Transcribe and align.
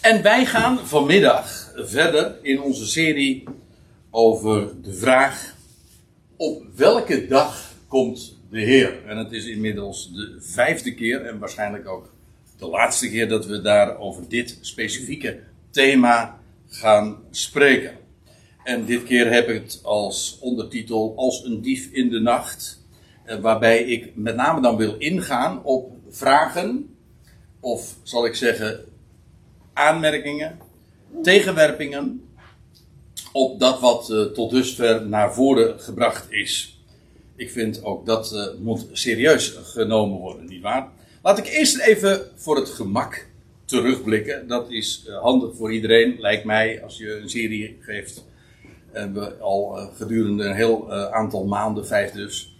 En 0.00 0.22
wij 0.22 0.46
gaan 0.46 0.78
vanmiddag 0.86 1.72
verder 1.76 2.38
in 2.42 2.60
onze 2.60 2.86
serie 2.86 3.44
over 4.10 4.82
de 4.82 4.94
vraag: 4.94 5.54
op 6.36 6.62
welke 6.76 7.26
dag 7.26 7.72
komt 7.88 8.38
de 8.50 8.60
Heer? 8.60 9.06
En 9.06 9.16
het 9.16 9.32
is 9.32 9.46
inmiddels 9.46 10.12
de 10.12 10.36
vijfde 10.40 10.94
keer 10.94 11.26
en 11.26 11.38
waarschijnlijk 11.38 11.88
ook 11.88 12.12
de 12.58 12.66
laatste 12.66 13.10
keer 13.10 13.28
dat 13.28 13.46
we 13.46 13.60
daar 13.60 13.98
over 13.98 14.28
dit 14.28 14.58
specifieke 14.60 15.40
thema 15.70 16.40
gaan 16.68 17.18
spreken. 17.30 17.96
En 18.64 18.84
dit 18.84 19.02
keer 19.02 19.32
heb 19.32 19.48
ik 19.48 19.62
het 19.62 19.80
als 19.82 20.38
ondertitel 20.40 21.12
Als 21.16 21.44
een 21.44 21.62
dief 21.62 21.88
in 21.92 22.08
de 22.08 22.20
nacht. 22.20 22.84
eh, 23.24 23.38
Waarbij 23.38 23.82
ik 23.82 24.16
met 24.16 24.36
name 24.36 24.60
dan 24.60 24.76
wil 24.76 24.94
ingaan 24.98 25.64
op 25.64 25.92
vragen, 26.10 26.94
of 27.60 27.96
zal 28.02 28.26
ik 28.26 28.34
zeggen 28.34 28.84
aanmerkingen, 29.80 30.58
tegenwerpingen 31.22 32.28
op 33.32 33.60
dat 33.60 33.80
wat 33.80 34.10
eh, 34.10 34.22
tot 34.22 34.50
dusver 34.50 35.06
naar 35.06 35.34
voren 35.34 35.80
gebracht 35.80 36.26
is. 36.32 36.80
Ik 37.36 37.50
vind 37.50 37.84
ook 37.84 38.06
dat 38.06 38.32
eh, 38.32 38.46
moet 38.58 38.86
serieus 38.92 39.58
genomen 39.62 40.18
worden, 40.18 40.46
nietwaar? 40.46 40.88
Laat 41.22 41.38
ik 41.38 41.46
eerst 41.46 41.80
even 41.80 42.20
voor 42.34 42.56
het 42.56 42.68
gemak 42.68 43.26
terugblikken. 43.64 44.48
Dat 44.48 44.70
is 44.70 45.04
eh, 45.06 45.20
handig 45.20 45.56
voor 45.56 45.72
iedereen, 45.72 46.16
lijkt 46.18 46.44
mij, 46.44 46.82
als 46.82 46.98
je 46.98 47.16
een 47.16 47.30
serie 47.30 47.78
geeft. 47.80 48.24
En 48.92 49.14
we 49.14 49.36
al 49.36 49.90
gedurende 49.96 50.44
een 50.44 50.54
heel 50.54 50.92
aantal 50.92 51.44
maanden, 51.44 51.86
vijf 51.86 52.12
dus, 52.12 52.56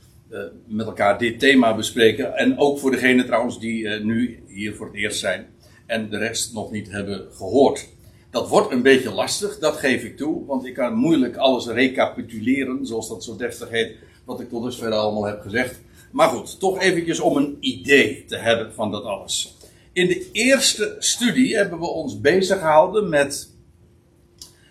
met 0.66 0.87
elkaar 0.87 1.18
dit 1.18 1.38
thema 1.38 1.74
bespreken. 1.74 2.37
En 2.37 2.59
ook 2.59 2.79
voor 2.79 2.91
degenen 2.91 3.27
trouwens 3.27 3.60
die 3.60 3.88
nu 3.88 4.43
hier 4.46 4.74
voor 4.74 4.87
het 4.87 4.95
eerst 4.95 5.18
zijn 5.18 5.46
en 5.91 6.11
de 6.11 6.19
rest 6.19 6.53
nog 6.53 6.71
niet 6.71 6.91
hebben 6.91 7.27
gehoord. 7.33 7.89
Dat 8.30 8.49
wordt 8.49 8.73
een 8.73 8.83
beetje 8.83 9.11
lastig, 9.11 9.59
dat 9.59 9.77
geef 9.77 10.03
ik 10.03 10.16
toe, 10.16 10.47
want 10.47 10.66
ik 10.66 10.75
kan 10.75 10.95
moeilijk 10.95 11.37
alles 11.37 11.66
recapituleren, 11.66 12.87
zoals 12.87 13.09
dat 13.09 13.24
zo 13.24 13.37
deftig 13.37 13.69
heet, 13.69 13.97
wat 14.24 14.41
ik 14.41 14.49
tot 14.49 14.63
dusver 14.63 14.93
allemaal 14.93 15.24
heb 15.24 15.41
gezegd. 15.41 15.80
Maar 16.10 16.29
goed, 16.29 16.60
toch 16.60 16.80
eventjes 16.80 17.21
om 17.21 17.37
een 17.37 17.57
idee 17.60 18.24
te 18.24 18.37
hebben 18.37 18.74
van 18.74 18.91
dat 18.91 19.05
alles. 19.05 19.57
In 19.93 20.07
de 20.07 20.29
eerste 20.32 20.97
studie 20.99 21.57
hebben 21.57 21.79
we 21.79 21.87
ons 21.87 22.21
bezig 22.21 22.59
gehouden 22.59 23.09
met 23.09 23.51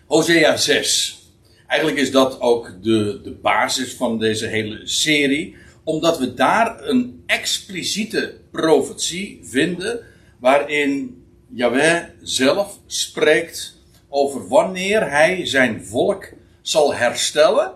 Hosea 0.06 0.56
6. 0.56 1.18
Eigenlijk 1.66 2.00
is 2.00 2.10
dat 2.10 2.40
ook 2.40 2.72
de, 2.82 3.20
de 3.22 3.30
basis 3.42 3.94
van 3.94 4.18
deze 4.18 4.46
hele 4.46 4.80
serie, 4.84 5.56
omdat 5.84 6.18
we 6.18 6.34
daar 6.34 6.88
een 6.88 7.22
expliciete 7.26 8.34
profetie 8.50 9.40
vinden 9.42 10.08
waarin 10.40 11.24
Yahweh 11.48 12.02
zelf 12.22 12.78
spreekt 12.86 13.78
over 14.08 14.48
wanneer 14.48 15.10
hij 15.10 15.46
zijn 15.46 15.84
volk 15.84 16.28
zal 16.62 16.94
herstellen 16.94 17.72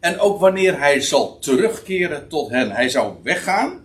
en 0.00 0.18
ook 0.18 0.40
wanneer 0.40 0.78
hij 0.78 1.00
zal 1.00 1.38
terugkeren 1.38 2.28
tot 2.28 2.50
hen. 2.50 2.70
Hij 2.70 2.88
zou 2.88 3.14
weggaan 3.22 3.80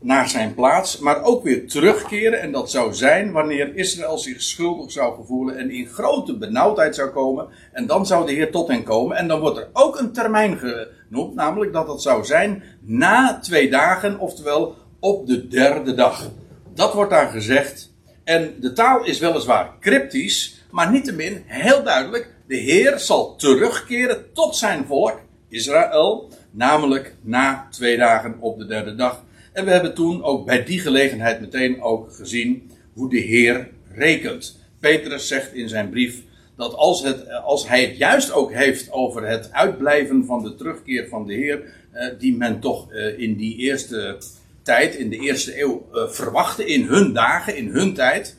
naar 0.00 0.28
zijn 0.28 0.54
plaats, 0.54 0.98
maar 0.98 1.22
ook 1.22 1.42
weer 1.42 1.68
terugkeren. 1.68 2.40
En 2.40 2.52
dat 2.52 2.70
zou 2.70 2.94
zijn 2.94 3.32
wanneer 3.32 3.76
Israël 3.76 4.18
zich 4.18 4.42
schuldig 4.42 4.90
zou 4.90 5.14
gevoelen 5.14 5.56
en 5.56 5.70
in 5.70 5.86
grote 5.86 6.36
benauwdheid 6.36 6.94
zou 6.94 7.10
komen. 7.10 7.48
En 7.72 7.86
dan 7.86 8.06
zou 8.06 8.26
de 8.26 8.32
Heer 8.32 8.50
tot 8.50 8.68
hen 8.68 8.82
komen. 8.82 9.16
En 9.16 9.28
dan 9.28 9.40
wordt 9.40 9.58
er 9.58 9.68
ook 9.72 9.98
een 9.98 10.12
termijn 10.12 10.58
genoemd, 10.58 11.34
namelijk 11.34 11.72
dat 11.72 11.86
dat 11.86 12.02
zou 12.02 12.24
zijn 12.24 12.62
na 12.80 13.38
twee 13.42 13.70
dagen, 13.70 14.18
oftewel 14.18 14.74
op 15.00 15.26
de 15.26 15.48
derde 15.48 15.94
dag. 15.94 16.30
Dat 16.74 16.94
wordt 16.94 17.10
daar 17.10 17.30
gezegd. 17.30 17.92
En 18.24 18.54
de 18.60 18.72
taal 18.72 19.04
is 19.04 19.18
weliswaar 19.18 19.70
cryptisch, 19.80 20.64
maar 20.70 20.90
niettemin 20.90 21.42
heel 21.46 21.82
duidelijk. 21.82 22.34
De 22.46 22.56
Heer 22.56 22.98
zal 22.98 23.36
terugkeren 23.36 24.32
tot 24.32 24.56
zijn 24.56 24.84
volk, 24.86 25.20
Israël, 25.48 26.30
namelijk 26.50 27.14
na 27.20 27.66
twee 27.70 27.96
dagen 27.96 28.36
op 28.40 28.58
de 28.58 28.66
derde 28.66 28.94
dag. 28.94 29.24
En 29.52 29.64
we 29.64 29.70
hebben 29.70 29.94
toen 29.94 30.22
ook 30.22 30.46
bij 30.46 30.64
die 30.64 30.80
gelegenheid 30.80 31.40
meteen 31.40 31.82
ook 31.82 32.14
gezien 32.14 32.70
hoe 32.92 33.10
de 33.10 33.18
Heer 33.18 33.70
rekent. 33.92 34.58
Petrus 34.80 35.28
zegt 35.28 35.52
in 35.52 35.68
zijn 35.68 35.90
brief 35.90 36.22
dat 36.56 36.74
als, 36.74 37.02
het, 37.02 37.30
als 37.30 37.68
hij 37.68 37.84
het 37.84 37.96
juist 37.96 38.32
ook 38.32 38.52
heeft 38.52 38.92
over 38.92 39.28
het 39.28 39.52
uitblijven 39.52 40.24
van 40.24 40.42
de 40.42 40.54
terugkeer 40.54 41.08
van 41.08 41.26
de 41.26 41.34
Heer, 41.34 41.62
eh, 41.90 42.08
die 42.18 42.36
men 42.36 42.60
toch 42.60 42.92
eh, 42.92 43.18
in 43.18 43.36
die 43.36 43.56
eerste 43.56 44.16
tijd, 44.64 44.94
in 44.94 45.10
de 45.10 45.18
eerste 45.18 45.60
eeuw, 45.60 45.88
eh, 45.92 46.08
verwachtte 46.08 46.66
in 46.66 46.86
hun 46.86 47.12
dagen, 47.12 47.56
in 47.56 47.68
hun 47.68 47.94
tijd. 47.94 48.36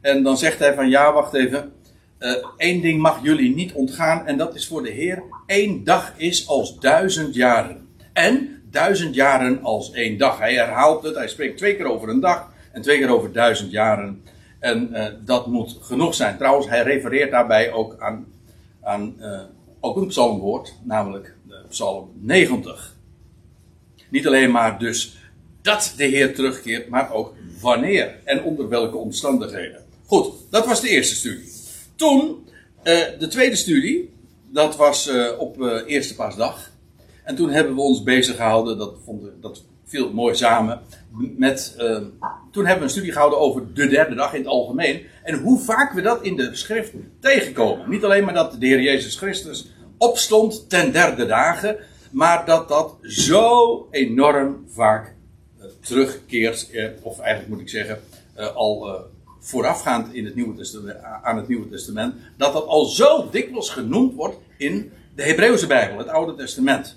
En 0.00 0.22
dan 0.22 0.38
zegt 0.38 0.58
hij 0.58 0.74
van 0.74 0.88
ja, 0.88 1.12
wacht 1.12 1.34
even. 1.34 1.72
Eén 2.56 2.80
ding 2.80 3.00
mag 3.00 3.22
jullie 3.22 3.54
niet 3.54 3.72
ontgaan 3.72 4.26
en 4.26 4.36
dat 4.36 4.54
is 4.54 4.66
voor 4.66 4.82
de 4.82 4.90
Heer. 4.90 5.22
één 5.46 5.84
dag 5.84 6.12
is 6.16 6.48
als 6.48 6.78
duizend 6.78 7.34
jaren. 7.34 7.88
En 8.12 8.62
duizend 8.70 9.14
jaren 9.14 9.62
als 9.62 9.92
één 9.92 10.18
dag. 10.18 10.38
Hij 10.38 10.54
herhaalt 10.54 11.02
het, 11.02 11.14
hij 11.14 11.28
spreekt 11.28 11.58
twee 11.58 11.76
keer 11.76 11.86
over 11.86 12.08
een 12.08 12.20
dag 12.20 12.52
en 12.72 12.82
twee 12.82 12.98
keer 12.98 13.10
over 13.10 13.32
duizend 13.32 13.70
jaren. 13.70 14.22
En 14.58 14.88
uh, 14.92 15.06
dat 15.24 15.46
moet 15.46 15.78
genoeg 15.80 16.14
zijn. 16.14 16.36
Trouwens, 16.36 16.68
hij 16.68 16.82
refereert 16.82 17.30
daarbij 17.30 17.72
ook 17.72 17.96
aan, 17.98 18.26
aan 18.82 19.16
ook 19.80 19.96
een 19.96 20.06
psalmwoord, 20.06 20.74
namelijk 20.82 21.34
psalm 21.68 22.10
90. 22.20 22.96
Niet 24.08 24.26
alleen 24.26 24.50
maar 24.50 24.78
dus 24.78 25.16
dat 25.62 25.94
de 25.96 26.04
Heer 26.04 26.34
terugkeert, 26.34 26.88
maar 26.88 27.12
ook 27.12 27.34
wanneer 27.60 28.18
en 28.24 28.42
onder 28.42 28.68
welke 28.68 28.96
omstandigheden. 28.96 29.84
Goed, 30.06 30.34
dat 30.50 30.66
was 30.66 30.80
de 30.80 30.88
eerste 30.88 31.14
studie. 31.14 31.52
Toen, 31.96 32.46
uh, 32.84 32.94
de 33.18 33.28
tweede 33.28 33.56
studie, 33.56 34.12
dat 34.50 34.76
was 34.76 35.10
op 35.38 35.82
eerste 35.86 36.14
paasdag. 36.14 36.70
En 37.24 37.36
toen 37.36 37.50
hebben 37.50 37.74
we 37.74 37.80
ons 37.80 38.02
bezig 38.02 38.36
gehouden, 38.36 38.78
dat, 38.78 38.94
vond, 39.04 39.22
dat 39.40 39.64
viel 39.84 40.12
mooi 40.12 40.34
samen, 40.34 40.80
met, 41.36 41.74
uh, 41.78 41.98
toen 42.50 42.64
hebben 42.64 42.78
we 42.78 42.82
een 42.82 42.90
studie 42.90 43.12
gehouden 43.12 43.38
over 43.38 43.74
de 43.74 43.86
derde 43.86 44.14
dag 44.14 44.32
in 44.32 44.40
het 44.40 44.48
algemeen. 44.48 45.02
En 45.22 45.38
hoe 45.38 45.60
vaak 45.60 45.92
we 45.92 46.02
dat 46.02 46.22
in 46.22 46.36
de 46.36 46.54
schrift 46.56 46.92
tegenkomen. 47.20 47.90
Niet 47.90 48.04
alleen 48.04 48.24
maar 48.24 48.34
dat 48.34 48.56
de 48.58 48.66
Heer 48.66 48.80
Jezus 48.80 49.16
Christus 49.16 49.70
opstond 49.98 50.68
ten 50.68 50.92
derde 50.92 51.26
dagen, 51.26 51.76
maar 52.10 52.46
dat 52.46 52.68
dat 52.68 52.96
zo 53.02 53.88
enorm 53.90 54.64
vaak 54.68 55.06
uh, 55.06 55.21
terugkeert, 55.82 56.68
uh, 56.72 56.88
of 57.02 57.18
eigenlijk 57.18 57.50
moet 57.50 57.60
ik 57.60 57.68
zeggen, 57.68 58.00
al 58.54 59.06
voorafgaand 59.40 60.14
in 60.14 60.24
het 60.24 60.34
Nieuwe 60.34 60.54
Testament, 60.54 61.02
aan 61.22 61.36
het 61.36 61.48
Nieuwe 61.48 61.68
Testament, 61.68 62.14
dat 62.36 62.52
dat 62.52 62.66
al 62.66 62.84
zo 62.84 63.30
dikwijls 63.30 63.70
genoemd 63.70 64.14
wordt 64.14 64.36
in 64.56 64.92
de 65.14 65.22
Hebreeuwse 65.22 65.66
Bijbel, 65.66 65.98
het 65.98 66.08
Oude 66.08 66.34
Testament. 66.34 66.96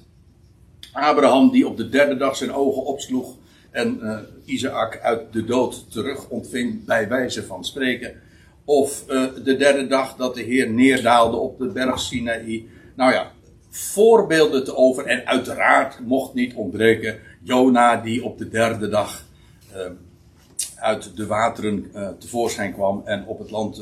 Abraham 0.94 1.52
die 1.52 1.68
op 1.68 1.78
de 1.78 1.90
derde 1.90 2.18
dag 2.18 2.36
zijn 2.36 2.54
ogen 2.54 2.86
opsloeg 2.86 3.36
en 3.72 4.00
uh, 4.02 4.20
Isaac 4.46 5.00
uit 5.02 5.34
de 5.34 5.46
dood 5.46 5.92
terug 5.92 6.30
ontving 6.30 6.86
bij 6.86 7.08
wijze 7.08 7.44
van 7.44 7.66
spreken. 7.66 8.22
Of 8.66 9.06
de 9.44 9.56
derde 9.58 9.88
dag 9.88 10.16
dat 10.16 10.36
de 10.36 10.42
Heer 10.42 10.70
neerdaalde 10.70 11.38
op 11.38 11.58
de 11.58 11.68
berg 11.68 12.00
Sinaï. 12.00 12.68
Nou 12.96 13.12
ja, 13.12 13.32
voorbeelden 13.70 14.64
te 14.64 14.76
over. 14.76 15.06
En 15.06 15.28
uiteraard 15.28 16.00
mocht 16.00 16.34
niet 16.34 16.54
ontbreken 16.54 17.20
Jona 17.46 17.96
die 17.96 18.24
op 18.24 18.38
de 18.38 18.50
derde 18.50 18.90
dag 18.90 19.26
uh, 19.76 19.82
uit 20.76 21.18
de 21.18 21.26
wateren 21.26 21.92
tevoorschijn 22.20 22.74
kwam 22.74 23.02
en 23.06 23.26
op 23.26 23.40
het 23.40 23.52
land 23.52 23.82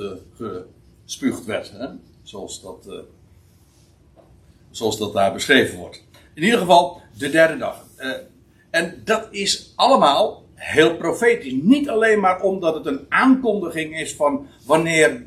gespuugd 1.05 1.45
werd. 1.45 1.71
Hè? 1.71 1.87
Zoals, 2.23 2.61
dat, 2.61 3.05
zoals 4.71 4.97
dat 4.97 5.13
daar 5.13 5.33
beschreven 5.33 5.77
wordt. 5.77 6.03
In 6.33 6.43
ieder 6.43 6.59
geval 6.59 7.01
de 7.17 7.29
derde 7.29 7.57
dag. 7.57 7.85
En 8.69 9.01
dat 9.05 9.27
is 9.31 9.73
allemaal 9.75 10.43
heel 10.53 10.95
profetisch. 10.95 11.53
Niet 11.61 11.89
alleen 11.89 12.19
maar 12.19 12.41
omdat 12.41 12.75
het 12.75 12.85
een 12.85 13.05
aankondiging 13.09 13.99
is 13.99 14.15
van 14.15 14.47
wanneer 14.65 15.25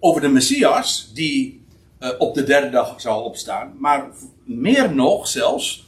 over 0.00 0.20
de 0.20 0.28
Messias, 0.28 1.10
die 1.14 1.64
op 2.18 2.34
de 2.34 2.44
derde 2.44 2.70
dag 2.70 3.00
zou 3.00 3.24
opstaan, 3.24 3.74
maar 3.78 4.08
meer 4.44 4.94
nog 4.94 5.28
zelfs 5.28 5.85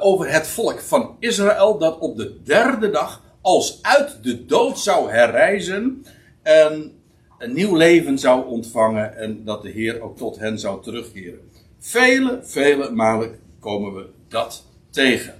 over 0.00 0.32
het 0.32 0.46
volk 0.46 0.80
van 0.80 1.16
Israël 1.18 1.78
dat 1.78 1.98
op 1.98 2.16
de 2.16 2.42
derde 2.42 2.90
dag 2.90 3.22
als 3.40 3.78
uit 3.82 4.18
de 4.22 4.46
dood 4.46 4.78
zou 4.78 5.10
herrijzen 5.10 6.04
en 6.42 6.92
een 7.38 7.52
nieuw 7.52 7.76
leven 7.76 8.18
zou 8.18 8.46
ontvangen 8.46 9.16
en 9.16 9.44
dat 9.44 9.62
de 9.62 9.70
Heer 9.70 10.00
ook 10.00 10.16
tot 10.16 10.38
hen 10.38 10.58
zou 10.58 10.82
terugkeren. 10.82 11.40
Vele, 11.78 12.40
vele 12.42 12.90
malen 12.90 13.38
komen 13.60 13.94
we 13.94 14.06
dat 14.28 14.66
tegen. 14.90 15.34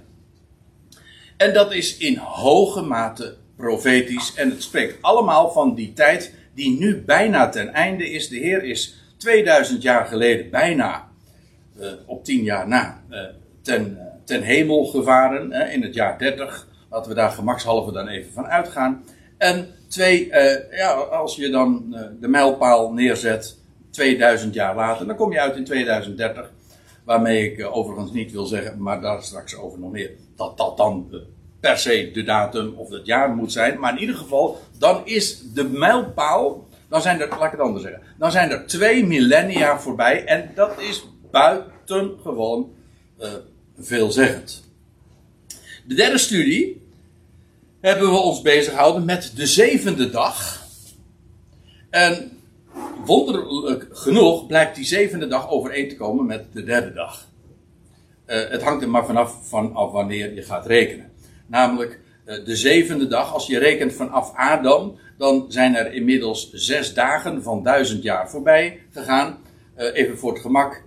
En 1.37 1.53
dat 1.53 1.73
is 1.73 1.97
in 1.97 2.17
hoge 2.17 2.81
mate 2.81 3.35
profetisch. 3.55 4.33
En 4.35 4.49
het 4.49 4.63
spreekt 4.63 4.97
allemaal 5.01 5.51
van 5.51 5.75
die 5.75 5.93
tijd 5.93 6.33
die 6.53 6.79
nu 6.79 7.01
bijna 7.01 7.49
ten 7.49 7.73
einde 7.73 8.09
is. 8.09 8.27
De 8.27 8.37
Heer 8.37 8.63
is 8.63 8.95
2000 9.17 9.81
jaar 9.81 10.05
geleden 10.05 10.49
bijna, 10.49 11.09
uh, 11.79 11.87
op 12.05 12.23
10 12.23 12.43
jaar 12.43 12.67
na, 12.67 13.03
uh, 13.09 13.19
ten, 13.61 13.97
ten 14.25 14.41
hemel 14.41 14.85
gevaren. 14.85 15.71
in 15.71 15.81
het 15.81 15.93
jaar 15.93 16.17
30. 16.17 16.67
Laten 16.89 17.09
we 17.09 17.15
daar 17.15 17.31
gemakshalve 17.31 17.91
dan 17.91 18.07
even 18.07 18.33
van 18.33 18.45
uitgaan. 18.45 19.03
En 19.37 19.67
twee, 19.87 20.27
uh, 20.27 20.77
ja, 20.77 20.91
als 20.93 21.35
je 21.35 21.49
dan 21.49 21.85
uh, 21.89 22.01
de 22.19 22.27
mijlpaal 22.27 22.93
neerzet 22.93 23.57
2000 23.89 24.53
jaar 24.53 24.75
later, 24.75 25.07
dan 25.07 25.15
kom 25.15 25.31
je 25.31 25.41
uit 25.41 25.55
in 25.55 25.63
2030. 25.63 26.51
Waarmee 27.03 27.51
ik 27.51 27.57
uh, 27.57 27.77
overigens 27.77 28.11
niet 28.11 28.31
wil 28.31 28.45
zeggen, 28.45 28.81
maar 28.81 29.01
daar 29.01 29.23
straks 29.23 29.57
over 29.57 29.79
nog 29.79 29.91
meer, 29.91 30.11
dat 30.35 30.57
dat 30.57 30.77
dan 30.77 31.09
per 31.59 31.77
se 31.77 32.11
de 32.13 32.23
datum 32.23 32.73
of 32.75 32.89
het 32.89 33.05
jaar 33.05 33.29
moet 33.29 33.51
zijn. 33.51 33.79
Maar 33.79 33.93
in 33.93 33.99
ieder 33.99 34.15
geval, 34.15 34.59
dan 34.77 35.01
is 35.05 35.51
de 35.53 35.63
mijlpaal, 35.63 36.67
dan 36.89 37.01
zijn 37.01 37.21
er, 37.21 37.29
laat 37.29 37.43
ik 37.43 37.51
het 37.51 37.59
anders 37.59 37.83
zeggen, 37.83 38.01
dan 38.17 38.31
zijn 38.31 38.51
er 38.51 38.67
twee 38.67 39.05
millennia 39.05 39.79
voorbij 39.79 40.25
en 40.25 40.51
dat 40.55 40.81
is 40.81 41.07
buitengewoon 41.31 42.71
veelzeggend. 43.85 44.63
De 45.85 45.95
derde 45.95 46.17
studie 46.17 46.81
hebben 47.81 48.09
we 48.09 48.17
ons 48.17 48.41
bezig 48.41 48.73
gehouden 48.73 49.05
met 49.05 49.31
de 49.35 49.47
zevende 49.47 50.09
dag. 50.09 50.65
En 51.89 52.31
wonderlijk 53.05 53.87
genoeg 53.91 54.47
blijkt 54.47 54.75
die 54.75 54.85
zevende 54.85 55.27
dag 55.27 55.49
overeen 55.49 55.89
te 55.89 55.95
komen 55.95 56.25
met 56.25 56.45
de 56.53 56.63
derde 56.63 56.93
dag. 56.93 57.27
Uh, 58.27 58.49
het 58.49 58.61
hangt 58.61 58.83
er 58.83 58.89
maar 58.89 59.05
vanaf, 59.05 59.37
vanaf 59.41 59.91
wanneer 59.91 60.33
je 60.33 60.41
gaat 60.41 60.65
rekenen. 60.65 61.11
Namelijk 61.45 61.99
uh, 62.25 62.45
de 62.45 62.55
zevende 62.55 63.07
dag, 63.07 63.33
als 63.33 63.47
je 63.47 63.59
rekent 63.59 63.93
vanaf 63.93 64.35
Adam, 64.35 64.97
dan 65.17 65.45
zijn 65.49 65.75
er 65.75 65.93
inmiddels 65.93 66.51
zes 66.51 66.93
dagen 66.93 67.43
van 67.43 67.63
duizend 67.63 68.03
jaar 68.03 68.29
voorbij 68.29 68.79
gegaan. 68.91 69.37
Uh, 69.77 69.85
even 69.93 70.17
voor 70.17 70.31
het 70.31 70.41
gemak. 70.41 70.83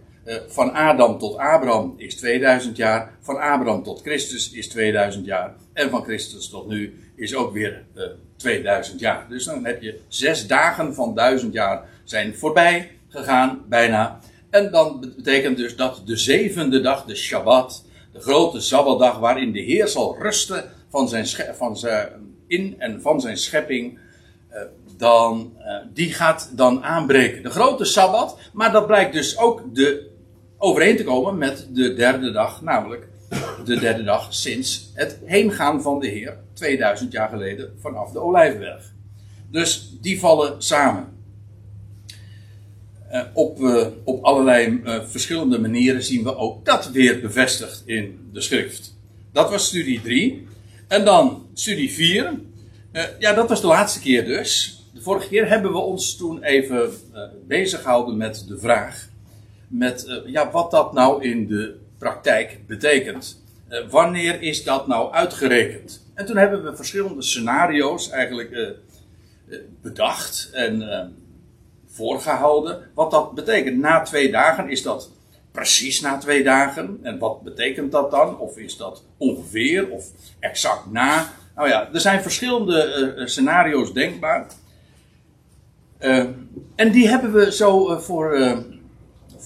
Van 0.49 0.73
Adam 0.73 1.19
tot 1.19 1.37
Abraham 1.37 1.95
is 1.97 2.17
2000 2.17 2.77
jaar. 2.77 3.17
Van 3.21 3.37
Abraham 3.37 3.83
tot 3.83 4.01
Christus 4.01 4.51
is 4.53 4.69
2000 4.69 5.27
jaar. 5.27 5.55
En 5.73 5.91
van 5.91 6.03
Christus 6.03 6.49
tot 6.49 6.69
nu 6.69 7.11
is 7.17 7.35
ook 7.35 7.53
weer 7.53 7.85
uh, 7.95 8.05
eh, 8.05 8.11
2000 8.37 9.01
jaar. 9.01 9.27
Dus 9.29 9.45
dan 9.45 9.65
heb 9.65 9.83
je 9.83 10.01
zes 10.09 10.47
dagen 10.47 10.95
van 10.95 11.15
1000 11.15 11.53
jaar 11.53 11.89
zijn 12.05 12.37
voorbij 12.37 12.91
gegaan, 13.09 13.65
bijna. 13.69 14.21
En 14.51 14.71
dan 14.71 15.13
betekent 15.17 15.57
dus 15.57 15.77
dat 15.77 16.03
de 16.05 16.17
zevende 16.17 16.81
dag, 16.81 17.05
de 17.05 17.17
Shabbat, 17.17 17.85
de 18.13 18.21
grote 18.21 18.61
Sabbatdag 18.61 19.19
waarin 19.19 19.53
de 19.53 19.61
Heer 19.61 19.89
zal 19.89 20.17
rusten 20.19 20.65
van 20.91 21.09
zijn, 21.09 21.27
van 21.57 21.77
zijn 21.77 22.09
in 22.47 22.75
en 22.79 23.01
van 23.01 23.21
zijn 23.21 23.37
schepping, 23.37 23.99
uh, 24.53 24.61
dan, 24.97 25.57
die 25.93 26.13
gaat 26.13 26.51
dan 26.53 26.85
aanbreken. 26.85 27.43
De 27.43 27.51
grote 27.51 27.85
Sabbat, 27.85 28.39
maar 28.53 28.73
dat 28.73 28.87
blijkt 28.87 29.13
dus 29.13 29.39
ook 29.39 29.75
de, 29.75 30.16
overeen 30.59 30.97
te 30.97 31.05
komen 31.05 31.39
met 31.39 31.69
de 31.73 31.95
derde 31.95 32.31
dag, 32.31 32.63
namelijk 32.63 33.09
de 33.65 33.79
derde 33.79 34.03
dag 34.03 34.35
sinds 34.35 34.91
het 34.95 35.19
heengaan 35.25 35.83
van 35.83 36.01
de 36.01 36.07
Heer 36.07 36.37
2000 36.53 37.13
jaar 37.13 37.29
geleden 37.29 37.73
vanaf 37.81 38.13
de 38.13 38.21
Olijfberg. 38.21 38.93
Dus 39.51 39.97
die 40.01 40.21
vallen 40.21 40.63
samen. 40.63 41.15
Uh, 43.13 43.23
op, 43.33 43.61
uh, 43.61 43.87
op 44.05 44.25
allerlei 44.25 44.81
uh, 44.85 45.01
verschillende 45.05 45.59
manieren 45.59 46.03
zien 46.03 46.23
we 46.23 46.37
ook 46.37 46.65
dat 46.65 46.91
weer 46.91 47.21
bevestigd 47.21 47.83
in 47.87 48.29
de 48.33 48.41
schrift. 48.41 48.97
Dat 49.33 49.51
was 49.51 49.67
studie 49.67 50.01
3. 50.01 50.47
En 50.89 51.05
dan 51.05 51.47
studie 51.55 51.93
4. 51.93 52.41
ja, 53.19 53.33
dat 53.33 53.49
was 53.49 53.61
de 53.61 53.67
laatste 53.67 54.01
keer 54.01 54.25
dus. 54.25 54.81
De 54.95 55.01
vorige 55.01 55.29
keer 55.29 55.49
hebben 55.49 55.73
we 55.73 55.79
ons 55.79 56.17
toen 56.17 56.43
even 56.43 56.91
bezig 57.47 57.83
gehouden 57.83 58.17
met 58.17 58.45
de 58.49 58.59
vraag: 58.59 59.09
met, 59.69 60.21
ja, 60.27 60.51
wat 60.51 60.71
dat 60.71 60.93
nou 60.93 61.23
in 61.25 61.47
de 61.47 61.77
praktijk 61.99 62.59
betekent. 62.67 63.45
Uh, 63.69 63.89
wanneer 63.91 64.43
is 64.43 64.65
dat 64.65 64.87
nou 64.87 65.13
uitgerekend? 65.13 66.05
En 66.15 66.27
toen 66.27 66.37
hebben 66.37 66.65
we 66.65 66.77
verschillende 66.77 67.23
scenario's 67.23 68.11
eigenlijk 68.11 68.51
uh, 68.51 68.69
bedacht 69.83 70.51
en 70.53 71.15
voorgehouden. 71.87 72.91
Wat 72.95 73.11
dat 73.11 73.35
betekent. 73.35 73.79
Na 73.79 74.03
twee 74.03 74.31
dagen 74.31 74.69
is 74.69 74.83
dat 74.83 75.11
precies 75.53 76.01
na 76.01 76.19
twee 76.19 76.43
dagen. 76.43 76.99
En 77.03 77.19
wat 77.19 77.43
betekent 77.43 77.93
dat 77.93 78.11
dan? 78.11 78.39
Of 78.39 78.59
is 78.59 78.77
dat 78.77 79.05
ongeveer 79.17 79.91
of 79.91 80.05
exact 80.39 80.91
na? 80.91 81.33
Nou 81.55 81.69
ja, 81.69 81.89
er 81.93 82.01
zijn 82.01 82.23
verschillende 82.23 83.23
scenario's 83.25 83.93
denkbaar. 83.93 84.47
en 86.77 86.91
die 86.93 87.09
hebben 87.09 87.33
we 87.33 87.53
zo 87.53 87.99
voor, 87.99 88.37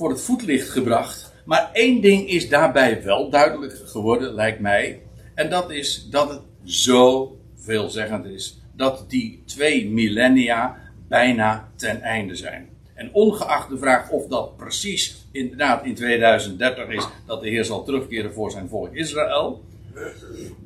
voor 0.01 0.11
het 0.11 0.21
voetlicht 0.21 0.69
gebracht. 0.69 1.33
Maar 1.45 1.71
één 1.73 2.01
ding 2.01 2.29
is 2.29 2.49
daarbij 2.49 3.03
wel 3.03 3.31
duidelijk 3.31 3.83
geworden, 3.85 4.35
lijkt 4.35 4.61
mij. 4.61 5.03
En 5.35 5.51
dat 5.51 5.71
is 5.71 6.09
dat 6.11 6.29
het 6.29 6.41
zo 6.65 7.37
veelzeggend 7.57 8.25
is. 8.25 8.61
Dat 8.77 9.05
die 9.09 9.43
twee 9.47 9.91
millennia 9.91 10.77
bijna 11.09 11.69
ten 11.77 12.03
einde 12.03 12.35
zijn. 12.35 12.69
En 12.95 13.11
ongeacht 13.13 13.69
de 13.69 13.79
vraag 13.79 14.11
of 14.11 14.27
dat 14.27 14.57
precies 14.57 15.27
inderdaad 15.33 15.85
in 15.85 15.95
2030 15.95 16.89
is 16.89 17.09
dat 17.27 17.41
de 17.41 17.49
Heer 17.49 17.65
zal 17.65 17.85
terugkeren 17.85 18.33
voor 18.33 18.51
zijn 18.51 18.69
volk 18.69 18.95
Israël. 18.95 19.65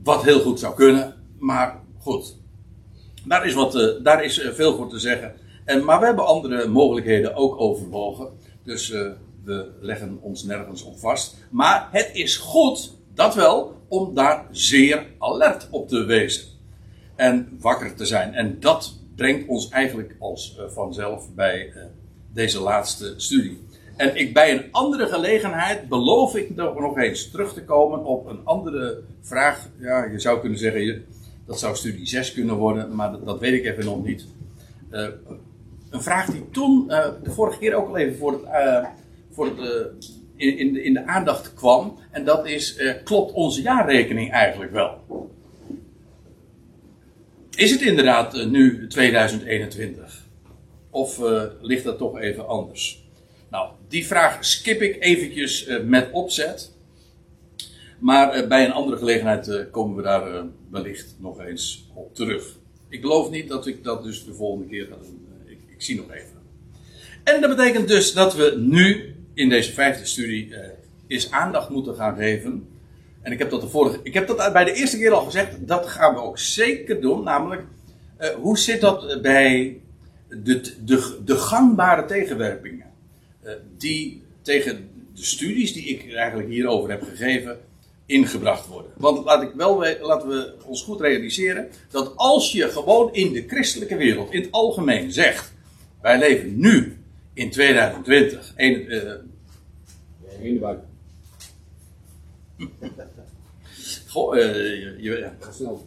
Wat 0.03 0.25
heel 0.25 0.41
goed 0.41 0.61
zou 0.61 0.75
kunnen, 0.75 1.15
maar 1.39 1.81
goed. 1.99 2.37
Daar 3.25 3.47
is, 3.47 3.55
wat, 3.55 3.75
uh, 3.75 3.89
daar 4.03 4.25
is 4.25 4.39
uh, 4.39 4.53
veel 4.53 4.77
voor 4.77 4.89
te 4.89 4.99
zeggen. 4.99 5.35
En, 5.65 5.85
maar 5.85 6.01
we 6.01 6.07
hebben 6.07 6.27
andere 6.27 6.69
mogelijkheden 6.69 7.35
ook 7.35 7.61
overwogen. 7.61 8.29
Dus 8.65 8.91
uh, 8.91 9.11
we 9.45 9.71
leggen 9.81 10.19
ons 10.21 10.43
nergens 10.43 10.83
op 10.83 10.99
vast. 10.99 11.37
Maar 11.51 11.89
het 11.91 12.11
is 12.13 12.37
goed, 12.37 12.93
dat 13.15 13.35
wel, 13.35 13.83
om 13.89 14.15
daar 14.15 14.47
zeer 14.51 15.07
alert 15.19 15.69
op 15.71 15.89
te 15.89 16.05
wezen. 16.05 16.45
En 17.17 17.57
wakker 17.61 17.95
te 17.95 18.07
zijn. 18.07 18.35
En 18.35 18.61
dat 18.61 18.99
brengt 19.17 19.49
ons 19.49 19.69
eigenlijk 19.69 20.17
als 20.19 20.57
uh, 20.59 20.65
vanzelf 20.69 21.35
bij 21.35 21.67
uh, 21.67 21.83
deze 22.33 22.61
laatste 22.61 23.15
studie. 23.17 23.63
En 23.97 24.17
ik, 24.17 24.35
bij 24.35 24.53
een 24.53 24.65
andere 24.71 25.07
gelegenheid 25.07 25.89
beloof 25.89 26.37
ik 26.37 26.55
nog 26.55 26.99
eens 26.99 27.31
terug 27.31 27.53
te 27.53 27.65
komen 27.65 28.05
op 28.05 28.27
een 28.27 28.41
andere 28.45 29.01
vraag. 29.21 29.69
Ja, 29.79 30.05
je 30.05 30.19
zou 30.19 30.41
kunnen 30.41 30.59
zeggen, 30.59 31.05
dat 31.47 31.59
zou 31.59 31.77
studie 31.77 32.07
6 32.07 32.33
kunnen 32.33 32.57
worden, 32.57 32.95
maar 32.95 33.25
dat, 33.25 33.41
weet 33.41 33.53
ik 33.53 33.65
even 33.65 33.85
nog 33.85 34.05
niet. 34.05 34.27
Uh, 34.91 35.09
een 35.91 36.03
vraag 36.03 36.27
die 36.27 36.51
toen, 36.51 36.87
de 37.23 37.31
vorige 37.31 37.59
keer 37.59 37.75
ook 37.75 37.89
al 37.89 37.97
even 37.97 38.17
voor 38.17 38.33
het 38.33 38.45
voor 39.35 39.57
de, 39.57 39.91
in, 40.37 40.59
in, 40.59 40.73
de, 40.73 40.83
in 40.83 40.93
de 40.93 41.07
aandacht 41.07 41.55
kwam. 41.55 41.99
En 42.11 42.25
dat 42.25 42.47
is, 42.47 42.79
uh, 42.79 42.93
klopt 43.05 43.33
onze 43.33 43.63
jaarrekening 43.63 44.31
eigenlijk 44.31 44.73
wel? 44.73 45.03
Is 47.57 47.71
het 47.71 47.81
inderdaad 47.81 48.37
uh, 48.37 48.47
nu 48.47 48.87
2021? 48.87 50.23
Of 50.91 51.21
ligt 51.61 51.85
dat 51.85 51.99
toch 51.99 52.19
even 52.19 52.49
anders? 52.49 53.05
Nou, 53.51 53.71
die 53.89 54.07
vraag 54.07 54.45
skip 54.45 54.83
ik 54.83 54.97
eventjes 55.03 55.69
met 55.85 56.09
opzet. 56.13 56.73
Maar 57.99 58.49
bij 58.49 58.65
een 58.65 58.73
andere 58.73 58.97
gelegenheid 58.97 59.71
komen 59.71 59.97
we 59.97 60.03
daar 60.03 60.45
wellicht 60.71 61.17
nog 61.19 61.41
eens 61.41 61.89
op 61.95 62.15
terug. 62.15 62.57
Ik 62.89 63.01
geloof 63.01 63.31
niet 63.31 63.49
dat 63.49 63.67
ik 63.67 63.85
dat 63.85 64.03
dus 64.03 64.25
de 64.25 64.35
volgende 64.35 64.69
keer 64.69 64.87
ga 64.87 64.97
doen. 64.97 65.27
Ik, 65.47 65.59
ik 65.69 65.83
zie 65.83 65.97
nog 65.97 66.13
even. 66.13 66.43
En 67.25 67.41
dat 67.41 67.57
betekent 67.57 67.89
dus 67.89 68.13
dat 68.13 68.35
we 68.35 68.55
nu 68.59 69.14
in 69.35 69.49
deze 69.49 69.73
vijfde 69.73 70.05
studie 70.05 70.49
uh, 70.49 70.59
is 71.07 71.31
aandacht 71.31 71.69
moeten 71.69 71.95
gaan 71.95 72.17
geven. 72.17 72.69
En 73.23 73.33
ik 73.33 73.39
heb 73.39 73.51
dat, 73.51 73.61
de 73.61 73.69
vorige, 73.69 74.01
ik 74.03 74.15
heb 74.15 74.27
dat 74.27 74.53
bij 74.53 74.65
de 74.65 74.73
eerste 74.73 74.99
keer 74.99 75.13
al 75.13 75.25
gezegd. 75.25 75.67
Dat 75.69 75.87
gaan 75.87 76.15
we 76.15 76.21
ook 76.21 76.39
zeker 76.39 77.01
doen. 77.01 77.25
Namelijk, 77.25 77.63
uh, 78.21 78.29
hoe 78.29 78.59
zit 78.59 78.81
dat 78.81 79.23
bij 79.23 79.81
de, 80.29 80.61
de, 80.85 81.19
de 81.25 81.37
gangbare 81.37 82.05
tegenwerpingen? 82.05 82.93
Die 83.77 84.23
tegen 84.43 84.89
de 85.15 85.25
studies 85.25 85.73
die 85.73 85.85
ik 85.85 86.15
eigenlijk 86.15 86.49
hierover 86.49 86.91
heb 86.91 87.03
gegeven 87.03 87.59
ingebracht 88.07 88.67
worden. 88.67 88.91
Want 88.97 89.25
laat 89.25 89.43
ik 89.43 89.53
wel, 89.55 89.85
laten 90.01 90.29
we 90.29 90.55
ons 90.65 90.83
goed 90.83 91.01
realiseren 91.01 91.69
dat 91.91 92.13
als 92.17 92.53
je 92.53 92.69
gewoon 92.69 93.15
in 93.15 93.33
de 93.33 93.45
christelijke 93.47 93.97
wereld 93.97 94.33
in 94.33 94.41
het 94.41 94.53
algemeen 94.53 95.13
zegt: 95.13 95.53
wij 96.03 96.19
leven 96.19 96.61
nu 96.61 96.97
in 97.35 97.51
2020. 97.51 98.53
Een, 98.57 98.93
uh, 98.93 99.13
in 100.41 100.55
de 100.55 100.61
buik. 100.61 100.81
Goh, 104.09 104.37
uh, 104.37 105.03
je, 105.03 105.31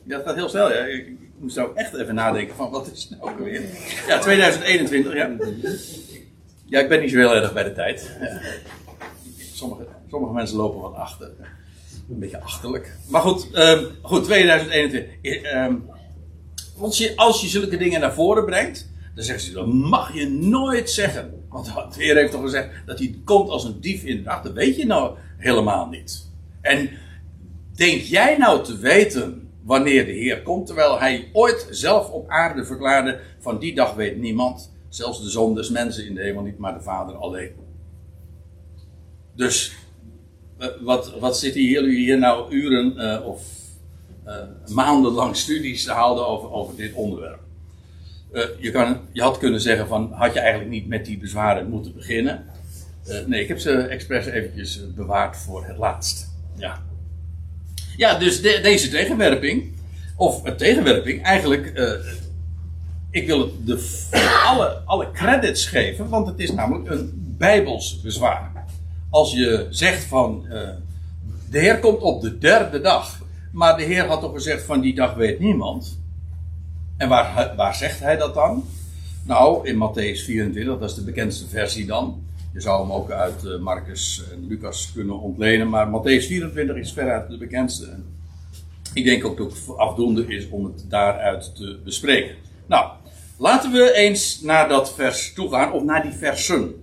dat 0.04 0.24
gaat 0.25 0.36
heel 0.36 0.50
snel. 0.50 0.74
Ja. 0.74 0.86
Ik, 0.86 1.08
ik 1.08 1.30
moest 1.38 1.56
nou 1.56 1.72
echt 1.75 1.94
even 1.94 2.16
nadenken 2.16 2.56
van 2.56 2.72
wat 2.72 2.92
is 2.92 3.10
nou 3.10 3.44
weer? 3.44 3.62
Ja, 4.08 4.20
2021, 4.20 5.13
ja. 5.13 5.36
Ja, 6.66 6.80
ik 6.80 6.89
ben 6.89 7.00
niet 7.00 7.12
zo 7.12 7.18
heel 7.18 7.36
erg 7.36 7.54
bij 7.54 7.63
de 7.63 7.74
tijd. 7.74 8.18
Ja. 8.20 8.42
Sommige, 9.54 9.88
sommige 10.10 10.34
mensen 10.34 10.58
lopen 10.58 10.82
wat 10.82 10.94
achter. 10.94 11.32
Een 12.10 12.20
beetje 12.20 12.42
achterlijk. 12.42 12.96
Maar 13.10 13.22
goed, 13.22 13.48
um, 13.58 13.88
goed 14.01 14.24
2021. 14.24 15.01
Um, 15.22 15.44
ehm, 15.44 15.75
als, 16.77 16.98
je, 16.98 17.13
als 17.16 17.42
je 17.42 17.48
zulke 17.48 17.77
dingen 17.77 18.00
naar 18.00 18.13
voren 18.13 18.46
brengt, 18.46 18.89
dan 19.18 19.26
zeggen 19.26 19.46
ze, 19.46 19.54
dat 19.54 19.74
mag 19.74 20.14
je 20.14 20.30
nooit 20.30 20.90
zeggen. 20.90 21.44
Want 21.50 21.66
de 21.66 22.04
Heer 22.04 22.16
heeft 22.16 22.32
toch 22.32 22.42
gezegd 22.42 22.70
dat 22.86 23.00
hij 23.00 23.20
komt 23.24 23.50
als 23.50 23.64
een 23.64 23.82
dief 23.82 24.04
in 24.04 24.16
de 24.16 24.24
nacht. 24.24 24.44
Dat 24.44 24.54
weet 24.54 24.76
je 24.76 24.86
nou 24.86 25.18
helemaal 25.38 25.88
niet. 25.88 26.30
En 26.62 26.90
denk 27.76 28.02
jij 28.02 28.38
nou 28.38 28.64
te 28.64 28.78
weten 28.78 29.50
wanneer 29.64 30.06
de 30.06 30.12
Heer 30.12 30.42
komt, 30.42 30.66
terwijl 30.66 31.00
hij 31.00 31.30
ooit 31.34 31.68
zelf 31.70 32.10
op 32.10 32.30
aarde 32.30 32.66
verklaarde: 32.66 33.20
van 33.40 33.60
die 33.60 33.76
dag 33.76 33.94
weet 33.94 34.18
niemand, 34.18 34.74
zelfs 34.90 35.24
de 35.24 35.30
zoon 35.30 35.56
des 35.56 35.70
mensen 35.70 36.06
in 36.06 36.16
de 36.16 36.22
hemel 36.22 36.44
niet, 36.44 36.58
maar 36.58 36.74
de 36.74 36.84
Vader 36.84 37.16
alleen. 37.16 37.52
Dus 39.36 39.76
eh, 40.58 40.68
wat, 40.82 41.20
wat 41.20 41.38
zitten 41.38 41.62
jullie 41.62 41.98
hier 41.98 42.18
nou 42.18 42.54
uren 42.54 42.94
uh, 42.98 43.28
of 43.28 43.44
uh, 44.26 44.34
maandenlang 44.74 45.36
studies 45.36 45.84
te 45.84 45.92
houden 45.92 46.28
over, 46.28 46.52
over 46.52 46.76
dit 46.76 46.94
onderwerp? 46.94 47.46
Je, 48.60 48.69
kan, 48.72 49.00
je 49.12 49.22
had 49.22 49.38
kunnen 49.38 49.62
zeggen 49.62 49.88
van, 49.88 50.12
had 50.13 50.34
je 50.34 50.39
eigenlijk 50.39 50.72
niet 50.72 50.88
met 50.88 51.05
die 51.05 51.17
bezwaren 51.17 51.69
moeten 51.69 51.93
beginnen? 51.93 52.46
nee, 53.25 53.41
ik 53.41 53.48
heb 53.48 53.60
ze 53.60 53.72
expres 53.72 54.25
eventjes 54.25 54.93
bewaard 54.96 55.38
voor 55.38 55.65
het 55.65 55.77
laatst. 55.77 56.29
Ja. 56.55 56.81
Ja, 57.98 58.17
dus 58.19 58.41
de, 58.41 58.60
deze 58.62 58.89
tegenwerping, 58.89 59.72
of 60.15 60.43
een 60.43 60.57
tegenwerping, 60.57 61.24
eigenlijk, 61.24 61.72
uh, 61.75 61.91
ik 63.12 63.27
wil 63.27 63.39
het 63.39 63.65
de, 63.65 64.07
alle, 64.46 64.81
alle 64.86 65.12
credits 65.12 65.65
geven, 65.65 66.10
want 66.10 66.27
het 66.27 66.39
is 66.39 66.51
namelijk 66.51 66.89
een 66.89 67.34
bijbels 67.38 68.01
bezwaar. 68.01 68.65
Als 69.10 69.34
je 69.34 69.67
zegt 69.69 70.03
van, 70.03 70.46
de 71.50 71.60
Heer 71.60 71.79
komt 71.79 72.01
op 72.01 72.22
de 72.22 72.38
derde 72.38 72.81
dag, 72.81 73.22
maar 73.51 73.77
de 73.77 73.84
Heer 73.84 74.05
had 74.05 74.22
toch 74.22 74.34
gezegd 74.34 74.63
van 74.63 74.81
die 74.81 74.96
dag 74.96 75.13
weet 75.13 75.39
niemand. 75.39 76.00
En 76.98 77.10
waar, 77.10 77.54
waar 77.56 77.75
zegt 77.75 78.00
hij 78.00 78.18
dat 78.18 78.34
dan? 78.34 78.63
Nou, 79.24 79.68
in 79.68 79.75
Matthäus 79.75 80.24
24, 80.24 80.80
dat 80.80 80.89
is 80.89 80.96
de 80.96 81.04
bekendste 81.04 81.48
versie 81.48 81.86
dan. 81.86 82.24
Je 82.54 82.62
zou 82.62 82.82
hem 82.82 82.92
ook 82.92 83.12
uit 83.12 83.44
uh, 83.44 83.60
Marcus 83.60 84.24
en 84.32 84.48
Lucas 84.48 84.92
kunnen 84.94 85.20
ontlenen, 85.20 85.70
maar 85.70 85.88
Matthäus 85.88 86.25
24 86.27 86.75
is 86.75 86.94
veruit 86.94 87.30
de 87.30 87.38
bekendste. 87.38 88.00
Ik 88.94 89.04
denk 89.04 89.25
ook 89.25 89.38
dat 89.38 89.51
het 89.51 89.77
afdoende 89.77 90.25
is 90.27 90.50
om 90.50 90.66
het 90.66 90.86
daaruit 90.89 91.56
te 91.56 91.80
bespreken. 91.84 92.36
Nou, 92.66 92.92
laten 93.38 93.72
we 93.72 93.94
eens 93.94 94.42
naar 94.42 94.70
dat 94.70 94.94
vers 94.94 95.34
toe 95.34 95.50
gaan, 95.50 95.72
of 95.72 95.84
naar 95.84 96.01
die 96.01 96.12
versen. 96.12 96.74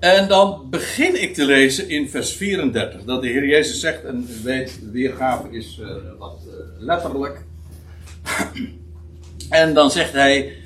En 0.00 0.28
dan 0.28 0.66
begin 0.70 1.22
ik 1.22 1.34
te 1.34 1.44
lezen 1.44 1.88
in 1.88 2.08
vers 2.08 2.32
34, 2.32 3.04
dat 3.04 3.22
de 3.22 3.28
Heer 3.28 3.46
Jezus 3.46 3.80
zegt, 3.80 4.04
en 4.04 4.26
weet, 4.42 4.80
weergave 4.92 5.50
is 5.50 5.80
wat 6.18 6.38
uh, 6.46 6.52
letterlijk. 6.78 7.44
en 9.50 9.74
dan 9.74 9.90
zegt 9.90 10.12
hij, 10.12 10.56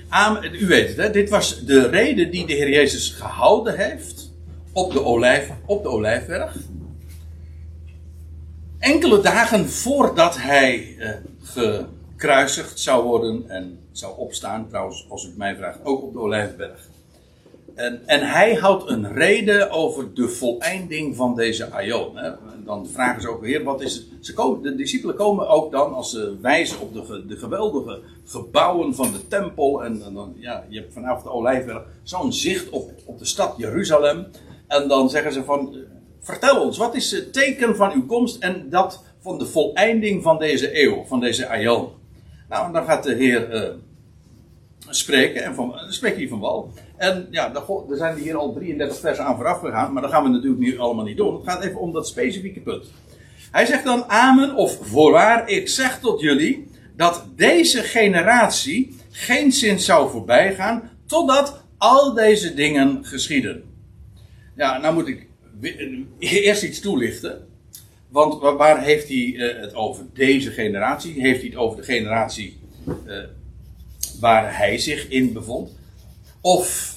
u 0.53 0.67
weet 0.67 0.89
het, 0.89 0.97
hè, 0.97 1.11
dit 1.11 1.31
was 1.31 1.65
de 1.65 1.89
reden 1.89 2.31
die 2.31 2.47
de 2.47 2.53
Heer 2.53 2.71
Jezus 2.71 3.11
gehouden 3.11 3.77
heeft 3.77 4.33
op 4.73 4.93
de, 4.93 5.05
olijf, 5.05 5.51
op 5.67 5.83
de 5.83 5.89
olijfberg. 5.89 6.57
Enkele 8.79 9.21
dagen 9.21 9.69
voordat 9.69 10.37
hij 10.37 10.97
uh, 10.99 11.11
gekruisigd 11.43 12.81
zou 12.81 13.05
worden 13.05 13.45
en 13.49 13.79
zou 13.93 14.19
opstaan, 14.19 14.69
trouwens, 14.69 15.07
als 15.09 15.25
u 15.25 15.33
mij 15.37 15.57
vraagt, 15.57 15.79
ook 15.85 16.03
op 16.03 16.13
de 16.13 16.19
olijfberg. 16.19 16.89
En, 17.76 18.02
en, 18.06 18.28
hij 18.28 18.54
houdt 18.54 18.90
een 18.90 19.12
reden 19.12 19.71
over 19.71 20.14
de 20.14 20.28
voleinding 20.28 21.16
van 21.16 21.35
deze 21.35 21.71
aion. 21.71 22.16
Hè. 22.16 22.30
Dan 22.64 22.87
vragen 22.87 23.23
ze 23.23 23.28
ook 23.28 23.40
weer, 23.40 23.64
wat 23.64 23.80
is 23.80 23.95
het? 23.95 24.04
Ze 24.21 24.35
komen, 24.35 24.62
de 24.62 24.75
discipelen 24.75 25.14
komen 25.14 25.49
ook 25.49 25.73
dan 25.73 25.95
als 25.95 26.11
ze 26.11 26.37
wijzen 26.40 26.80
op 26.80 26.92
de, 26.92 27.26
de 27.26 27.37
geweldige 27.37 28.00
gebouwen 28.25 28.95
van 28.95 29.12
de 29.12 29.28
tempel. 29.28 29.85
En, 29.85 30.02
dan, 30.14 30.35
ja, 30.38 30.64
je 30.68 30.78
hebt 30.78 30.92
vanaf 30.92 31.23
de 31.23 31.30
olijfberg 31.30 31.83
zo'n 32.02 32.33
zicht 32.33 32.71
op, 32.71 32.90
op 33.04 33.18
de 33.18 33.25
stad 33.25 33.54
Jeruzalem. 33.56 34.26
En 34.66 34.88
dan 34.88 35.11
zeggen 35.11 35.33
ze 35.33 35.45
van, 35.45 35.75
eh, 35.75 35.80
vertel 36.21 36.61
ons, 36.61 36.78
wat 36.78 36.95
is 36.95 37.11
het 37.11 37.33
teken 37.33 37.76
van 37.76 37.92
uw 37.92 38.06
komst 38.06 38.42
en 38.42 38.71
dat 38.71 39.04
van 39.21 39.38
de 39.38 39.47
voleinding 39.47 40.23
van 40.23 40.38
deze 40.38 40.83
eeuw, 40.83 41.04
van 41.04 41.21
deze 41.21 41.49
aion? 41.49 41.88
Nou, 42.49 42.73
dan 42.73 42.85
gaat 42.85 43.02
de 43.02 43.14
Heer 43.14 43.54
uh, 43.54 43.75
spreken, 44.88 45.45
en 45.45 45.54
van, 45.54 45.71
dan 45.71 45.92
spreekt 45.92 46.28
van 46.28 46.40
wal. 46.40 46.73
En 46.97 47.29
ja, 47.31 47.55
er 47.55 47.97
zijn 47.97 48.17
hier 48.17 48.37
al 48.37 48.53
33 48.53 48.99
versen 48.99 49.25
aan 49.25 49.37
vooraf 49.37 49.61
gegaan, 49.61 49.93
maar 49.93 50.03
dat 50.03 50.11
gaan 50.11 50.23
we 50.23 50.29
natuurlijk 50.29 50.61
nu 50.61 50.79
allemaal 50.79 51.05
niet 51.05 51.17
doen. 51.17 51.35
Het 51.35 51.50
gaat 51.50 51.65
even 51.65 51.81
om 51.81 51.93
dat 51.93 52.09
specifieke 52.09 52.61
punt. 52.61 52.85
Hij 53.50 53.67
zegt 53.67 53.85
dan 53.85 54.05
amen 54.05 54.55
of 54.55 54.79
voorwaar, 54.83 55.49
ik 55.49 55.69
zeg 55.69 56.00
tot 56.00 56.21
jullie 56.21 56.69
dat 56.97 57.25
deze 57.37 57.83
generatie 57.83 58.97
geen 59.11 59.53
zin 59.53 59.79
zou 59.79 60.11
voorbijgaan 60.11 60.91
totdat 61.07 61.65
al 61.79 62.15
deze 62.15 62.55
dingen 62.55 63.05
geschieden. 63.05 63.65
Ja, 64.57 64.79
nou 64.79 64.95
moet 64.95 65.09
ik 65.09 65.26
eerst 66.19 66.62
iets 66.62 66.81
toelichten. 66.81 67.47
Want 68.09 68.41
waar 68.41 68.83
heeft 68.83 69.09
hij 69.09 69.35
eh, 69.37 69.61
het 69.61 69.75
over 69.75 70.05
deze 70.15 70.50
generatie? 70.50 71.21
Heeft 71.21 71.41
hij 71.41 71.49
het 71.49 71.59
over 71.59 71.76
de 71.76 71.83
generatie 71.83 72.59
uh, 73.07 73.19
waar 74.21 74.57
hij 74.57 74.79
zich 74.79 75.09
in 75.09 75.33
bevond? 75.33 75.71
Of 76.47 76.97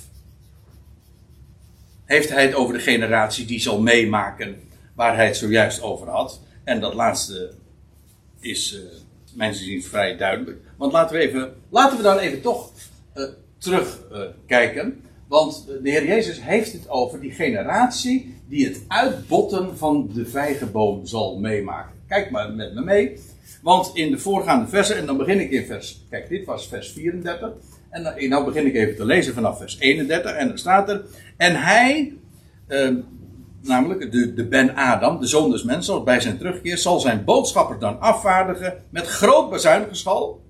heeft 2.06 2.30
hij 2.30 2.46
het 2.46 2.54
over 2.54 2.74
de 2.74 2.80
generatie 2.80 3.46
die 3.46 3.60
zal 3.60 3.82
meemaken 3.82 4.60
waar 4.96 5.16
hij 5.16 5.26
het 5.26 5.38
zojuist 5.38 5.82
over 5.82 6.08
had? 6.08 6.42
En 6.64 6.80
dat 6.80 6.94
laatste 6.94 7.54
is 8.40 8.74
uh, 8.74 8.80
mijn 9.34 9.54
zin 9.54 9.84
vrij 9.84 10.18
duidelijk. 10.18 10.58
Want 10.78 10.92
laten 10.92 11.16
we, 11.16 11.22
even, 11.22 11.54
laten 11.70 11.98
we 11.98 12.04
dan 12.04 12.18
even 12.18 12.42
toch 12.42 12.72
uh, 13.16 13.24
terugkijken. 13.58 14.86
Uh, 14.88 15.10
want 15.28 15.66
de 15.82 15.90
Heer 15.90 16.06
Jezus 16.06 16.42
heeft 16.42 16.74
het 16.74 16.90
over 16.90 17.20
die 17.20 17.32
generatie 17.32 18.36
die 18.48 18.66
het 18.66 18.82
uitbotten 18.88 19.78
van 19.78 20.10
de 20.14 20.26
vijgenboom 20.26 21.06
zal 21.06 21.40
meemaken. 21.40 21.96
Kijk 22.08 22.32
maar 22.32 22.54
met 22.54 22.74
me 22.74 22.82
mee. 22.82 23.20
Want 23.62 23.92
in 23.94 24.12
de 24.12 24.18
voorgaande 24.18 24.68
versen, 24.68 24.98
en 24.98 25.06
dan 25.06 25.18
begin 25.18 25.40
ik 25.40 25.52
in 25.52 25.66
vers. 25.66 26.02
Kijk, 26.10 26.30
dit 26.30 26.46
was 26.46 26.68
vers 26.68 26.92
34. 26.92 27.52
En 27.90 28.04
dan 28.04 28.30
nou 28.30 28.46
begin 28.46 28.66
ik 28.66 28.76
even 28.76 28.96
te 28.96 29.06
lezen 29.06 29.34
vanaf 29.34 29.58
vers 29.58 29.80
31. 29.80 30.32
En 30.32 30.48
dan 30.48 30.58
staat 30.58 30.90
er. 30.90 31.02
En 31.38 31.56
hij, 31.62 32.14
eh, 32.68 32.90
namelijk 33.62 34.12
de, 34.12 34.34
de 34.34 34.48
Ben 34.48 34.76
Adam, 34.76 35.20
de 35.20 35.28
zoon 35.28 35.52
des 35.52 35.64
mensen, 35.64 36.04
bij 36.04 36.20
zijn 36.20 36.38
terugkeer, 36.38 36.78
zal 36.78 37.00
zijn 37.00 37.24
boodschapper 37.24 37.80
dan 37.80 38.00
afvaardigen 38.00 38.84
met 38.90 39.08
groot 39.08 39.50
bezuinigenschal. 39.50 40.42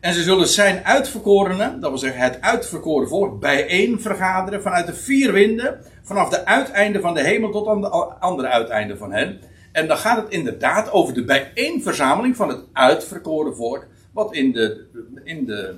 En 0.00 0.14
ze 0.14 0.22
zullen 0.22 0.48
zijn 0.48 0.84
uitverkorenen, 0.84 1.80
dat 1.80 1.90
wil 1.90 1.98
zeggen 1.98 2.20
het 2.20 2.40
uitverkoren 2.40 3.08
volk, 3.08 3.40
bijeen 3.40 4.00
vergaderen 4.00 4.62
vanuit 4.62 4.86
de 4.86 4.94
vier 4.94 5.32
winden, 5.32 5.80
vanaf 6.02 6.28
de 6.28 6.44
uiteinden 6.44 7.00
van 7.00 7.14
de 7.14 7.22
hemel 7.22 7.50
tot 7.50 7.68
aan 7.68 7.80
de 7.80 7.88
andere 8.20 8.48
uiteinden 8.48 8.98
van 8.98 9.12
hen. 9.12 9.40
En 9.72 9.86
dan 9.86 9.96
gaat 9.96 10.22
het 10.22 10.32
inderdaad 10.32 10.92
over 10.92 11.14
de 11.14 11.24
bijeenverzameling 11.24 12.36
van 12.36 12.48
het 12.48 12.60
uitverkoren 12.72 13.56
volk, 13.56 13.86
wat 14.12 14.34
in 14.34 14.52
de, 14.52 14.86
in 15.24 15.44
de 15.44 15.74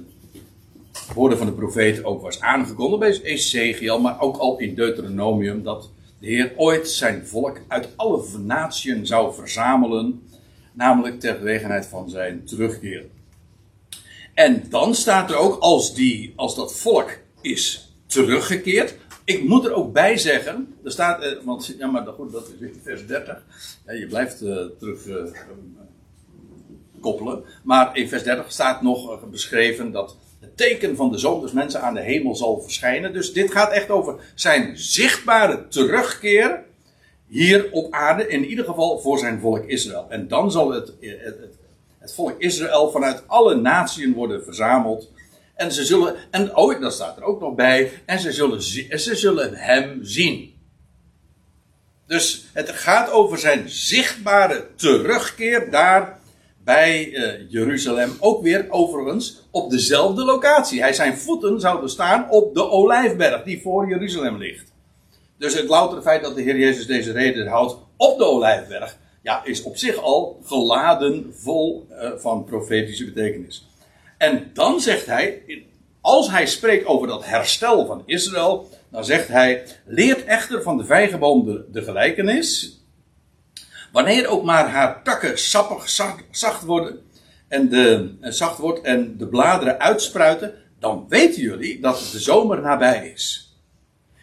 woorden 1.15 1.39
van 1.39 1.47
de 1.47 1.53
profeet 1.53 2.05
ook 2.05 2.23
was 2.23 2.41
aangekondigd 2.41 3.23
bij 3.23 3.31
Ezekiel, 3.31 4.01
maar 4.01 4.21
ook 4.21 4.37
al 4.37 4.59
in 4.59 4.75
Deuteronomium, 4.75 5.63
dat 5.63 5.91
de 6.21 6.27
Heer 6.27 6.53
ooit 6.57 6.89
zijn 6.89 7.27
volk 7.27 7.61
uit 7.69 7.89
alle 7.97 8.25
natieën 8.39 9.07
zou 9.07 9.35
verzamelen, 9.35 10.23
namelijk 10.73 11.21
ter 11.21 11.35
gelegenheid 11.35 11.87
van 11.87 12.11
zijn 12.11 12.45
terugkeer. 12.45 13.05
En 14.35 14.63
dan 14.71 14.95
staat 14.95 15.31
er 15.31 15.37
ook, 15.37 15.61
als, 15.61 15.95
die, 15.95 16.33
als 16.37 16.55
dat 16.55 16.75
volk 16.75 17.19
is 17.41 17.93
teruggekeerd, 18.07 18.95
ik 19.25 19.49
moet 19.49 19.65
er 19.65 19.73
ook 19.73 19.93
bij 19.93 20.19
zeggen, 20.19 20.75
er 20.85 20.91
staat, 20.91 21.23
eh, 21.23 21.45
want 21.45 21.75
ja, 21.79 21.87
maar 21.87 22.07
goed, 22.07 22.33
dat 22.33 22.49
is 22.49 22.67
in 22.67 22.81
vers 22.83 23.07
30. 23.07 23.43
Ja, 23.87 23.93
je 23.93 24.07
blijft 24.07 24.43
uh, 24.43 24.57
terug 24.79 25.07
uh, 25.07 25.17
koppelen. 27.01 27.45
Maar 27.63 27.97
in 27.97 28.09
vers 28.09 28.23
30 28.23 28.53
staat 28.53 28.83
nog 28.83 29.31
beschreven 29.31 29.93
dat 29.93 30.17
het 30.41 30.57
teken 30.57 30.97
van 30.97 31.13
de 31.13 31.19
zoon 31.19 31.41
des 31.41 31.53
mensen 31.53 31.81
aan 31.81 31.95
de 31.95 32.01
hemel 32.01 32.37
zal 32.37 32.61
verschijnen. 32.61 33.13
Dus 33.13 33.33
dit 33.33 33.53
gaat 33.53 33.73
echt 33.73 33.91
over 33.91 34.33
zijn 34.35 34.79
zichtbare 34.79 35.69
terugkeer 35.69 36.65
hier 37.27 37.73
op 37.73 37.93
aarde, 37.93 38.29
in 38.29 38.45
ieder 38.45 38.65
geval 38.65 38.99
voor 38.99 39.19
zijn 39.19 39.41
volk 39.41 39.65
Israël. 39.65 40.07
En 40.09 40.29
dan 40.29 40.51
zal 40.51 40.73
het, 40.73 40.93
het, 41.01 41.37
het, 41.99 42.15
volk 42.15 42.35
Israël 42.39 42.91
vanuit 42.91 43.23
alle 43.27 43.55
naties 43.55 44.15
worden 44.15 44.45
verzameld. 44.45 45.13
En 45.55 45.73
ze 45.73 45.85
zullen, 45.85 46.17
en 46.31 46.57
oh, 46.57 46.81
dat 46.81 46.93
staat 46.93 47.17
er 47.17 47.23
ook 47.23 47.41
nog 47.41 47.55
bij, 47.55 47.93
en 48.05 48.21
ze 48.21 48.33
zullen, 48.33 48.63
ze 48.63 49.17
zullen 49.17 49.55
hem 49.55 49.99
zien. 50.03 50.57
Dus 52.07 52.47
het 52.53 52.71
gaat 52.71 53.11
over 53.11 53.39
zijn 53.39 53.69
zichtbare 53.69 54.67
terugkeer 54.77 55.71
daar 55.71 56.18
bij 56.69 57.09
uh, 57.09 57.51
Jeruzalem. 57.51 58.17
Ook 58.21 58.43
weer 58.43 58.67
overigens 58.69 59.43
op 59.51 59.71
dezelfde 59.71 60.25
locatie. 60.25 60.81
Hij 60.81 60.93
zijn 60.93 61.19
voeten 61.19 61.61
zouden 61.61 61.91
staan 61.91 62.31
op 62.31 62.55
de 62.55 62.71
olijfberg 62.71 63.43
die 63.43 63.63
voor 63.63 63.89
Jeruzalem 63.89 64.37
ligt. 64.37 64.73
Dus 65.39 65.55
het 65.55 65.69
loutere 65.69 66.03
feit 66.03 66.23
dat 66.23 66.35
de 66.35 66.43
Heer 66.43 66.59
Jezus 66.59 66.87
deze 66.87 67.13
reden 67.13 67.47
houdt 67.47 67.77
op 67.97 68.19
de 68.19 68.25
olijfberg, 68.25 68.99
ja, 69.23 69.45
is 69.45 69.63
op 69.63 69.77
zich 69.77 69.97
al 69.97 70.41
geladen 70.45 71.35
vol 71.35 71.87
uh, 71.91 72.11
van 72.17 72.45
profetische 72.45 73.05
betekenis. 73.05 73.69
En 74.19 74.51
dan 74.55 74.81
zegt 74.81 75.07
hij, 75.07 75.43
als 76.01 76.31
hij 76.31 76.47
spreekt 76.47 76.87
over 76.87 77.09
dat 77.09 77.25
herstel 77.25 77.87
van 77.87 78.03
Israël, 78.07 78.69
dan 78.91 79.05
zegt 79.05 79.29
hij: 79.29 79.63
leert 79.85 80.25
echter 80.25 80.63
van 80.63 80.77
de 80.77 80.85
vijgenboom 80.85 81.65
de 81.73 81.83
gelijkenis. 81.83 82.78
Wanneer 83.93 84.27
ook 84.27 84.45
maar 84.45 84.69
haar 84.69 85.03
takken 85.03 85.39
sappig 85.39 85.89
zacht 86.31 86.65
worden 86.65 87.01
en 87.49 87.69
de, 87.69 88.15
zacht 88.21 88.59
wordt 88.59 88.81
en 88.81 89.17
de 89.17 89.27
bladeren 89.27 89.81
uitspruiten, 89.81 90.55
dan 90.79 91.07
weten 91.09 91.43
jullie 91.43 91.81
dat 91.81 92.09
de 92.13 92.21
zomer 92.21 92.61
nabij 92.61 93.11
is. 93.15 93.53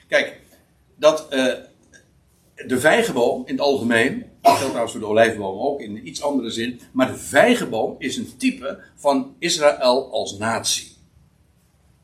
Kijk, 0.07 0.39
dat 0.95 1.27
uh, 1.29 1.53
de 2.67 2.79
vijgenboom 2.79 3.43
in 3.45 3.53
het 3.53 3.63
algemeen, 3.63 4.25
dat 4.41 4.51
geldt 4.51 4.65
trouwens 4.65 4.91
voor 4.91 5.01
de 5.01 5.07
olijfboom 5.07 5.60
ook 5.60 5.79
in 5.79 6.07
iets 6.07 6.22
andere 6.22 6.50
zin, 6.50 6.79
maar 6.91 7.07
de 7.07 7.17
vijgenboom 7.17 7.95
is 7.98 8.17
een 8.17 8.38
type 8.38 8.84
van 8.95 9.36
Israël 9.39 10.12
als 10.12 10.38
natie. 10.38 10.93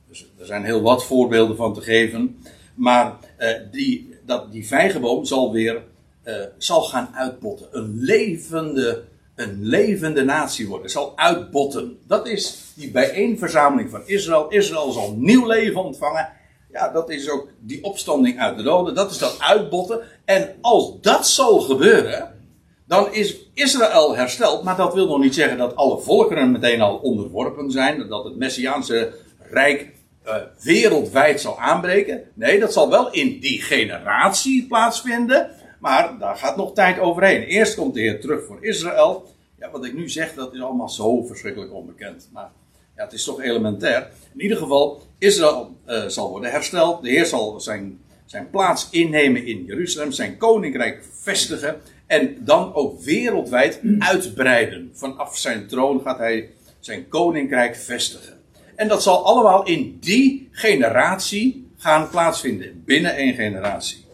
Dus 0.08 0.26
er 0.40 0.46
zijn 0.46 0.64
heel 0.64 0.82
wat 0.82 1.06
voorbeelden 1.06 1.56
van 1.56 1.74
te 1.74 1.82
geven, 1.82 2.44
maar 2.76 3.18
uh, 3.40 3.50
die, 3.72 4.16
dat, 4.26 4.52
die 4.52 4.68
vijgenboom 4.68 5.26
zal 5.26 5.52
weer 5.52 5.84
uh, 6.24 6.36
zal 6.58 6.82
gaan 6.82 7.10
uitbotten. 7.14 7.68
Een 7.72 7.98
levende, 8.00 9.04
een 9.36 9.58
levende 9.62 10.24
natie 10.24 10.68
worden. 10.68 10.90
Zal 10.90 11.14
uitbotten. 11.16 11.98
Dat 12.08 12.28
is 12.28 12.74
die 12.76 12.92
bijeenverzameling 12.92 13.90
van 13.90 14.02
Israël. 14.06 14.50
Israël 14.50 14.92
zal 14.92 15.16
nieuw 15.18 15.48
leven 15.48 15.84
ontvangen. 15.84 16.30
Ja, 16.72 16.90
dat 16.90 17.10
is 17.10 17.30
ook 17.30 17.48
die 17.60 17.84
opstanding 17.84 18.40
uit 18.40 18.58
de 18.58 18.64
doden. 18.64 18.96
Dat 18.96 19.12
is 19.12 19.18
dat 19.18 19.36
uitbotten. 19.40 20.02
En 20.26 20.56
als 20.62 21.02
dat 21.02 21.28
zal 21.28 21.60
gebeuren, 21.60 22.40
dan 22.88 23.14
is 23.14 23.50
Israël 23.54 24.16
hersteld. 24.16 24.64
Maar 24.64 24.78
dat 24.78 24.94
wil 24.94 25.08
nog 25.08 25.20
niet 25.20 25.36
zeggen 25.36 25.58
dat 25.58 25.76
alle 25.76 26.00
volkeren 26.00 26.52
meteen 26.52 26.82
al 26.82 26.96
onderworpen 26.96 27.72
zijn. 27.72 28.08
Dat 28.08 28.24
het 28.24 28.36
Messiaanse 28.36 29.14
Rijk 29.50 29.92
uh, 30.28 30.36
wereldwijd 30.62 31.42
zal 31.42 31.60
aanbreken. 31.60 32.22
Nee, 32.34 32.60
dat 32.60 32.74
zal 32.74 32.90
wel 32.90 33.12
in 33.12 33.40
die 33.40 33.62
generatie 33.62 34.68
plaatsvinden. 34.68 35.50
Maar 35.82 36.18
daar 36.20 36.36
gaat 36.36 36.58
nog 36.58 36.74
tijd 36.74 37.00
overheen. 37.00 37.42
Eerst 37.44 37.76
komt 37.76 37.94
de 37.94 38.00
Heer 38.00 38.22
terug 38.22 38.46
voor 38.46 38.58
Israël. 38.66 39.34
Ja, 39.60 39.72
wat 39.72 39.86
ik 39.86 39.94
nu 39.94 40.10
zeg, 40.10 40.34
dat 40.34 40.54
is 40.54 40.62
allemaal 40.62 40.90
zo 40.90 41.24
verschrikkelijk 41.24 41.74
onbekend. 41.74 42.30
Maar 42.34 42.52
ja, 42.96 43.04
het 43.04 43.14
is 43.14 43.24
toch 43.24 43.42
elementair. 43.42 44.10
In 44.34 44.42
ieder 44.42 44.58
geval, 44.58 45.02
Israël 45.18 45.76
uh, 45.88 46.06
zal 46.06 46.30
worden 46.30 46.52
hersteld. 46.52 47.04
De 47.04 47.10
Heer 47.10 47.26
zal 47.26 47.60
zijn, 47.60 48.00
zijn 48.26 48.50
plaats 48.50 48.88
innemen 48.92 49.46
in 49.46 49.66
Jeruzalem. 49.66 50.12
Zijn 50.12 50.38
koninkrijk 50.38 51.04
vestigen. 51.22 51.82
En 52.08 52.38
dan 52.40 52.74
ook 52.74 53.02
wereldwijd 53.02 53.82
uitbreiden. 54.00 54.92
Vanaf 54.94 55.38
zijn 55.38 55.68
troon 55.68 56.02
gaat 56.02 56.18
hij 56.18 56.50
zijn 56.80 57.08
koninkrijk 57.08 57.76
vestigen. 57.76 58.40
En 58.76 58.88
dat 58.88 59.04
zal 59.04 59.26
allemaal 59.26 59.66
in 59.66 59.98
die 60.00 60.50
generatie 60.52 61.68
gaan 61.78 62.10
plaatsvinden. 62.10 62.84
Binnen 62.86 63.16
één 63.16 63.34
generatie. 63.34 64.10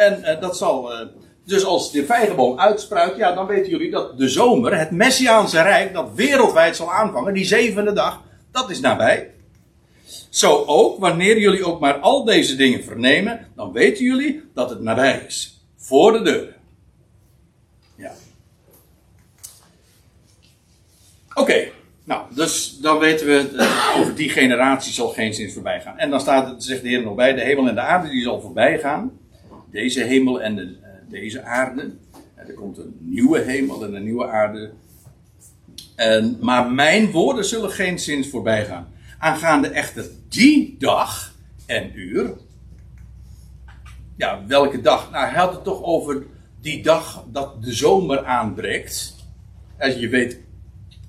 En 0.00 0.20
uh, 0.20 0.40
dat 0.40 0.56
zal. 0.56 0.92
Uh, 0.92 1.06
dus 1.44 1.64
als 1.64 1.92
de 1.92 2.06
vijgenboom 2.06 2.58
uitspruit, 2.58 3.16
ja, 3.16 3.32
dan 3.32 3.46
weten 3.46 3.70
jullie 3.70 3.90
dat 3.90 4.18
de 4.18 4.28
zomer, 4.28 4.78
het 4.78 4.90
Messiaanse 4.90 5.62
Rijk, 5.62 5.92
dat 5.92 6.14
wereldwijd 6.14 6.76
zal 6.76 6.92
aanvangen, 6.92 7.34
die 7.34 7.44
zevende 7.44 7.92
dag, 7.92 8.22
dat 8.52 8.70
is 8.70 8.80
nabij. 8.80 9.30
Zo 10.28 10.64
ook, 10.66 11.00
wanneer 11.00 11.38
jullie 11.38 11.64
ook 11.64 11.80
maar 11.80 11.94
al 11.94 12.24
deze 12.24 12.56
dingen 12.56 12.84
vernemen, 12.84 13.46
dan 13.56 13.72
weten 13.72 14.04
jullie 14.04 14.42
dat 14.54 14.70
het 14.70 14.80
nabij 14.80 15.24
is. 15.26 15.64
Voor 15.76 16.12
de 16.12 16.22
deur. 16.22 16.56
Ja. 17.96 18.12
Oké, 21.34 21.68
nou, 22.04 22.34
dus 22.34 22.78
dan 22.78 22.98
weten 22.98 23.26
we, 23.26 23.50
uh, 23.52 23.96
over 24.00 24.14
die 24.14 24.28
generatie 24.28 24.92
zal 24.92 25.08
geen 25.08 25.34
zin 25.34 25.50
voorbij 25.50 25.80
gaan. 25.80 25.98
En 25.98 26.10
dan 26.10 26.20
staat, 26.20 26.64
zegt 26.64 26.82
de 26.82 26.88
Heer 26.88 27.02
nog 27.02 27.14
bij, 27.14 27.34
de 27.34 27.40
hemel 27.40 27.68
en 27.68 27.74
de 27.74 27.80
aarde 27.80 28.08
die 28.08 28.22
zal 28.22 28.40
voorbij 28.40 28.78
gaan 28.78 29.19
deze 29.70 30.02
hemel 30.02 30.42
en 30.42 30.56
de, 30.56 30.62
uh, 30.62 30.88
deze 31.08 31.42
aarde. 31.42 31.90
Er 32.34 32.54
komt 32.54 32.78
een 32.78 32.96
nieuwe 32.98 33.40
hemel 33.40 33.84
en 33.84 33.94
een 33.94 34.04
nieuwe 34.04 34.28
aarde. 34.28 34.70
En, 35.94 36.38
maar 36.40 36.70
mijn 36.70 37.10
woorden 37.10 37.44
zullen 37.44 37.70
geen 37.70 37.98
zins 37.98 38.28
voorbij 38.28 38.64
gaan. 38.64 38.88
Aangaande 39.18 39.68
echter 39.68 40.04
die 40.28 40.76
dag 40.78 41.34
en 41.66 41.90
uur. 41.94 42.32
Ja, 44.16 44.44
welke 44.46 44.80
dag? 44.80 45.10
Nou, 45.10 45.24
hij 45.24 45.38
had 45.38 45.52
het 45.52 45.64
toch 45.64 45.82
over 45.82 46.26
die 46.60 46.82
dag 46.82 47.24
dat 47.32 47.62
de 47.62 47.72
zomer 47.72 48.24
aanbreekt. 48.24 49.14
Als 49.78 49.94
je 49.94 50.08
weet 50.08 50.40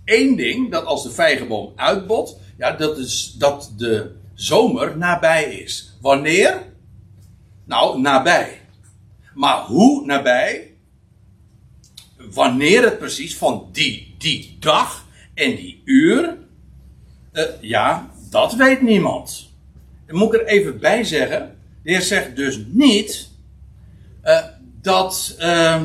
één 0.03 0.35
ding, 0.35 0.71
dat 0.71 0.85
als 0.85 1.03
de 1.03 1.11
vijgenboom 1.11 1.71
uitbot, 1.75 2.39
ja, 2.57 2.71
dat 2.71 2.97
is 2.97 3.35
dat 3.37 3.73
de 3.77 4.11
zomer 4.33 4.97
nabij 4.97 5.43
is. 5.43 5.97
Wanneer? 6.01 6.70
Nou, 7.71 7.99
nabij. 7.99 8.61
Maar 9.33 9.57
hoe 9.61 10.05
nabij? 10.05 10.73
Wanneer 12.17 12.83
het 12.83 12.97
precies 12.97 13.37
van 13.37 13.69
die, 13.71 14.15
die 14.17 14.57
dag 14.59 15.05
en 15.33 15.55
die 15.55 15.81
uur? 15.85 16.37
Uh, 17.33 17.43
ja, 17.61 18.11
dat 18.29 18.53
weet 18.53 18.81
niemand. 18.81 19.49
Dan 20.05 20.17
moet 20.17 20.33
ik 20.33 20.41
er 20.41 20.47
even 20.47 20.79
bij 20.79 21.03
zeggen. 21.03 21.57
De 21.83 21.91
Heer 21.91 22.01
zegt 22.01 22.35
dus 22.35 22.59
niet 22.67 23.29
uh, 24.23 24.45
dat, 24.81 25.35
uh, 25.39 25.81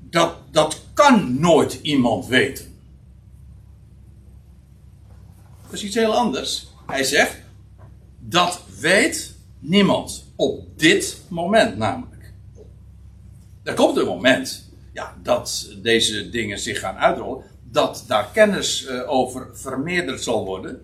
dat. 0.00 0.36
Dat 0.50 0.80
kan 0.94 1.40
nooit 1.40 1.78
iemand 1.82 2.26
weten. 2.26 2.78
Dat 5.62 5.72
is 5.72 5.84
iets 5.84 5.94
heel 5.94 6.14
anders. 6.14 6.66
Hij 6.86 7.04
zegt. 7.04 7.36
Dat 8.18 8.62
weet 8.80 9.29
Niemand. 9.60 10.24
Op 10.36 10.78
dit 10.78 11.20
moment 11.28 11.76
namelijk. 11.76 12.32
Er 13.62 13.74
komt 13.74 13.96
een 13.96 14.06
moment 14.06 14.68
ja, 14.92 15.16
dat 15.22 15.74
deze 15.82 16.30
dingen 16.30 16.58
zich 16.58 16.80
gaan 16.80 16.96
uitrollen. 16.96 17.44
Dat 17.70 18.04
daar 18.06 18.30
kennis 18.32 18.86
uh, 18.88 19.10
over 19.10 19.48
vermeerderd 19.52 20.22
zal 20.22 20.44
worden. 20.44 20.82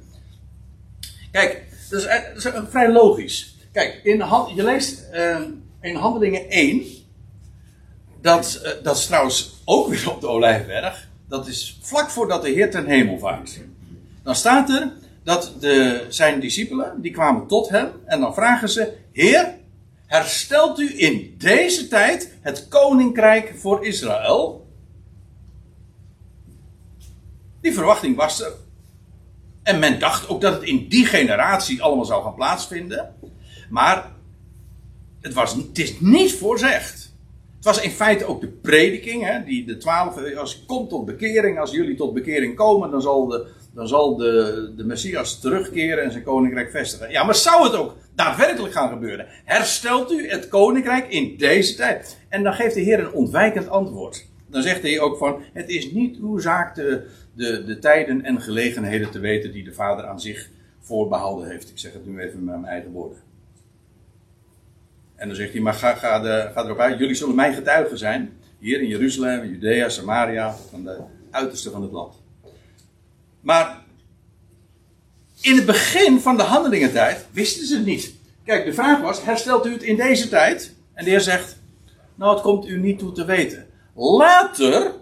Kijk, 1.31 1.65
dat 1.91 2.01
is, 2.01 2.45
is 2.45 2.53
vrij 2.69 2.93
logisch. 2.93 3.57
Kijk, 3.73 4.01
in, 4.03 4.25
je 4.55 4.62
leest 4.62 5.05
uh, 5.12 5.41
in 5.81 5.95
Handelingen 5.95 6.51
1. 6.51 6.85
Dat, 8.21 8.77
dat 8.83 8.97
is 8.97 9.07
trouwens 9.07 9.55
ook 9.65 9.89
weer 9.89 10.11
op 10.11 10.21
de 10.21 10.29
Olijfberg. 10.29 11.09
Dat 11.29 11.47
is 11.47 11.79
vlak 11.83 12.11
voordat 12.11 12.43
de 12.43 12.51
Heer 12.51 12.71
ten 12.71 12.87
hemel 12.87 13.19
vaart. 13.19 13.61
Dan 14.23 14.35
staat 14.35 14.71
er 14.71 14.93
dat 15.27 15.55
de, 15.61 16.07
zijn 16.09 16.41
discipelen, 16.41 17.03
die 17.03 17.12
kwamen 17.12 17.47
tot 17.47 17.69
hem 17.69 17.89
en 18.05 18.21
dan 18.21 18.35
vragen 18.35 18.69
ze, 18.69 18.93
Heer, 19.12 19.55
herstelt 20.07 20.79
u 20.79 21.01
in 21.01 21.35
deze 21.39 21.89
tijd 21.89 22.37
het 22.41 22.69
koninkrijk 22.69 23.55
voor 23.57 23.87
Israël? 23.87 24.67
Die 27.61 27.73
verwachting 27.73 28.17
was 28.17 28.43
er. 28.43 28.53
En 29.62 29.79
men 29.79 29.99
dacht 29.99 30.29
ook 30.29 30.41
dat 30.41 30.55
het 30.55 30.62
in 30.62 30.89
die 30.89 31.07
generatie 31.07 31.83
allemaal 31.83 32.05
zou 32.05 32.23
gaan 32.23 32.35
plaatsvinden. 32.35 33.15
Maar 33.71 34.12
het, 35.21 35.35
was, 35.35 35.55
het 35.55 35.79
is 35.79 36.01
niet 36.01 36.33
voorzegd. 36.35 37.15
Het 37.57 37.65
was 37.65 37.81
in 37.81 37.91
feite 37.91 38.25
ook 38.25 38.41
de 38.41 38.49
prediking, 38.49 39.25
hè, 39.25 39.45
die 39.45 39.67
de 39.67 39.77
twaalf, 39.77 40.35
als 40.37 40.65
komt 40.67 40.89
tot 40.89 41.05
bekering, 41.05 41.59
als 41.59 41.71
jullie 41.71 41.97
tot 41.97 42.15
bekering 42.15 42.57
komen, 42.57 42.91
dan 42.91 43.03
zal 43.03 43.27
de, 43.27 43.55
dan 43.77 43.89
zal 43.89 44.17
de, 44.17 44.73
de 44.77 44.85
Messias 44.85 45.41
terugkeren 45.41 46.05
en 46.05 46.12
zijn 46.12 46.25
koninkrijk 46.25 46.71
vestigen. 46.71 47.11
Ja, 47.11 47.25
maar 47.25 47.35
zou 47.35 47.65
het 47.65 47.75
ook 47.75 47.97
daadwerkelijk 48.15 48.75
gaan 48.75 48.89
gebeuren? 48.89 49.27
Herstelt 49.45 50.12
u 50.12 50.29
het 50.29 50.49
koninkrijk 50.49 51.09
in 51.09 51.37
deze 51.37 51.75
tijd? 51.75 52.19
En 52.29 52.43
dan 52.43 52.53
geeft 52.53 52.75
de 52.75 52.81
Heer 52.81 52.99
een 52.99 53.12
ontwijkend 53.12 53.69
antwoord. 53.69 54.27
Dan 54.47 54.62
zegt 54.62 54.83
hij 54.83 55.01
ook 55.01 55.19
van, 55.19 55.43
het 55.53 55.69
is 55.69 55.91
niet 55.91 56.17
uw 56.17 56.39
zaak 56.39 56.75
de, 56.75 57.07
de, 57.33 57.65
de 57.65 57.79
tijden 57.79 58.25
en 58.25 58.41
gelegenheden 58.41 59.11
te 59.11 59.19
weten 59.19 59.53
die 59.53 59.65
de 59.65 59.73
Vader 59.73 60.07
aan 60.07 60.21
zich 60.21 60.49
voorbehouden 60.81 61.51
heeft. 61.51 61.71
Ik 61.71 61.79
zeg 61.79 61.93
het 61.93 62.07
nu 62.07 62.21
even 62.21 62.45
met 62.45 62.55
mijn 62.55 62.73
eigen 62.73 62.91
woorden. 62.91 63.19
En 65.15 65.27
dan 65.27 65.37
zegt 65.37 65.53
hij, 65.53 65.61
maar 65.61 65.75
ga, 65.75 65.95
ga, 65.95 66.21
de, 66.21 66.51
ga 66.55 66.65
erop 66.65 66.79
uit, 66.79 66.99
jullie 66.99 67.15
zullen 67.15 67.35
mijn 67.35 67.55
getuigen 67.55 67.99
zijn. 67.99 68.33
Hier 68.59 68.81
in 68.81 68.89
Jeruzalem, 68.89 69.49
Judea, 69.49 69.89
Samaria, 69.89 70.55
van 70.71 70.85
de 70.85 70.97
uiterste 71.31 71.71
van 71.71 71.83
het 71.83 71.93
land. 71.93 72.25
Maar 73.47 73.85
in 75.41 75.57
het 75.57 75.67
begin 75.67 76.21
van 76.21 76.37
de 76.37 76.43
handelingentijd 76.43 77.27
wisten 77.31 77.67
ze 77.67 77.77
het 77.77 77.85
niet. 77.85 78.15
Kijk, 78.45 78.65
de 78.65 78.73
vraag 78.73 79.01
was: 79.01 79.23
herstelt 79.23 79.67
u 79.67 79.73
het 79.73 79.83
in 79.83 79.97
deze 79.97 80.29
tijd? 80.29 80.75
En 80.95 81.05
de 81.05 81.11
Heer 81.11 81.21
zegt: 81.21 81.59
Nou, 82.15 82.35
het 82.35 82.43
komt 82.43 82.69
u 82.69 82.79
niet 82.79 82.99
toe 82.99 83.13
te 83.13 83.25
weten. 83.25 83.67
Later, 83.95 84.93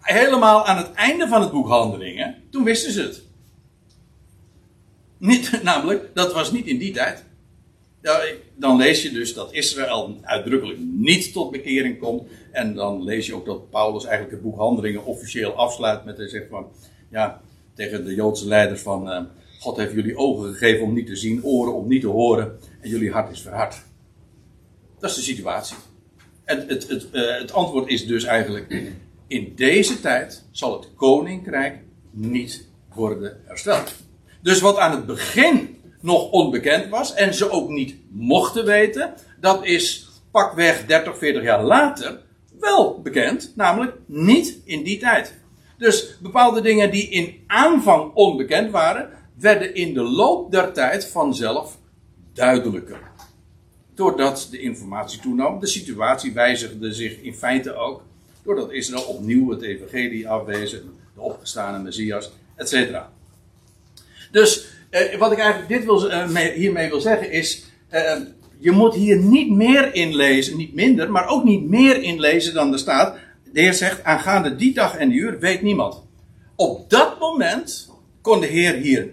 helemaal 0.00 0.66
aan 0.66 0.76
het 0.76 0.92
einde 0.92 1.28
van 1.28 1.40
het 1.40 1.50
boek 1.50 1.68
Handelingen, 1.68 2.42
toen 2.50 2.64
wisten 2.64 2.92
ze 2.92 3.02
het. 3.02 3.22
Niet, 5.18 5.58
namelijk, 5.62 6.14
dat 6.14 6.32
was 6.32 6.52
niet 6.52 6.66
in 6.66 6.78
die 6.78 6.92
tijd. 6.92 7.24
Dan 8.56 8.76
lees 8.76 9.02
je 9.02 9.10
dus 9.10 9.34
dat 9.34 9.52
Israël 9.52 10.18
uitdrukkelijk 10.22 10.78
niet 10.78 11.32
tot 11.32 11.50
bekering 11.50 11.98
komt. 11.98 12.22
En 12.50 12.74
dan 12.74 13.04
lees 13.04 13.26
je 13.26 13.34
ook 13.34 13.46
dat 13.46 13.70
Paulus 13.70 14.04
eigenlijk 14.04 14.34
het 14.34 14.42
boek 14.42 14.58
Handelingen 14.58 15.04
officieel 15.04 15.52
afsluit 15.52 16.04
met 16.04 16.16
hij 16.16 16.28
zegt 16.28 16.48
van 16.50 16.66
ja, 17.14 17.40
tegen 17.74 18.04
de 18.04 18.14
Joodse 18.14 18.46
leiders 18.46 18.80
van 18.80 19.08
uh, 19.08 19.20
God 19.60 19.76
heeft 19.76 19.92
jullie 19.92 20.16
ogen 20.16 20.52
gegeven 20.52 20.84
om 20.84 20.94
niet 20.94 21.06
te 21.06 21.16
zien, 21.16 21.44
oren 21.44 21.74
om 21.74 21.88
niet 21.88 22.00
te 22.00 22.06
horen 22.06 22.58
en 22.80 22.88
jullie 22.88 23.10
hart 23.10 23.30
is 23.30 23.40
verhard. 23.40 23.82
Dat 24.98 25.10
is 25.10 25.16
de 25.16 25.22
situatie. 25.22 25.76
het, 26.44 26.68
het, 26.68 26.88
het, 26.88 27.10
eh, 27.10 27.38
het 27.38 27.52
antwoord 27.52 27.88
is 27.88 28.06
dus 28.06 28.24
eigenlijk: 28.24 28.90
in 29.26 29.52
deze 29.56 30.00
tijd 30.00 30.44
zal 30.50 30.72
het 30.72 30.94
koninkrijk 30.94 31.78
niet 32.10 32.66
worden 32.94 33.40
hersteld. 33.44 33.94
Dus 34.42 34.60
wat 34.60 34.78
aan 34.78 34.90
het 34.90 35.06
begin 35.06 35.76
nog 36.00 36.30
onbekend 36.30 36.88
was 36.88 37.14
en 37.14 37.34
ze 37.34 37.50
ook 37.50 37.68
niet 37.68 37.96
mochten 38.10 38.64
weten, 38.64 39.14
dat 39.40 39.64
is 39.64 40.08
pakweg 40.30 40.86
30, 40.86 41.18
40 41.18 41.42
jaar 41.42 41.64
later 41.64 42.20
wel 42.60 43.00
bekend, 43.02 43.52
namelijk 43.56 43.96
niet 44.06 44.58
in 44.64 44.82
die 44.82 44.98
tijd. 44.98 45.34
Dus 45.78 46.16
bepaalde 46.22 46.60
dingen 46.60 46.90
die 46.90 47.08
in 47.08 47.44
aanvang 47.46 48.14
onbekend 48.14 48.70
waren, 48.70 49.08
werden 49.38 49.74
in 49.74 49.94
de 49.94 50.02
loop 50.02 50.50
der 50.50 50.72
tijd 50.72 51.06
vanzelf 51.06 51.78
duidelijker. 52.32 53.00
Doordat 53.94 54.48
de 54.50 54.60
informatie 54.60 55.20
toenam, 55.20 55.60
de 55.60 55.66
situatie 55.66 56.32
wijzigde 56.32 56.92
zich 56.92 57.20
in 57.20 57.34
feite 57.34 57.74
ook. 57.74 58.02
Doordat 58.42 58.72
Israël 58.72 59.02
opnieuw 59.02 59.50
het 59.50 59.62
evangelie 59.62 60.28
afwezen, 60.28 60.82
de 61.14 61.20
opgestane 61.20 61.82
Messias, 61.82 62.30
etc. 62.56 63.00
Dus 64.30 64.66
eh, 64.90 65.18
wat 65.18 65.32
ik 65.32 65.38
eigenlijk 65.38 65.68
dit 65.68 65.84
wil, 65.84 66.10
eh, 66.10 66.36
hiermee 66.54 66.88
wil 66.88 67.00
zeggen 67.00 67.30
is, 67.30 67.64
eh, 67.88 68.20
je 68.58 68.70
moet 68.70 68.94
hier 68.94 69.16
niet 69.16 69.50
meer 69.50 69.94
in 69.94 70.16
lezen, 70.16 70.56
niet 70.56 70.74
minder, 70.74 71.10
maar 71.10 71.28
ook 71.28 71.44
niet 71.44 71.68
meer 71.68 72.02
in 72.02 72.20
lezen 72.20 72.54
dan 72.54 72.72
er 72.72 72.78
staat. 72.78 73.16
De 73.54 73.60
Heer 73.60 73.74
zegt, 73.74 74.04
aangaande 74.04 74.56
die 74.56 74.74
dag 74.74 74.96
en 74.96 75.08
die 75.08 75.18
uur 75.18 75.38
weet 75.38 75.62
niemand. 75.62 76.02
Op 76.56 76.90
dat 76.90 77.18
moment 77.18 77.90
kon 78.20 78.40
de 78.40 78.46
Heer 78.46 78.74
hier 78.74 79.12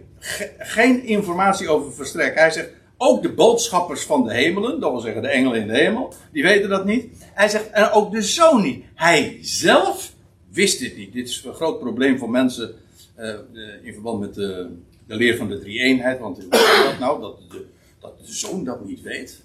geen 0.58 1.04
informatie 1.04 1.70
over 1.70 1.94
verstrekken. 1.94 2.42
Hij 2.42 2.52
zegt, 2.52 2.70
ook 2.98 3.22
de 3.22 3.32
boodschappers 3.34 4.04
van 4.04 4.24
de 4.24 4.34
hemelen, 4.34 4.80
dat 4.80 4.92
wil 4.92 5.00
zeggen 5.00 5.22
de 5.22 5.28
engelen 5.28 5.62
in 5.62 5.68
de 5.68 5.78
hemel, 5.78 6.14
die 6.32 6.44
weten 6.44 6.70
dat 6.70 6.86
niet. 6.86 7.06
Hij 7.34 7.50
zegt, 7.50 7.70
en 7.70 7.92
ook 7.92 8.12
de 8.12 8.22
zoon 8.22 8.62
niet. 8.62 8.84
Hij 8.96 9.38
zelf 9.42 10.14
wist 10.52 10.80
dit 10.80 10.98
niet. 10.98 11.14
Dit 11.14 11.30
is 11.30 11.44
een 11.46 11.54
groot 11.54 11.80
probleem 11.80 12.18
voor 12.18 12.30
mensen 12.30 12.76
uh, 13.20 13.36
in 13.82 13.94
verband 13.94 14.20
met 14.20 14.34
de, 14.34 14.68
de, 15.08 15.16
leer 15.16 15.38
van 15.38 15.48
de 15.48 15.60
drie-eenheid. 15.60 16.20
Want 16.20 16.38
hoe 16.38 16.50
dat 16.50 17.00
nou, 17.00 17.22
dat 17.22 17.40
de, 17.50 17.66
dat 18.00 18.20
de 18.20 18.34
zoon 18.34 18.64
dat 18.64 18.86
niet 18.86 19.02
weet? 19.02 19.42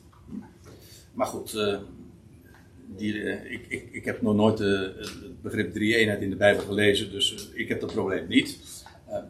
Maar 1.13 1.27
goed, 1.27 1.55
uh, 1.55 1.77
die, 2.87 3.15
uh, 3.15 3.53
ik, 3.53 3.65
ik, 3.69 3.89
ik, 3.93 4.05
heb 4.05 4.23
nog 4.23 4.35
nooit 4.35 4.59
het 4.59 5.43
begrip 5.43 5.73
drie-eenheid 5.73 6.21
in 6.21 6.31
de 6.31 6.37
Bijbel 6.37 6.65
gelezen, 6.65 7.11
dus 7.11 7.49
ik 7.55 7.69
heb 7.69 7.81
dat 7.81 7.93
probleem 7.93 8.27
niet. 8.29 8.59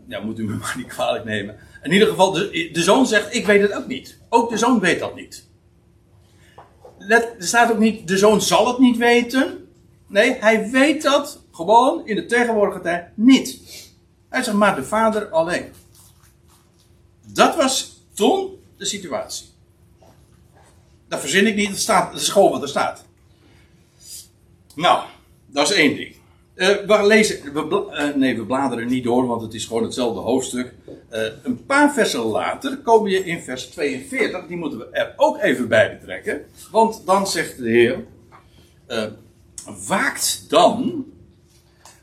ja, 0.07 0.21
moet 0.21 0.39
u 0.39 0.45
me 0.45 0.57
maar 0.61 0.75
niet 0.77 0.87
kwalijk 0.87 1.25
nemen. 1.25 1.57
In 1.83 1.93
ieder 1.93 2.09
geval, 2.09 2.33
de, 2.33 2.69
de 2.73 2.83
zoon 2.83 3.07
zegt: 3.07 3.35
Ik 3.35 3.47
weet 3.47 3.63
het 3.63 3.73
ook 3.73 3.87
niet. 3.87 4.19
Ook 4.29 4.51
de 4.51 4.59
zoon 4.59 4.81
weet 4.81 4.99
dat 4.99 5.15
niet. 5.15 5.49
Let, 6.99 7.35
er 7.39 7.47
staat 7.47 7.73
ook 7.73 7.79
niet: 7.79 8.09
De 8.09 8.19
zoon 8.19 8.41
zal 8.41 8.67
het 8.69 8.79
niet 8.79 8.97
weten. 8.97 9.69
Nee, 10.07 10.37
hij 10.41 10.71
weet 10.71 11.03
dat 11.03 11.45
gewoon 11.53 12.07
in 12.07 12.17
de 12.17 12.27
tegenwoordige 12.27 12.81
tijd 12.81 13.07
niet. 13.15 13.61
Hij 14.29 14.43
zegt 14.43 14.57
maar 14.57 14.77
de 14.77 14.85
vader 14.85 15.29
alleen. 15.29 15.73
Dat 17.33 17.57
was 17.57 18.03
toen 18.15 18.59
de 18.77 18.85
situatie. 18.85 19.47
Dat 21.09 21.21
verzin 21.21 21.47
ik 21.47 21.55
niet, 21.55 21.69
het, 21.69 21.79
staat, 21.79 22.13
het 22.13 22.21
is 22.21 22.29
gewoon 22.29 22.51
wat 22.51 22.63
er 22.63 22.69
staat. 22.69 23.06
Nou, 24.77 25.05
dat 25.47 25.71
is 25.71 25.77
één 25.77 25.97
ding. 25.97 26.15
Uh, 26.55 26.69
we 26.69 27.07
lezen, 27.07 27.53
we, 27.53 27.89
uh, 27.93 28.15
nee, 28.15 28.37
we 28.37 28.45
bladeren 28.45 28.87
niet 28.87 29.05
door, 29.05 29.27
want 29.27 29.43
het 29.43 29.55
is 29.55 29.65
gewoon 29.65 29.83
hetzelfde 29.83 30.21
hoofdstuk. 30.21 30.75
Uh, 31.13 31.21
een 31.43 31.65
paar 31.65 31.93
versen 31.93 32.21
later 32.21 32.79
kom 32.79 33.07
je 33.09 33.25
in 33.25 33.41
vers 33.41 33.67
42, 33.67 34.47
die 34.47 34.57
moeten 34.57 34.79
we 34.79 34.89
er 34.91 35.13
ook 35.17 35.39
even 35.43 35.69
bij 35.69 35.99
betrekken. 35.99 36.45
Want 36.71 37.03
dan 37.07 37.27
zegt 37.27 37.59
de 37.59 37.69
Heer: 37.69 38.05
Waakt 39.89 40.45
dan, 40.49 41.05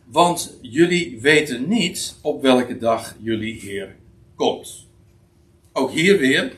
want 0.06 0.58
jullie 0.62 1.22
weten 1.22 1.70
niet 1.70 2.16
op 2.22 2.42
welke 2.42 2.78
dag 2.78 3.16
jullie 3.20 3.60
Heer 3.60 3.96
komt. 4.36 4.88
Ook 5.74 5.92
hier 5.92 6.18
weer, 6.18 6.54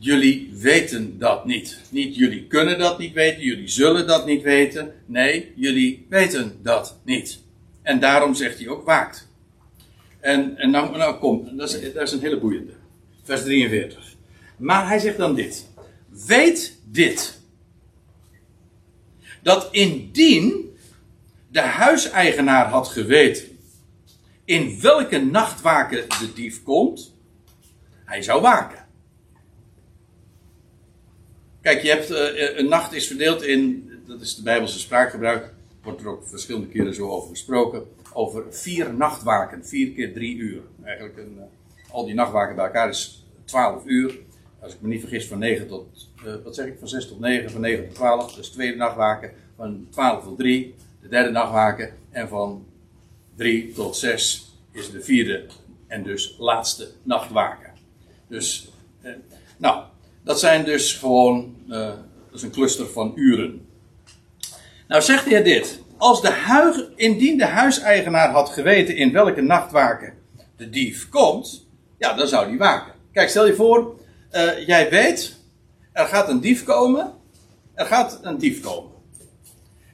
jullie 0.00 0.50
weten 0.52 1.18
dat 1.18 1.44
niet. 1.44 1.80
Niet 1.90 2.16
jullie 2.16 2.46
kunnen 2.46 2.78
dat 2.78 2.98
niet 2.98 3.12
weten, 3.12 3.42
jullie 3.42 3.68
zullen 3.68 4.06
dat 4.06 4.26
niet 4.26 4.42
weten. 4.42 4.92
Nee, 5.06 5.52
jullie 5.56 6.06
weten 6.08 6.58
dat 6.62 6.98
niet. 7.04 7.40
En 7.82 8.00
daarom 8.00 8.34
zegt 8.34 8.58
hij 8.58 8.68
ook 8.68 8.84
waakt. 8.84 9.28
En, 10.20 10.56
en 10.58 10.70
nou, 10.70 10.96
nou 10.96 11.18
kom, 11.18 11.56
dat 11.56 11.74
is, 11.74 11.92
dat 11.92 12.02
is 12.02 12.12
een 12.12 12.20
hele 12.20 12.38
boeiende. 12.38 12.72
Vers 13.22 13.42
43. 13.42 14.14
Maar 14.56 14.88
hij 14.88 14.98
zegt 14.98 15.16
dan 15.16 15.34
dit. 15.34 15.66
Weet 16.26 16.78
dit. 16.84 17.40
Dat 19.42 19.68
indien 19.70 20.76
de 21.48 21.60
huiseigenaar 21.60 22.66
had 22.66 22.88
geweten 22.88 23.58
in 24.44 24.80
welke 24.80 25.18
nachtwaken 25.18 26.08
de 26.08 26.32
dief 26.34 26.62
komt, 26.62 27.14
hij 28.04 28.22
zou 28.22 28.40
waken. 28.40 28.79
Kijk, 31.62 31.82
je 31.82 31.88
hebt, 31.88 32.10
uh, 32.10 32.58
een 32.58 32.68
nacht 32.68 32.92
is 32.92 33.06
verdeeld 33.06 33.42
in, 33.42 33.90
dat 34.06 34.20
is 34.20 34.34
de 34.34 34.42
Bijbelse 34.42 34.78
spraakgebruik, 34.78 35.52
wordt 35.82 36.00
er 36.00 36.08
ook 36.08 36.28
verschillende 36.28 36.68
keren 36.68 36.94
zo 36.94 37.08
over 37.08 37.28
gesproken, 37.28 37.84
over 38.12 38.44
vier 38.50 38.94
nachtwaken, 38.94 39.66
vier 39.66 39.90
keer 39.90 40.12
drie 40.12 40.36
uur. 40.36 40.62
Eigenlijk 40.82 41.16
een, 41.18 41.36
uh, 41.36 41.42
al 41.92 42.04
die 42.04 42.14
nachtwaken 42.14 42.56
bij 42.56 42.64
elkaar 42.64 42.88
is 42.88 43.26
twaalf 43.44 43.82
uur. 43.86 44.18
Als 44.60 44.74
ik 44.74 44.80
me 44.80 44.88
niet 44.88 45.00
vergis, 45.00 45.26
van 45.26 45.38
9 45.38 45.68
tot, 45.68 46.08
wat 46.44 46.54
zeg 46.54 46.66
ik, 46.66 46.78
van 46.78 46.88
6 46.88 47.08
tot 47.08 47.20
9, 47.20 47.50
van 47.50 47.60
9 47.60 47.86
tot 47.86 47.94
12. 47.94 48.34
Dus 48.34 48.48
tweede 48.48 48.76
nachtwaken, 48.76 49.32
van 49.56 49.86
12 49.90 50.24
tot 50.24 50.38
3, 50.38 50.74
de 51.02 51.08
derde 51.08 51.30
nachtwaken. 51.30 51.92
En 52.10 52.28
van 52.28 52.66
3 53.36 53.72
tot 53.72 53.96
6 53.96 54.54
is 54.72 54.90
de 54.90 55.02
vierde 55.02 55.46
en 55.86 56.02
dus 56.02 56.36
laatste 56.38 56.88
nachtwaken. 57.02 57.72
Dus, 58.28 58.70
nou, 59.56 59.84
dat 60.30 60.40
zijn 60.40 60.64
dus 60.64 60.92
gewoon, 60.92 61.54
dat 61.66 61.98
is 62.32 62.42
een 62.42 62.50
cluster 62.50 62.86
van 62.86 63.12
uren. 63.14 63.66
Nou 64.88 65.02
zegt 65.02 65.24
hij 65.24 65.42
dit. 65.42 65.80
Als 65.96 66.22
de 66.22 66.92
indien 66.96 67.38
de 67.38 67.46
huiseigenaar 67.46 68.30
had 68.30 68.48
geweten 68.48 68.96
in 68.96 69.12
welke 69.12 69.40
nachtwaken 69.40 70.14
de 70.56 70.70
dief 70.70 71.08
komt, 71.08 71.66
ja, 71.98 72.12
dan 72.12 72.28
zou 72.28 72.48
die 72.48 72.58
waken. 72.58 72.92
Kijk, 73.12 73.28
stel 73.28 73.46
je 73.46 73.54
voor, 73.54 73.94
uh, 74.32 74.66
jij 74.66 74.90
weet, 74.90 75.36
er 75.92 76.06
gaat 76.06 76.28
een 76.28 76.40
dief 76.40 76.64
komen. 76.64 77.12
Er 77.74 77.86
gaat 77.86 78.18
een 78.22 78.38
dief 78.38 78.60
komen. 78.60 78.92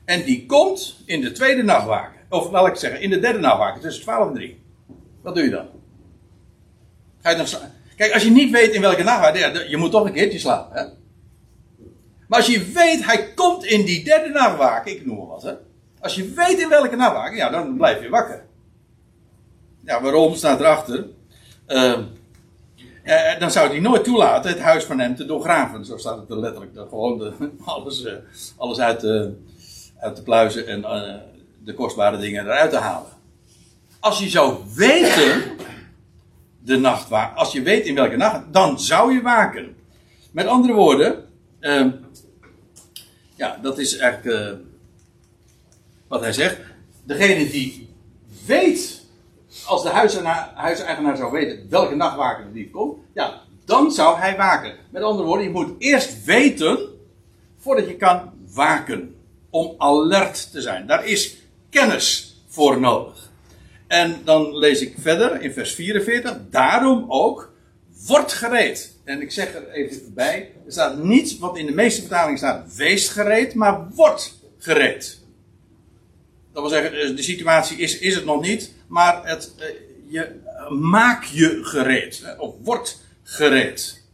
En 0.05 0.25
die 0.25 0.47
komt 0.47 1.03
in 1.05 1.21
de 1.21 1.33
tweede 1.33 1.63
nachtwaken. 1.63 2.21
Of 2.29 2.51
laat 2.51 2.67
ik 2.67 2.77
zeggen, 2.77 3.01
in 3.01 3.11
de 3.11 3.19
derde 3.19 3.39
nachtwaken, 3.39 3.81
tussen 3.81 4.03
12 4.03 4.29
en 4.29 4.35
3. 4.35 4.63
Wat 5.23 5.35
doe 5.35 5.45
je 5.45 5.51
dan? 5.51 5.67
Ga 7.23 7.31
je 7.31 7.37
dan 7.37 7.47
Kijk, 7.97 8.13
als 8.13 8.23
je 8.23 8.31
niet 8.31 8.51
weet 8.51 8.75
in 8.75 8.81
welke 8.81 9.03
ja, 9.03 9.53
je 9.69 9.77
moet 9.77 9.91
toch 9.91 10.05
een 10.07 10.13
keertje 10.13 10.39
slapen. 10.39 10.77
Hè? 10.77 10.85
Maar 12.29 12.39
als 12.39 12.49
je 12.49 12.65
weet, 12.65 13.05
hij 13.05 13.33
komt 13.35 13.65
in 13.65 13.85
die 13.85 14.05
derde 14.05 14.29
nachtwaken, 14.29 14.93
ik 14.93 15.07
noem 15.07 15.17
maar 15.17 15.27
wat, 15.27 15.43
hè. 15.43 15.53
Als 16.01 16.15
je 16.15 16.33
weet 16.33 16.61
in 16.61 16.69
welke 16.69 16.97
nachtwaken, 16.97 17.37
ja, 17.37 17.51
dan 17.51 17.77
blijf 17.77 18.03
je 18.03 18.09
wakker. 18.09 18.45
Ja, 19.85 20.03
waarom 20.03 20.35
staat 20.35 20.61
erachter? 20.61 21.07
Uh, 21.69 21.99
dan 23.39 23.51
zou 23.51 23.69
hij 23.69 23.81
nooit 23.81 24.05
toelaten 24.05 24.51
het 24.51 24.61
huis 24.61 24.85
van 24.85 24.99
hem 24.99 25.17
te 25.17 25.27
doorgraven. 25.27 25.85
Zo 25.85 25.97
staat 25.97 26.19
het 26.19 26.31
er 26.31 26.39
letterlijk. 26.39 26.73
gewoon 26.89 27.19
de, 27.19 27.33
alles, 27.65 28.05
uh, 28.05 28.13
alles 28.57 28.79
uit, 28.79 29.01
de, 29.01 29.35
uit 29.99 30.15
te 30.15 30.23
pluizen 30.23 30.67
en 30.67 30.85
eh, 30.85 31.15
de 31.65 31.75
kostbare 31.75 32.19
dingen 32.19 32.45
eruit 32.45 32.71
te 32.71 32.77
halen. 32.77 33.11
Als 34.01 34.19
je 34.19 34.29
zou 34.29 34.57
weten, 34.75 35.43
de 36.67 36.77
nachtwaken, 36.77 37.37
als 37.37 37.53
je 37.53 37.63
weet 37.63 37.87
in 37.87 37.95
welke 37.95 38.17
nacht, 38.17 38.53
dan 38.53 38.81
zou 38.81 39.13
je 39.13 39.23
waken. 39.23 39.77
Met 40.31 40.47
andere 40.47 40.73
woorden, 40.73 41.29
ehm, 41.61 41.91
ja, 43.35 43.59
dat 43.63 43.79
is 43.79 43.97
eigenlijk 43.97 44.39
uh, 44.39 44.53
wat 46.09 46.21
hij 46.21 46.33
zegt. 46.33 46.59
Degene 47.05 47.51
die 47.51 47.89
weet, 48.47 49.05
als 49.67 49.83
de 49.83 49.89
huiseigenaar, 49.89 51.17
zou 51.17 51.33
weten 51.33 51.67
welke 51.71 51.95
nachtwaker 51.95 52.53
die 52.53 52.71
komt, 52.71 52.99
ja, 53.15 53.41
dan 53.65 53.93
zou 53.93 54.19
hij 54.19 54.37
waken. 54.37 54.75
Met 54.91 55.03
andere 55.03 55.27
woorden, 55.27 55.47
je 55.47 55.53
moet 55.53 55.75
eerst 55.79 56.25
weten 56.25 56.79
voordat 57.57 57.89
je 57.89 57.97
kan 57.97 58.33
waken. 58.55 59.15
Om 59.51 59.75
alert 59.79 60.53
te 60.53 60.61
zijn. 60.61 60.87
Daar 60.87 61.07
is 61.07 61.37
kennis 61.71 62.37
voor 62.47 62.81
nodig. 62.81 63.26
En 63.87 64.21
dan 64.25 64.57
lees 64.57 64.81
ik 64.81 64.95
verder 64.99 65.43
in 65.43 65.53
vers 65.53 65.75
44. 65.75 66.37
Daarom 66.51 67.05
ook, 67.09 67.53
wordt 68.07 68.33
gereed. 68.33 68.95
En 69.05 69.21
ik 69.21 69.31
zeg 69.31 69.55
er 69.55 69.71
even 69.71 70.15
bij, 70.15 70.53
er 70.67 70.73
staat 70.73 71.03
niets 71.03 71.39
wat 71.39 71.59
in 71.59 71.67
de 71.67 71.73
meeste 71.73 72.01
vertalingen 72.01 72.39
staat, 72.39 72.77
wees 72.77 73.09
gereed, 73.09 73.55
maar 73.55 73.89
wordt 73.95 74.39
gereed. 74.59 75.21
Dat 76.53 76.63
wil 76.63 76.71
zeggen, 76.71 77.01
eh, 77.01 77.17
de 77.17 77.23
situatie 77.23 77.79
is, 77.79 77.99
is 77.99 78.15
het 78.15 78.25
nog 78.25 78.43
niet, 78.43 78.73
maar 78.87 79.27
het, 79.27 79.55
eh, 79.59 79.67
je, 80.09 80.31
maak 80.81 81.25
je 81.25 81.59
gereed, 81.63 82.35
of 82.39 82.55
wordt 82.63 83.01
gereed. 83.23 84.05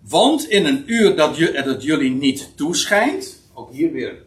Want 0.00 0.48
in 0.48 0.66
een 0.66 0.82
uur 0.86 1.16
dat, 1.16 1.36
je, 1.36 1.62
dat 1.64 1.82
jullie 1.82 2.10
niet 2.10 2.56
toeschijnt, 2.56 3.42
ook 3.54 3.72
hier 3.72 3.92
weer 3.92 4.22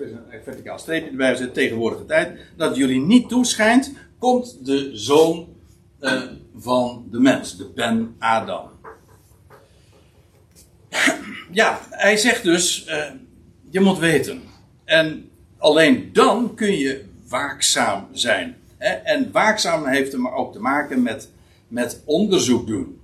een 0.00 0.42
verticaal 0.44 0.78
streepje 0.78 1.10
erbij 1.10 1.30
gezet, 1.30 1.54
tegenwoordige 1.54 2.04
tijd, 2.04 2.38
dat 2.56 2.76
jullie 2.76 3.00
niet 3.00 3.28
toeschijnt, 3.28 3.92
komt 4.18 4.66
de 4.66 4.90
zoon 4.92 5.48
uh, 6.00 6.22
van 6.56 7.06
de 7.10 7.20
mens, 7.20 7.56
de 7.56 7.70
Ben 7.74 8.14
Adam. 8.18 8.70
Ja, 11.52 11.80
hij 11.90 12.16
zegt 12.16 12.42
dus, 12.42 12.86
uh, 12.88 13.04
je 13.70 13.80
moet 13.80 13.98
weten. 13.98 14.42
En 14.84 15.30
alleen 15.58 16.10
dan 16.12 16.54
kun 16.54 16.72
je 16.72 17.04
waakzaam 17.28 18.08
zijn. 18.12 18.56
Hè? 18.78 18.88
En 18.88 19.32
waakzaam 19.32 19.86
heeft 19.86 20.12
er 20.12 20.20
maar 20.20 20.34
ook 20.34 20.52
te 20.52 20.60
maken 20.60 21.02
met, 21.02 21.30
met 21.68 22.02
onderzoek 22.04 22.66
doen. 22.66 23.00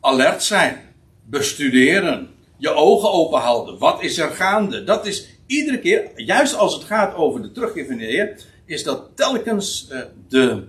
Alert 0.00 0.42
zijn. 0.42 0.76
Bestuderen. 1.24 2.30
Je 2.56 2.70
ogen 2.70 3.12
open 3.12 3.40
houden. 3.40 3.78
Wat 3.78 4.02
is 4.02 4.18
er 4.18 4.30
gaande? 4.30 4.84
Dat 4.84 5.06
is 5.06 5.28
iedere 5.46 5.78
keer, 5.78 6.10
juist 6.16 6.54
als 6.54 6.74
het 6.74 6.84
gaat 6.84 7.14
over 7.14 7.42
de 7.42 7.52
terugkeer 7.52 7.86
van 7.86 7.96
de 7.96 8.04
Heer, 8.04 8.36
is 8.64 8.82
dat 8.82 9.16
telkens 9.16 9.88
uh, 9.90 10.00
de, 10.28 10.64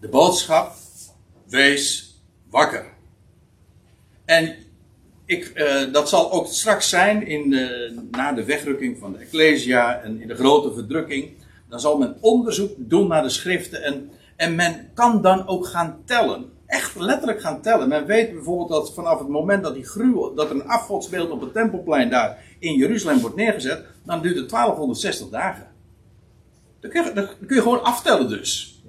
de 0.00 0.08
boodschap: 0.08 0.74
wees 1.48 2.14
wakker. 2.50 2.84
En 4.24 4.54
ik, 5.24 5.52
uh, 5.54 5.92
dat 5.92 6.08
zal 6.08 6.32
ook 6.32 6.46
straks 6.46 6.88
zijn 6.88 7.26
in 7.26 7.48
na 8.10 8.32
de 8.32 8.44
wegrukking 8.44 8.98
van 8.98 9.12
de 9.12 9.18
Ecclesia 9.18 10.00
en 10.00 10.20
in 10.20 10.28
de 10.28 10.34
grote 10.34 10.72
verdrukking. 10.74 11.30
Dan 11.68 11.80
zal 11.80 11.98
men 11.98 12.16
onderzoek 12.20 12.72
doen 12.76 13.08
naar 13.08 13.22
de 13.22 13.28
schriften 13.28 13.82
en, 13.82 14.10
en 14.36 14.54
men 14.54 14.90
kan 14.94 15.22
dan 15.22 15.46
ook 15.46 15.66
gaan 15.66 16.02
tellen. 16.04 16.52
Echt 16.66 16.98
letterlijk 16.98 17.40
gaan 17.40 17.62
tellen. 17.62 17.88
Men 17.88 18.06
weet 18.06 18.32
bijvoorbeeld 18.32 18.68
dat 18.68 18.94
vanaf 18.94 19.18
het 19.18 19.28
moment 19.28 19.62
dat, 19.62 19.74
die 19.74 19.86
gruwel, 19.86 20.34
dat 20.34 20.50
een 20.50 20.66
afgodsbeeld 20.66 21.30
op 21.30 21.40
het 21.40 21.52
tempelplein 21.52 22.10
daar 22.10 22.38
in 22.60 22.74
Jeruzalem 22.74 23.20
wordt 23.20 23.36
neergezet, 23.36 23.84
dan 24.04 24.22
duurt 24.22 24.36
het 24.36 24.50
1260 24.50 25.28
dagen. 25.28 25.66
Dan 26.80 26.90
kun, 26.90 27.04
je, 27.04 27.28
kun 27.46 27.56
je 27.56 27.62
gewoon 27.62 27.82
aftellen 27.82 28.28
dus. 28.28 28.80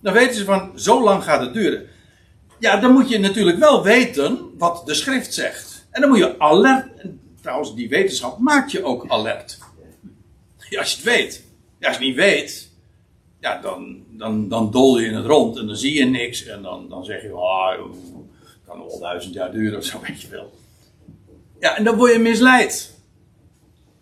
Dan 0.00 0.12
weten 0.12 0.34
ze 0.34 0.44
van, 0.44 0.72
zo 0.74 1.02
lang 1.02 1.24
gaat 1.24 1.40
het 1.40 1.52
duren. 1.52 1.86
Ja, 2.58 2.76
dan 2.76 2.92
moet 2.92 3.08
je 3.08 3.18
natuurlijk 3.18 3.58
wel 3.58 3.82
weten 3.82 4.38
wat 4.58 4.86
de 4.86 4.94
schrift 4.94 5.34
zegt. 5.34 5.86
En 5.90 6.00
dan 6.00 6.10
moet 6.10 6.18
je 6.18 6.38
alert, 6.38 6.86
trouwens 7.40 7.74
die 7.74 7.88
wetenschap 7.88 8.38
maakt 8.38 8.70
je 8.70 8.84
ook 8.84 9.06
alert. 9.08 9.58
Als 10.78 10.90
je 10.90 10.96
het 10.96 11.04
weet. 11.04 11.44
Als 11.80 11.96
je 11.96 11.98
het 11.98 12.00
niet 12.00 12.14
weet, 12.14 12.70
ja, 13.40 13.60
dan, 13.60 14.02
dan, 14.10 14.48
dan 14.48 14.70
dol 14.70 14.98
je 14.98 15.06
in 15.06 15.14
het 15.14 15.26
rond 15.26 15.58
en 15.58 15.66
dan 15.66 15.76
zie 15.76 15.98
je 15.98 16.04
niks. 16.04 16.44
En 16.46 16.62
dan, 16.62 16.88
dan 16.88 17.04
zeg 17.04 17.22
je, 17.22 17.32
ah, 17.32 17.78
het 17.78 18.58
kan 18.66 18.78
wel 18.78 18.98
duizend 18.98 19.34
jaar 19.34 19.52
duren 19.52 19.78
of 19.78 19.84
zo, 19.84 20.00
weet 20.06 20.20
je 20.20 20.28
wel. 20.28 20.52
Ja, 21.60 21.76
en 21.76 21.84
dan 21.84 21.96
word 21.96 22.12
je 22.12 22.18
misleid. 22.18 22.93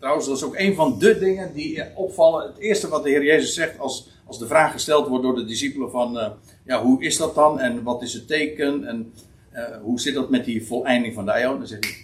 Trouwens, 0.02 0.28
dat 0.28 0.36
is 0.36 0.42
ook 0.42 0.56
een 0.56 0.74
van 0.74 0.98
de 0.98 1.18
dingen 1.18 1.52
die 1.52 1.84
opvallen. 1.94 2.46
Het 2.46 2.58
eerste 2.58 2.88
wat 2.88 3.02
de 3.02 3.08
Heer 3.08 3.24
Jezus 3.24 3.54
zegt 3.54 3.78
als, 3.78 4.10
als 4.26 4.38
de 4.38 4.46
vraag 4.46 4.72
gesteld 4.72 5.08
wordt 5.08 5.24
door 5.24 5.34
de 5.34 5.44
discipelen 5.44 5.90
van... 5.90 6.16
Uh, 6.16 6.30
ja, 6.64 6.82
hoe 6.82 7.02
is 7.04 7.16
dat 7.16 7.34
dan 7.34 7.60
en 7.60 7.82
wat 7.82 8.02
is 8.02 8.12
het 8.12 8.26
teken 8.26 8.84
en 8.84 9.12
uh, 9.54 9.76
hoe 9.82 10.00
zit 10.00 10.14
dat 10.14 10.30
met 10.30 10.44
die 10.44 10.66
voleinding 10.66 11.14
van 11.14 11.24
de 11.24 11.32
aion? 11.32 11.58
Dan 11.58 11.66
zegt 11.66 11.96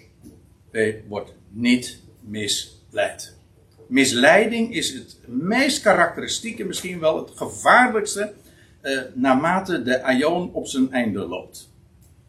hij, 0.70 1.04
wordt 1.08 1.34
niet 1.50 1.98
misleid. 2.20 3.36
Misleiding 3.86 4.74
is 4.74 4.92
het 4.92 5.18
meest 5.26 5.82
karakteristieke, 5.82 6.64
misschien 6.64 7.00
wel 7.00 7.16
het 7.16 7.30
gevaarlijkste, 7.34 8.32
uh, 8.82 9.00
naarmate 9.14 9.82
de 9.82 10.02
aion 10.02 10.50
op 10.52 10.66
zijn 10.66 10.92
einde 10.92 11.26
loopt. 11.26 11.70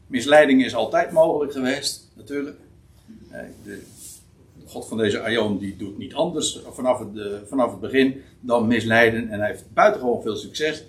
Misleiding 0.08 0.66
is 0.66 0.76
altijd 0.76 1.12
mogelijk 1.12 1.52
geweest, 1.52 2.12
natuurlijk. 2.16 2.58
de, 3.64 3.82
God 4.70 4.88
van 4.88 4.98
deze 4.98 5.22
Aion 5.22 5.58
die 5.58 5.76
doet 5.78 5.98
niet 5.98 6.14
anders 6.14 6.60
vanaf 6.72 7.00
het, 7.00 7.16
uh, 7.16 7.26
vanaf 7.46 7.72
het 7.72 7.80
begin 7.80 8.24
dan 8.40 8.68
misleiden. 8.68 9.30
En 9.30 9.40
hij 9.40 9.48
heeft 9.48 9.74
buitengewoon 9.74 10.22
veel 10.22 10.36
succes. 10.36 10.84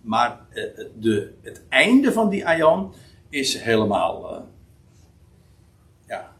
Maar 0.00 0.40
uh, 0.52 0.64
de, 0.98 1.32
het 1.42 1.62
einde 1.68 2.12
van 2.12 2.28
die 2.28 2.46
Aion 2.46 2.92
is 3.28 3.58
helemaal. 3.58 4.46
Ja, 6.08 6.32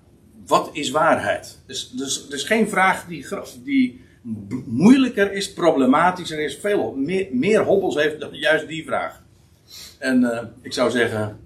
wat 0.46 0.70
is 0.72 0.90
waarheid? 0.90 1.58
Dus, 1.66 1.90
dus, 1.90 2.28
dus 2.28 2.44
geen 2.44 2.68
vraag 2.68 3.06
die, 3.06 3.26
die 3.62 4.04
moeilijker 4.66 5.32
is, 5.32 5.52
problematischer 5.52 6.38
is, 6.38 6.56
veel 6.56 6.94
meer, 6.94 7.28
meer 7.32 7.64
hobbels 7.64 7.94
heeft 7.94 8.20
dan 8.20 8.34
juist 8.34 8.68
die 8.68 8.84
vraag. 8.84 9.22
En 9.98 10.52
ik 10.62 10.72
zou 10.72 10.90
zeggen. 10.90 11.40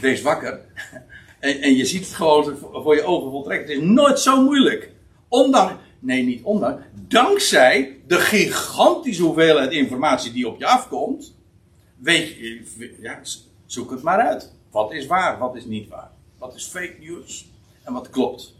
wees 0.00 0.22
wakker. 0.22 0.60
En, 1.44 1.60
en 1.60 1.74
je 1.74 1.84
ziet 1.84 2.04
het 2.04 2.14
gewoon 2.14 2.56
voor 2.72 2.94
je 2.94 3.02
ogen 3.02 3.30
voltrekken. 3.30 3.68
Het 3.68 3.82
is 3.82 3.88
nooit 3.88 4.20
zo 4.20 4.42
moeilijk. 4.42 4.90
Ondanks, 5.28 5.74
nee 5.98 6.22
niet 6.22 6.42
ondanks, 6.42 6.82
dankzij 7.08 8.00
de 8.06 8.18
gigantische 8.18 9.22
hoeveelheid 9.22 9.72
informatie 9.72 10.32
die 10.32 10.48
op 10.48 10.58
je 10.58 10.66
afkomt. 10.66 11.34
Weet 11.96 12.28
je, 12.28 12.94
ja, 13.00 13.20
zoek 13.66 13.90
het 13.90 14.02
maar 14.02 14.20
uit. 14.20 14.52
Wat 14.70 14.92
is 14.92 15.06
waar, 15.06 15.38
wat 15.38 15.56
is 15.56 15.64
niet 15.64 15.88
waar. 15.88 16.10
Wat 16.38 16.54
is 16.54 16.66
fake 16.66 16.96
news 17.00 17.46
en 17.82 17.92
wat 17.92 18.10
klopt. 18.10 18.54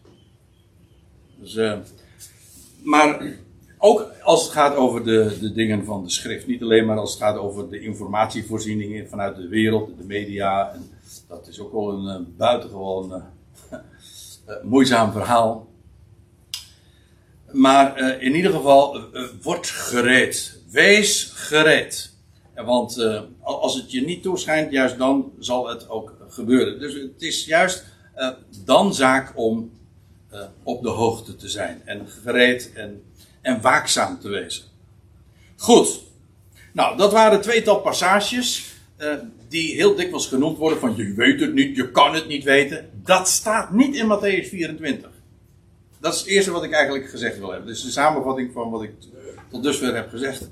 Dus, 1.41 1.55
uh, 1.55 1.79
maar 2.83 3.37
ook 3.79 4.11
als 4.23 4.43
het 4.43 4.53
gaat 4.53 4.77
over 4.77 5.05
de, 5.05 5.37
de 5.41 5.53
dingen 5.53 5.85
van 5.85 6.05
de 6.05 6.11
schrift. 6.11 6.47
Niet 6.47 6.63
alleen 6.63 6.87
maar 6.87 6.99
als 6.99 7.11
het 7.11 7.23
gaat 7.23 7.37
over 7.37 7.71
de 7.71 7.81
informatievoorzieningen 7.81 9.09
vanuit 9.09 9.37
de 9.37 9.49
wereld, 9.49 9.99
de 9.99 10.05
media 10.05 10.73
en 10.73 10.94
dat 11.29 11.49
is 11.49 11.61
ook 11.61 11.73
wel 11.73 11.93
een 11.93 12.21
uh, 12.21 12.27
buitengewoon 12.37 13.13
uh, 13.13 13.79
uh, 14.49 14.55
moeizaam 14.73 15.13
verhaal. 15.13 15.73
Maar 17.53 17.99
in 18.21 18.35
ieder 18.35 18.53
geval, 18.53 19.01
word 19.43 19.67
gereed. 19.67 20.61
Wees 20.71 21.25
gereed. 21.25 22.13
Want 22.55 22.99
als 23.41 23.75
het 23.75 23.91
je 23.91 24.01
niet 24.01 24.23
toeschijnt, 24.23 24.73
juist 24.73 24.99
dan 24.99 25.33
zal 25.39 25.69
het 25.69 25.89
ook 25.89 26.17
gebeuren. 26.29 26.79
Dus 26.79 26.95
het 26.95 27.23
is 27.23 27.45
juist 27.45 27.85
dan 28.65 28.95
zaak 28.95 29.33
om 29.35 29.71
op 30.63 30.83
de 30.83 30.89
hoogte 30.89 31.37
te 31.37 31.49
zijn. 31.49 31.83
En 31.85 32.09
gereed 32.09 32.73
en, 32.73 33.03
en 33.41 33.61
waakzaam 33.61 34.21
te 34.21 34.29
wezen. 34.29 34.65
Goed. 35.57 36.01
Nou, 36.73 36.97
dat 36.97 37.13
waren 37.13 37.41
tweetal 37.41 37.81
passages 37.81 38.74
die 39.49 39.75
heel 39.75 39.95
dikwijls 39.95 40.27
genoemd 40.27 40.59
worden 40.59 40.79
van 40.79 40.97
je 40.97 41.15
weet 41.15 41.41
het 41.41 41.55
niet, 41.55 41.77
je 41.77 41.91
kan 41.91 42.15
het 42.15 42.29
niet 42.29 42.45
weten. 42.45 42.91
Dat 43.03 43.29
staat 43.29 43.73
niet 43.73 43.95
in 43.95 44.07
Matthäus 44.07 44.49
24. 44.49 45.11
Dat 46.01 46.15
is 46.15 46.21
het 46.21 46.29
eerste 46.29 46.51
wat 46.51 46.65
ik 46.65 46.73
eigenlijk 46.73 47.11
gezegd 47.11 47.39
wil 47.39 47.51
hebben. 47.51 47.69
Dus 47.69 47.83
de 47.83 47.91
samenvatting 47.91 48.53
van 48.53 48.71
wat 48.71 48.83
ik 48.83 48.93
tot 49.51 49.63
dusver 49.63 49.95
heb 49.95 50.09
gezegd. 50.09 50.49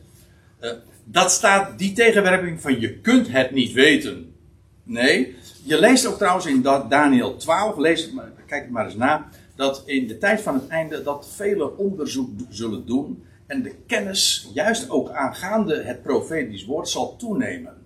Uh, 0.60 0.70
dat 1.04 1.32
staat 1.32 1.78
die 1.78 1.92
tegenwerping 1.92 2.60
van 2.60 2.80
je 2.80 2.98
kunt 2.98 3.28
het 3.28 3.50
niet 3.50 3.72
weten. 3.72 4.34
Nee, 4.82 5.36
je 5.62 5.80
leest 5.80 6.06
ook 6.06 6.16
trouwens 6.16 6.46
in 6.46 6.62
Daniel 6.88 7.36
12, 7.36 7.76
lees 7.76 8.02
het 8.02 8.12
maar, 8.12 8.32
kijk 8.46 8.62
het 8.62 8.70
maar 8.70 8.84
eens 8.84 8.94
na, 8.94 9.28
dat 9.56 9.82
in 9.86 10.06
de 10.06 10.18
tijd 10.18 10.40
van 10.40 10.54
het 10.54 10.68
einde 10.68 11.02
dat 11.02 11.28
velen 11.36 11.78
onderzoek 11.78 12.30
zullen 12.48 12.86
doen 12.86 13.24
en 13.46 13.62
de 13.62 13.74
kennis, 13.86 14.50
juist 14.54 14.90
ook 14.90 15.10
aangaande 15.10 15.82
het 15.82 16.02
profetisch 16.02 16.64
woord, 16.64 16.88
zal 16.88 17.16
toenemen 17.16 17.81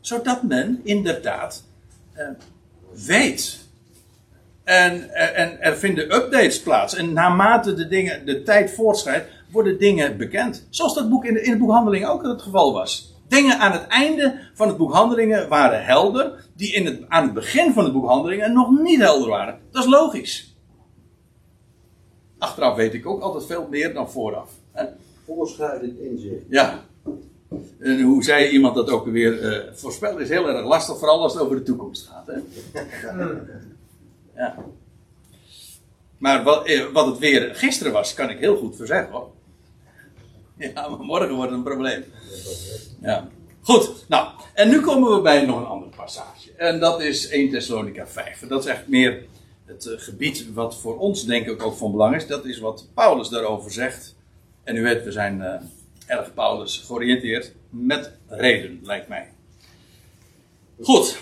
zodat 0.00 0.42
men 0.42 0.80
inderdaad 0.82 1.64
uh, 2.16 2.28
weet. 3.06 3.58
En, 4.64 5.10
en 5.34 5.60
er 5.60 5.76
vinden 5.76 6.14
updates 6.14 6.60
plaats. 6.60 6.94
En 6.94 7.12
naarmate 7.12 7.74
de, 7.74 7.88
dingen, 7.88 8.26
de 8.26 8.42
tijd 8.42 8.70
voortschrijdt, 8.70 9.28
worden 9.50 9.78
dingen 9.78 10.16
bekend. 10.16 10.66
Zoals 10.70 10.94
dat 10.94 11.08
boek 11.08 11.24
in, 11.24 11.34
de, 11.34 11.42
in 11.42 11.50
het 11.50 11.58
boek 11.58 11.70
Handelingen 11.70 12.08
ook 12.08 12.22
het 12.22 12.42
geval 12.42 12.72
was. 12.72 13.14
Dingen 13.28 13.58
aan 13.58 13.72
het 13.72 13.86
einde 13.86 14.38
van 14.54 14.68
het 14.68 14.76
boek 14.76 14.92
Handelingen 14.92 15.48
waren 15.48 15.84
helder, 15.84 16.44
die 16.56 16.72
in 16.72 16.86
het, 16.86 17.02
aan 17.08 17.24
het 17.24 17.32
begin 17.32 17.72
van 17.72 17.84
het 17.84 17.92
boek 17.92 18.06
Handelingen 18.06 18.52
nog 18.52 18.80
niet 18.80 19.00
helder 19.00 19.28
waren. 19.28 19.58
Dat 19.70 19.84
is 19.84 19.90
logisch. 19.90 20.54
Achteraf 22.38 22.76
weet 22.76 22.94
ik 22.94 23.06
ook 23.06 23.20
altijd 23.20 23.46
veel 23.46 23.66
meer 23.70 23.94
dan 23.94 24.10
vooraf. 24.10 24.50
Voorschrijdend 25.26 25.98
inzicht. 25.98 26.42
Ja, 26.48 26.84
en 27.78 28.02
hoe 28.02 28.24
zei 28.24 28.48
iemand 28.48 28.74
dat 28.74 28.90
ook 28.90 29.06
weer? 29.06 29.42
Uh, 29.42 29.72
voorspellen 29.74 30.20
is 30.20 30.28
heel 30.28 30.48
erg 30.48 30.66
lastig, 30.66 30.98
vooral 30.98 31.22
als 31.22 31.32
het 31.32 31.42
over 31.42 31.56
de 31.56 31.62
toekomst 31.62 32.06
gaat. 32.06 32.26
Hè? 32.26 32.38
ja. 34.42 34.56
Maar 36.18 36.42
wat, 36.42 36.66
eh, 36.66 36.84
wat 36.92 37.06
het 37.06 37.18
weer 37.18 37.54
gisteren 37.54 37.92
was, 37.92 38.14
kan 38.14 38.30
ik 38.30 38.38
heel 38.38 38.56
goed 38.56 38.76
verzeggen 38.76 39.12
hoor. 39.12 39.30
Ja, 40.74 40.88
maar 40.88 40.98
morgen 40.98 41.34
wordt 41.34 41.50
het 41.50 41.58
een 41.58 41.64
probleem. 41.64 42.04
Ja. 43.00 43.28
Goed, 43.62 44.04
nou, 44.08 44.28
en 44.54 44.68
nu 44.68 44.80
komen 44.80 45.14
we 45.14 45.20
bij 45.20 45.46
nog 45.46 45.58
een 45.58 45.66
andere 45.66 45.90
passage. 45.96 46.52
En 46.56 46.80
dat 46.80 47.00
is 47.00 47.28
1 47.28 47.50
Thessalonica 47.50 48.06
5. 48.06 48.46
Dat 48.48 48.64
is 48.64 48.70
echt 48.70 48.88
meer 48.88 49.22
het 49.64 49.86
uh, 49.86 49.92
gebied 49.96 50.52
wat 50.52 50.80
voor 50.80 50.98
ons 50.98 51.24
denk 51.24 51.46
ik 51.46 51.62
ook 51.62 51.76
van 51.76 51.90
belang 51.90 52.16
is. 52.16 52.26
Dat 52.26 52.44
is 52.44 52.58
wat 52.58 52.88
Paulus 52.94 53.28
daarover 53.28 53.72
zegt. 53.72 54.16
En 54.64 54.76
u 54.76 54.82
weet, 54.82 55.04
we 55.04 55.12
zijn 55.12 55.38
uh, 55.38 55.54
erg 56.10 56.34
Paulus 56.34 56.82
georiënteerd. 56.86 57.54
Met 57.70 58.12
reden, 58.26 58.80
lijkt 58.82 59.08
mij. 59.08 59.28
Goed. 60.80 61.18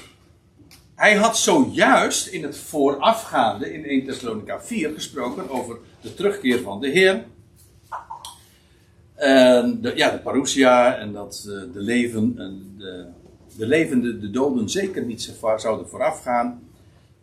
hij 0.95 1.15
had 1.15 1.39
zojuist 1.39 2.27
in 2.27 2.43
het 2.43 2.59
voorafgaande, 2.59 3.73
in 3.73 3.85
1 3.85 4.05
Thessalonica 4.05 4.61
4, 4.61 4.93
gesproken 4.95 5.51
over 5.51 5.79
de 6.01 6.15
terugkeer 6.15 6.61
van 6.61 6.81
de 6.81 6.89
Heer. 6.89 7.25
En 9.15 9.81
de, 9.81 9.93
ja, 9.97 10.11
de 10.11 10.19
parousia 10.19 10.97
en 10.97 11.13
dat 11.13 11.47
eh, 11.49 11.73
de, 11.73 11.81
leven, 11.81 12.35
en 12.37 12.75
de, 12.79 13.07
de 13.57 13.67
levenden 13.67 14.21
de 14.21 14.31
doden 14.31 14.69
zeker 14.69 15.05
niet 15.05 15.35
zouden 15.57 15.89
voorafgaan. 15.89 16.63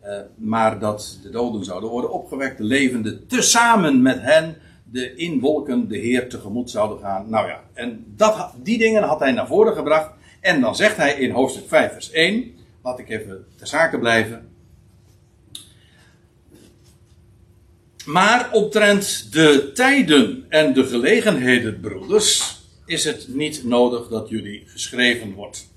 Uh, 0.04 0.18
maar 0.34 0.78
dat 0.78 1.18
de 1.22 1.30
doden 1.30 1.64
zouden 1.64 1.90
worden 1.90 2.12
opgewekt, 2.12 2.58
de 2.58 2.64
levenden 2.64 3.26
tezamen 3.26 4.02
met 4.02 4.20
hen 4.20 4.56
de 4.90 5.14
in 5.14 5.40
wolken 5.40 5.88
de 5.88 5.98
Heer 5.98 6.28
tegemoet 6.28 6.70
zouden 6.70 6.98
gaan. 6.98 7.30
Nou 7.30 7.48
ja, 7.48 7.64
en 7.72 8.04
dat, 8.16 8.54
die 8.62 8.78
dingen 8.78 9.02
had 9.02 9.20
hij 9.20 9.32
naar 9.32 9.46
voren 9.46 9.74
gebracht. 9.74 10.10
En 10.40 10.60
dan 10.60 10.76
zegt 10.76 10.96
hij 10.96 11.14
in 11.14 11.30
hoofdstuk 11.30 11.68
5, 11.68 11.92
vers 11.92 12.10
1, 12.10 12.54
laat 12.82 12.98
ik 12.98 13.08
even 13.08 13.46
ter 13.56 13.66
zake 13.66 13.98
blijven. 13.98 14.48
Maar 18.04 18.52
omtrent 18.52 19.32
de 19.32 19.70
tijden 19.74 20.46
en 20.48 20.72
de 20.72 20.86
gelegenheden, 20.86 21.80
broeders, 21.80 22.60
is 22.84 23.04
het 23.04 23.28
niet 23.28 23.64
nodig 23.64 24.08
dat 24.08 24.28
jullie 24.28 24.62
geschreven 24.66 25.32
wordt. 25.32 25.68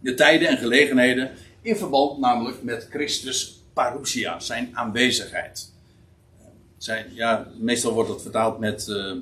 De 0.00 0.14
tijden 0.14 0.48
en 0.48 0.58
gelegenheden 0.58 1.30
in 1.62 1.76
verband 1.76 2.18
namelijk 2.18 2.62
met 2.62 2.86
Christus 2.90 3.62
parousia, 3.72 4.40
zijn 4.40 4.70
aanwezigheid. 4.72 5.72
Zijn, 6.78 7.06
ja, 7.14 7.46
meestal 7.58 7.92
wordt 7.92 8.08
dat 8.08 8.22
vertaald 8.22 8.58
met 8.58 8.86
uh, 8.88 9.12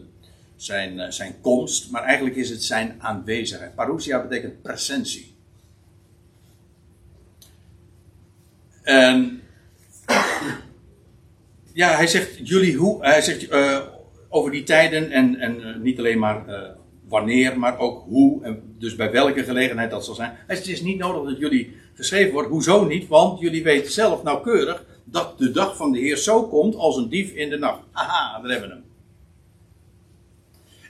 zijn, 0.56 0.98
uh, 0.98 1.10
zijn 1.10 1.34
komst, 1.40 1.90
maar 1.90 2.02
eigenlijk 2.02 2.36
is 2.36 2.50
het 2.50 2.64
zijn 2.64 2.96
aanwezigheid. 2.98 3.74
Parousia 3.74 4.22
betekent 4.22 4.62
presentie. 4.62 5.34
En 8.82 9.42
ja, 11.72 11.96
hij 11.96 12.06
zegt 12.06 12.48
jullie 12.48 12.76
hoe, 12.76 13.04
hij 13.04 13.22
zegt 13.22 13.50
uh, 13.50 13.80
over 14.28 14.50
die 14.50 14.62
tijden 14.62 15.10
en, 15.10 15.36
en 15.36 15.82
niet 15.82 15.98
alleen 15.98 16.18
maar 16.18 16.44
wanneer, 17.08 17.58
maar 17.58 17.78
ook 17.78 18.04
hoe 18.04 18.44
en 18.44 18.74
dus 18.78 18.96
bij 18.96 19.10
welke 19.10 19.44
gelegenheid 19.44 19.90
dat 19.90 20.04
zal 20.04 20.14
zijn. 20.14 20.36
Het 20.46 20.66
is 20.66 20.80
niet 20.80 20.98
nodig 20.98 21.30
dat 21.30 21.38
jullie 21.38 21.76
geschreven 21.94 22.32
wordt. 22.32 22.48
Hoezo 22.48 22.84
niet? 22.84 23.08
Want 23.08 23.40
jullie 23.40 23.62
weten 23.62 23.92
zelf 23.92 24.22
nauwkeurig 24.22 24.84
dat 25.08 25.38
de 25.38 25.50
dag 25.50 25.76
van 25.76 25.92
de 25.92 25.98
Heer 25.98 26.16
zo 26.16 26.48
komt 26.48 26.74
als 26.74 26.96
een 26.96 27.08
dief 27.08 27.32
in 27.32 27.50
de 27.50 27.58
nacht. 27.58 27.80
Aha, 27.92 28.40
daar 28.40 28.50
hebben 28.50 28.68
we 28.68 28.74
hem. 28.74 28.84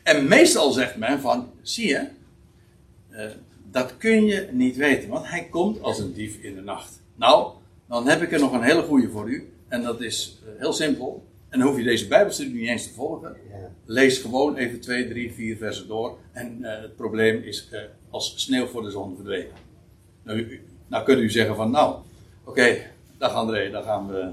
En 0.02 0.28
meestal 0.28 0.72
zegt 0.72 0.96
men 0.96 1.20
van, 1.20 1.50
zie 1.62 1.88
je, 1.88 2.08
uh, 3.10 3.24
dat 3.70 3.96
kun 3.96 4.24
je 4.24 4.48
niet 4.52 4.76
weten, 4.76 5.08
want 5.08 5.28
hij 5.28 5.44
komt 5.44 5.82
als 5.82 5.98
een 5.98 6.12
dief 6.12 6.36
in 6.36 6.54
de 6.54 6.60
nacht. 6.60 7.02
Nou, 7.14 7.52
dan 7.88 8.08
heb 8.08 8.22
ik 8.22 8.32
er 8.32 8.40
nog 8.40 8.52
een 8.52 8.62
hele 8.62 8.82
goede 8.82 9.10
voor 9.10 9.28
u. 9.28 9.52
En 9.68 9.82
dat 9.82 10.00
is 10.00 10.38
uh, 10.42 10.60
heel 10.60 10.72
simpel. 10.72 11.24
En 11.48 11.58
dan 11.58 11.68
hoef 11.68 11.76
je 11.76 11.84
deze 11.84 12.08
Bijbelstudie 12.08 12.54
niet 12.54 12.68
eens 12.68 12.86
te 12.86 12.92
volgen. 12.92 13.36
Lees 13.84 14.18
gewoon 14.18 14.56
even 14.56 14.80
2, 14.80 15.08
3, 15.08 15.32
4 15.32 15.56
versen 15.56 15.88
door. 15.88 16.18
En 16.32 16.58
uh, 16.60 16.80
het 16.80 16.96
probleem 16.96 17.42
is 17.42 17.68
als 18.10 18.32
sneeuw 18.36 18.66
voor 18.66 18.82
de 18.82 18.90
zon 18.90 19.14
verdwenen. 19.14 19.52
Nou, 20.22 20.60
nou 20.86 21.04
kunt 21.04 21.18
u 21.18 21.30
zeggen 21.30 21.56
van, 21.56 21.70
nou, 21.70 21.94
oké, 22.44 22.50
okay, 22.50 22.90
dag 23.18 23.32
André, 23.32 23.70
dan 23.70 23.82
gaan 23.82 24.06
we, 24.06 24.30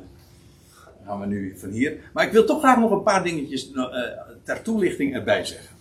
gaan 1.05 1.19
we 1.19 1.25
nu 1.25 1.57
van 1.57 1.69
hier. 1.69 1.97
Maar 2.13 2.25
ik 2.25 2.31
wil 2.31 2.45
toch 2.45 2.59
graag 2.59 2.79
nog 2.79 2.91
een 2.91 3.03
paar 3.03 3.23
dingetjes 3.23 3.71
uh, 3.71 3.85
ter 4.43 4.61
toelichting 4.61 5.13
erbij 5.13 5.45
zeggen. 5.45 5.75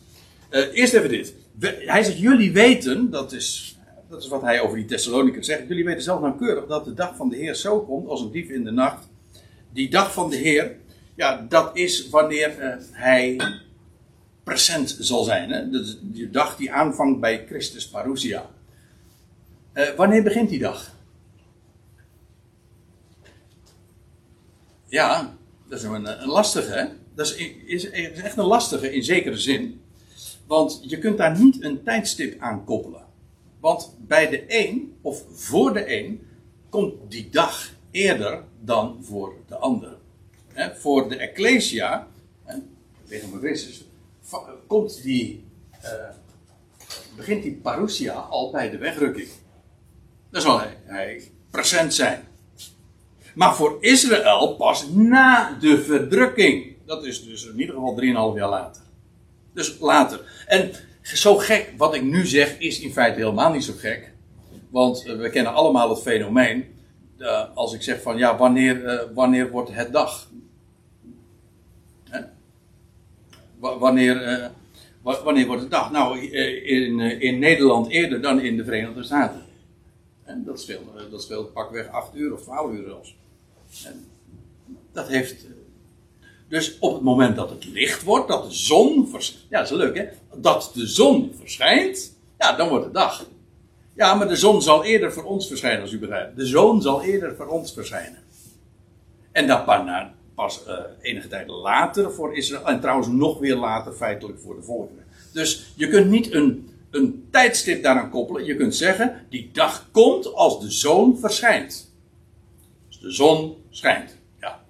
Uh, 0.50 0.66
eerst 0.72 0.94
even 0.94 1.08
dit. 1.08 1.34
Hij 1.60 2.02
zegt, 2.02 2.18
jullie 2.18 2.52
weten, 2.52 3.10
dat 3.10 3.32
is, 3.32 3.78
dat 4.08 4.22
is 4.22 4.28
wat 4.28 4.42
hij 4.42 4.60
over 4.60 4.76
die 4.76 4.84
Thessalonicers 4.84 5.46
zegt, 5.46 5.68
jullie 5.68 5.84
weten 5.84 6.02
zelf 6.02 6.20
nauwkeurig 6.20 6.66
dat 6.66 6.84
de 6.84 6.94
dag 6.94 7.16
van 7.16 7.28
de 7.28 7.36
Heer 7.36 7.54
zo 7.54 7.80
komt 7.80 8.08
als 8.08 8.20
een 8.20 8.30
dief 8.30 8.48
in 8.48 8.64
de 8.64 8.70
nacht. 8.70 9.08
Die 9.72 9.90
dag 9.90 10.12
van 10.12 10.30
de 10.30 10.36
Heer, 10.36 10.76
ja, 11.14 11.46
dat 11.48 11.76
is 11.76 12.08
wanneer 12.08 12.58
uh, 12.58 12.74
hij 12.90 13.40
present 14.44 14.96
zal 15.00 15.24
zijn. 15.24 15.50
Hè? 15.50 15.70
De, 15.70 15.98
de 16.12 16.30
dag 16.30 16.56
die 16.56 16.72
aanvangt 16.72 17.20
bij 17.20 17.44
Christus 17.46 17.88
Parousia. 17.88 18.50
Wanneer 19.96 20.22
begint 20.22 20.48
die 20.48 20.58
dag? 20.58 20.94
Ja, 24.92 25.36
dat 25.68 25.78
is 25.78 25.84
een, 25.84 26.22
een 26.22 26.28
lastige. 26.28 26.72
Hè? 26.72 26.86
Dat 27.14 27.26
is, 27.26 27.36
is, 27.64 27.90
echt 27.90 28.36
een 28.36 28.44
lastige 28.44 28.94
in 28.94 29.02
zekere 29.02 29.36
zin. 29.36 29.80
Want 30.46 30.80
je 30.82 30.98
kunt 30.98 31.18
daar 31.18 31.38
niet 31.38 31.62
een 31.62 31.82
tijdstip 31.82 32.40
aan 32.40 32.64
koppelen. 32.64 33.04
Want 33.60 33.94
bij 33.98 34.28
de 34.28 34.44
een, 34.46 34.96
of 35.00 35.24
voor 35.30 35.72
de 35.72 35.98
een, 35.98 36.26
komt 36.68 36.94
die 37.08 37.28
dag 37.30 37.70
eerder 37.90 38.44
dan 38.60 38.98
voor 39.02 39.34
de 39.48 39.56
ander. 39.56 39.96
Hè? 40.52 40.74
Voor 40.74 41.08
de 41.08 41.16
Ecclesia, 41.16 42.08
tegen 43.08 43.38
Christus, 43.38 43.84
komt 44.66 45.02
die, 45.02 45.44
uh, 45.82 45.90
begint 47.16 47.42
die 47.42 47.54
parousia 47.54 48.14
al 48.14 48.50
bij 48.50 48.70
de 48.70 48.78
wegrukking. 48.78 49.28
Dan 50.30 50.42
zal 50.42 50.60
hij, 50.60 50.76
hij 50.84 51.30
present 51.50 51.94
zijn. 51.94 52.30
Maar 53.34 53.54
voor 53.54 53.76
Israël 53.80 54.54
pas 54.56 54.88
na 54.88 55.56
de 55.60 55.82
verdrukking. 55.82 56.76
Dat 56.86 57.04
is 57.04 57.24
dus 57.24 57.46
in 57.46 57.60
ieder 57.60 57.74
geval 57.74 58.32
3,5 58.32 58.38
jaar 58.38 58.48
later. 58.48 58.82
Dus 59.54 59.78
later. 59.80 60.20
En 60.46 60.70
zo 61.02 61.36
gek, 61.36 61.72
wat 61.76 61.94
ik 61.94 62.02
nu 62.02 62.26
zeg, 62.26 62.58
is 62.58 62.80
in 62.80 62.92
feite 62.92 63.18
helemaal 63.18 63.52
niet 63.52 63.64
zo 63.64 63.72
gek. 63.76 64.12
Want 64.70 65.06
uh, 65.06 65.16
we 65.16 65.30
kennen 65.30 65.52
allemaal 65.52 65.88
het 65.88 66.02
fenomeen. 66.02 66.64
Uh, 67.18 67.44
als 67.54 67.74
ik 67.74 67.82
zeg 67.82 68.02
van 68.02 68.18
ja, 68.18 68.36
wanneer, 68.36 68.84
uh, 68.84 69.00
wanneer 69.14 69.50
wordt 69.50 69.70
het 69.72 69.92
dag? 69.92 70.30
Wanneer, 73.58 74.50
wanneer 75.02 75.46
wordt 75.46 75.62
het 75.62 75.70
dag? 75.70 75.90
Nou, 75.90 76.18
in, 76.20 77.00
in 77.00 77.38
Nederland 77.38 77.88
eerder 77.88 78.20
dan 78.22 78.40
in 78.40 78.56
de 78.56 78.64
Verenigde 78.64 79.02
Staten. 79.02 79.42
En 80.24 80.44
dat 80.44 80.60
speelt, 80.60 81.10
dat 81.10 81.22
speelt 81.22 81.52
pakweg 81.52 81.88
8 81.88 82.14
uur 82.14 82.32
of 82.32 82.42
12 82.42 82.72
uur 82.72 82.84
zelfs. 82.84 83.16
En 83.84 84.04
dat 84.92 85.08
heeft. 85.08 85.46
Dus 86.48 86.78
op 86.78 86.92
het 86.92 87.02
moment 87.02 87.36
dat 87.36 87.50
het 87.50 87.64
licht 87.64 88.02
wordt, 88.02 88.28
dat 88.28 88.44
de 88.44 88.54
zon. 88.54 89.14
Ja, 89.48 89.58
dat 89.58 89.70
is 89.70 89.76
leuk 89.76 89.96
hè. 89.96 90.04
Dat 90.34 90.70
de 90.74 90.86
zon 90.86 91.34
verschijnt, 91.38 92.16
ja, 92.38 92.56
dan 92.56 92.68
wordt 92.68 92.84
het 92.84 92.94
dag. 92.94 93.26
Ja, 93.94 94.14
maar 94.14 94.28
de 94.28 94.36
zon 94.36 94.62
zal 94.62 94.84
eerder 94.84 95.12
voor 95.12 95.24
ons 95.24 95.46
verschijnen, 95.46 95.80
als 95.80 95.92
u 95.92 95.98
begrijpt. 95.98 96.36
De 96.36 96.46
zon 96.46 96.82
zal 96.82 97.02
eerder 97.02 97.36
voor 97.36 97.46
ons 97.46 97.72
verschijnen. 97.72 98.18
En 99.32 99.46
dat 99.46 99.64
pas 100.34 100.62
uh, 100.68 100.74
enige 101.00 101.28
tijd 101.28 101.48
later 101.48 102.12
voor 102.12 102.36
Israël. 102.36 102.66
En 102.66 102.80
trouwens 102.80 103.08
nog 103.08 103.38
weer 103.38 103.56
later 103.56 103.92
feitelijk 103.92 104.38
voor 104.40 104.56
de 104.56 104.62
volkeren. 104.62 105.04
Dus 105.32 105.72
je 105.76 105.88
kunt 105.88 106.10
niet 106.10 106.32
een, 106.32 106.70
een 106.90 107.28
tijdstip 107.30 107.82
daaraan 107.82 108.10
koppelen. 108.10 108.44
Je 108.44 108.56
kunt 108.56 108.74
zeggen, 108.74 109.26
die 109.28 109.50
dag 109.52 109.88
komt 109.90 110.34
als 110.34 110.60
de 110.60 110.70
zon 110.70 111.18
verschijnt. 111.18 111.91
De 113.02 113.10
zon 113.10 113.56
schijnt. 113.70 114.16
Ja. 114.40 114.64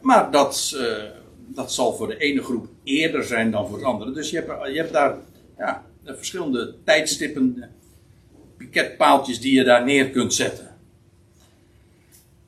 Maar 0.00 0.30
dat, 0.30 0.72
uh, 0.76 1.02
dat 1.46 1.72
zal 1.72 1.94
voor 1.94 2.06
de 2.06 2.16
ene 2.16 2.42
groep 2.42 2.66
eerder 2.84 3.24
zijn 3.24 3.50
dan 3.50 3.68
voor 3.68 3.78
de 3.78 3.84
andere. 3.84 4.12
Dus 4.12 4.30
je 4.30 4.36
hebt, 4.36 4.66
je 4.72 4.76
hebt 4.78 4.92
daar 4.92 5.16
ja, 5.58 5.84
verschillende 6.04 6.74
tijdstippen, 6.84 7.70
piketpaaltjes 8.56 9.40
die 9.40 9.54
je 9.54 9.64
daar 9.64 9.84
neer 9.84 10.10
kunt 10.10 10.34
zetten. 10.34 10.76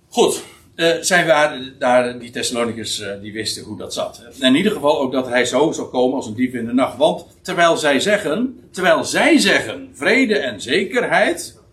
Goed, 0.08 0.42
uh, 0.74 0.96
zijn 1.00 1.26
we 1.26 1.72
daar, 1.78 2.18
die 2.18 2.30
Thessalonicus 2.30 3.04
die 3.20 3.32
wisten 3.32 3.62
hoe 3.62 3.78
dat 3.78 3.94
zat. 3.94 4.22
In 4.40 4.54
ieder 4.54 4.72
geval 4.72 5.00
ook 5.00 5.12
dat 5.12 5.28
hij 5.28 5.44
zo 5.44 5.72
zou 5.72 5.88
komen 5.88 6.16
als 6.16 6.26
een 6.26 6.34
dief 6.34 6.52
in 6.52 6.66
de 6.66 6.72
nacht. 6.72 6.96
Want 6.96 7.26
terwijl 7.42 7.76
zij 7.76 8.00
zeggen, 8.00 8.68
terwijl 8.70 9.04
zij 9.04 9.38
zeggen 9.38 9.90
vrede 9.94 10.38
en 10.38 10.60
zekerheid. 10.60 11.64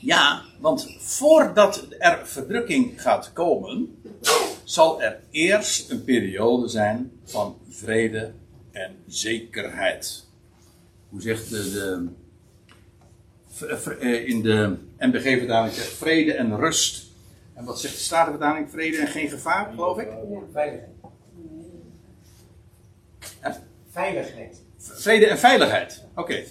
Ja, 0.00 0.42
want 0.60 0.96
voordat 0.98 1.86
er 1.98 2.26
verdrukking 2.26 3.02
gaat 3.02 3.32
komen, 3.32 4.02
zal 4.64 5.02
er 5.02 5.20
eerst 5.30 5.90
een 5.90 6.04
periode 6.04 6.68
zijn 6.68 7.12
van 7.24 7.56
vrede 7.68 8.32
en 8.72 8.96
zekerheid. 9.06 10.26
Hoe 11.08 11.20
zegt 11.20 11.50
de, 11.50 11.72
de 11.72 12.08
in 14.26 14.42
de 14.42 14.76
MBG-vertaling 14.98 15.74
zegt 15.74 15.92
vrede 15.92 16.32
en 16.32 16.56
rust. 16.56 17.06
En 17.54 17.64
wat 17.64 17.80
zegt 17.80 17.94
de 17.94 18.00
Statenvertaling? 18.00 18.70
Vrede 18.70 18.96
en 18.96 19.06
geen 19.06 19.28
gevaar, 19.28 19.70
geloof 19.70 19.98
ik? 19.98 20.08
Veiligheid. 20.52 20.90
Ja? 23.42 23.62
Veiligheid. 23.90 24.62
Vrede 24.78 25.26
en 25.26 25.38
veiligheid, 25.38 26.04
oké. 26.10 26.20
Okay. 26.20 26.46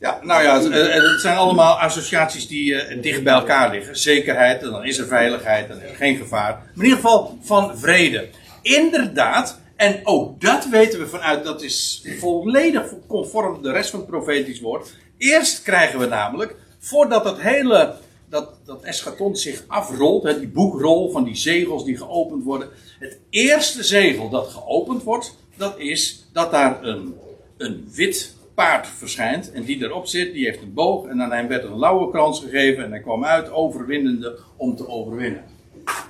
Ja, 0.00 0.18
nou 0.22 0.42
ja, 0.42 0.62
het, 0.62 1.20
zijn 1.20 1.36
allemaal 1.36 1.78
associaties 1.78 2.48
die 2.48 2.72
uh, 2.72 3.02
dicht 3.02 3.22
bij 3.22 3.32
elkaar 3.32 3.70
liggen. 3.70 3.96
Zekerheid, 3.98 4.62
en 4.62 4.70
dan 4.70 4.84
is 4.84 4.98
er 4.98 5.06
veiligheid, 5.06 5.68
dan 5.68 5.80
is 5.80 5.90
er 5.90 5.96
geen 5.96 6.16
gevaar. 6.16 6.52
Maar 6.52 6.72
in 6.74 6.82
ieder 6.82 6.96
geval 6.96 7.38
van 7.42 7.78
vrede. 7.78 8.28
Inderdaad, 8.62 9.60
en 9.76 10.00
ook 10.04 10.40
dat 10.40 10.68
weten 10.68 10.98
we 10.98 11.06
vanuit, 11.06 11.44
dat 11.44 11.62
is 11.62 12.04
volledig 12.18 12.94
conform 13.06 13.62
de 13.62 13.72
rest 13.72 13.90
van 13.90 13.98
het 13.98 14.08
profetisch 14.08 14.60
woord. 14.60 14.94
Eerst 15.18 15.62
krijgen 15.62 15.98
we 15.98 16.06
namelijk, 16.06 16.54
voordat 16.78 17.24
dat 17.24 17.40
hele, 17.40 17.94
dat, 18.28 18.50
dat 18.64 18.82
eschaton 18.82 19.36
zich 19.36 19.64
afrolt, 19.66 20.22
hè, 20.22 20.38
die 20.38 20.48
boekrol 20.48 21.10
van 21.10 21.24
die 21.24 21.36
zegels 21.36 21.84
die 21.84 21.96
geopend 21.96 22.44
worden. 22.44 22.68
Het 22.98 23.18
eerste 23.30 23.84
zegel 23.84 24.28
dat 24.28 24.48
geopend 24.48 25.02
wordt, 25.02 25.36
dat 25.56 25.78
is 25.78 26.26
dat 26.32 26.50
daar 26.50 26.82
een, 26.82 27.14
een 27.56 27.90
wit 27.94 28.34
paard 28.56 28.86
verschijnt. 28.86 29.52
En 29.52 29.62
die 29.62 29.82
erop 29.82 30.06
zit, 30.06 30.32
die 30.32 30.44
heeft 30.44 30.62
een 30.62 30.74
boog. 30.74 31.06
En 31.06 31.22
aan 31.22 31.32
hem 31.32 31.48
werd 31.48 31.64
een 31.64 31.78
lauwe 31.78 32.10
krans 32.10 32.40
gegeven. 32.40 32.84
En 32.84 32.90
hij 32.90 33.00
kwam 33.00 33.24
uit 33.24 33.50
overwinnende 33.50 34.38
om 34.56 34.76
te 34.76 34.88
overwinnen. 34.88 35.44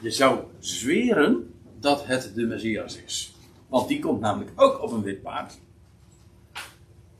Je 0.00 0.10
zou 0.10 0.38
zweren 0.58 1.54
dat 1.80 2.06
het 2.06 2.32
de 2.34 2.46
Messias 2.46 3.02
is. 3.04 3.34
Want 3.68 3.88
die 3.88 3.98
komt 3.98 4.20
namelijk 4.20 4.50
ook 4.56 4.82
op 4.82 4.92
een 4.92 5.02
wit 5.02 5.22
paard. 5.22 5.58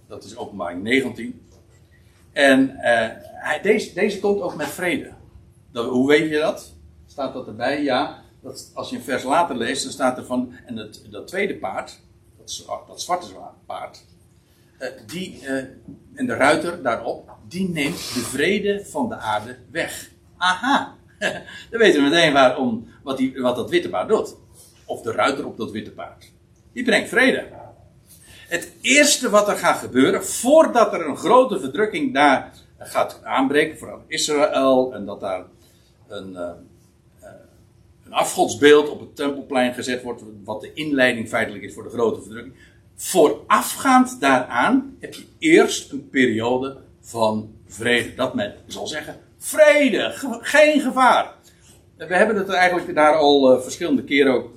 Dat 0.09 0.25
is 0.25 0.37
openbaring 0.37 0.83
19. 0.83 1.41
En 2.33 2.77
eh, 2.77 3.09
hij, 3.21 3.61
deze, 3.63 3.95
deze 3.95 4.21
komt 4.21 4.41
ook 4.41 4.57
met 4.57 4.69
vrede. 4.69 5.13
Dat, 5.73 5.89
hoe 5.89 6.09
weet 6.09 6.31
je 6.31 6.39
dat? 6.39 6.75
Staat 7.07 7.33
dat 7.33 7.47
erbij? 7.47 7.83
Ja. 7.83 8.23
Dat, 8.43 8.71
als 8.75 8.91
je 8.91 8.97
een 8.97 9.03
vers 9.03 9.23
later 9.23 9.57
leest, 9.57 9.83
dan 9.83 9.93
staat 9.93 10.19
er 10.19 10.25
van. 10.25 10.53
En 10.67 10.77
het, 10.77 11.07
dat 11.11 11.27
tweede 11.27 11.57
paard, 11.57 12.01
dat, 12.37 12.65
dat 12.87 13.03
zwarte 13.03 13.27
paard. 13.67 14.05
Uh, 14.79 14.89
die, 15.07 15.41
uh, 15.43 15.57
en 16.15 16.27
de 16.27 16.35
ruiter 16.35 16.83
daarop, 16.83 17.31
die 17.49 17.69
neemt 17.69 18.15
de 18.15 18.21
vrede 18.21 18.85
van 18.85 19.09
de 19.09 19.17
aarde 19.17 19.57
weg. 19.71 20.11
Aha! 20.37 20.95
dan 21.71 21.81
weten 21.81 22.03
we 22.03 22.09
meteen 22.09 22.33
waarom, 22.33 22.89
wat, 23.03 23.17
die, 23.17 23.41
wat 23.41 23.57
dat 23.57 23.71
witte 23.71 23.89
paard 23.89 24.09
doet. 24.09 24.37
Of 24.85 25.03
de 25.03 25.13
ruiter 25.13 25.47
op 25.47 25.57
dat 25.57 25.71
witte 25.71 25.93
paard. 25.93 26.33
Die 26.73 26.85
brengt 26.85 27.09
vrede. 27.09 27.49
Het 28.49 28.73
eerste 28.81 29.31
wat 29.31 29.49
er 29.49 29.57
gaat 29.57 29.79
gebeuren, 29.79 30.25
voordat 30.25 30.93
er 30.93 31.07
een 31.07 31.17
grote 31.17 31.61
verdrukking 31.61 32.15
daar 32.15 32.53
gaat 32.79 33.21
aanbreken, 33.25 33.79
vooral 33.79 34.03
Israël, 34.07 34.95
en 34.95 35.05
dat 35.05 35.21
daar 35.21 35.45
een, 36.09 36.33
uh, 36.33 36.51
een 38.05 38.13
afgodsbeeld 38.13 38.89
op 38.89 39.01
het 39.01 39.17
tempelplein 39.17 39.75
gezet 39.75 40.03
wordt, 40.03 40.23
wat 40.45 40.61
de 40.61 40.73
inleiding 40.73 41.29
feitelijk 41.29 41.65
is 41.65 41.75
voor 41.75 41.83
de 41.83 41.91
grote 41.91 42.23
verdrukking. 42.23 42.55
Voorafgaand 42.97 44.21
daaraan 44.21 44.97
heb 44.99 45.15
je 45.15 45.25
eerst 45.39 45.93
een 45.93 46.09
periode 46.11 46.77
van 47.01 47.55
vrede. 47.67 48.15
Dat 48.15 48.35
men 48.35 48.55
zal 48.67 48.87
zeggen, 48.87 49.17
vrede, 49.39 50.13
geen 50.41 50.81
gevaar. 50.81 51.35
We 51.97 52.17
hebben 52.17 52.37
het 52.37 52.49
er 52.49 52.55
eigenlijk 52.55 52.95
daar 52.95 53.15
al 53.15 53.57
uh, 53.57 53.63
verschillende 53.63 54.05
keren 54.05 54.35
ook 54.35 54.51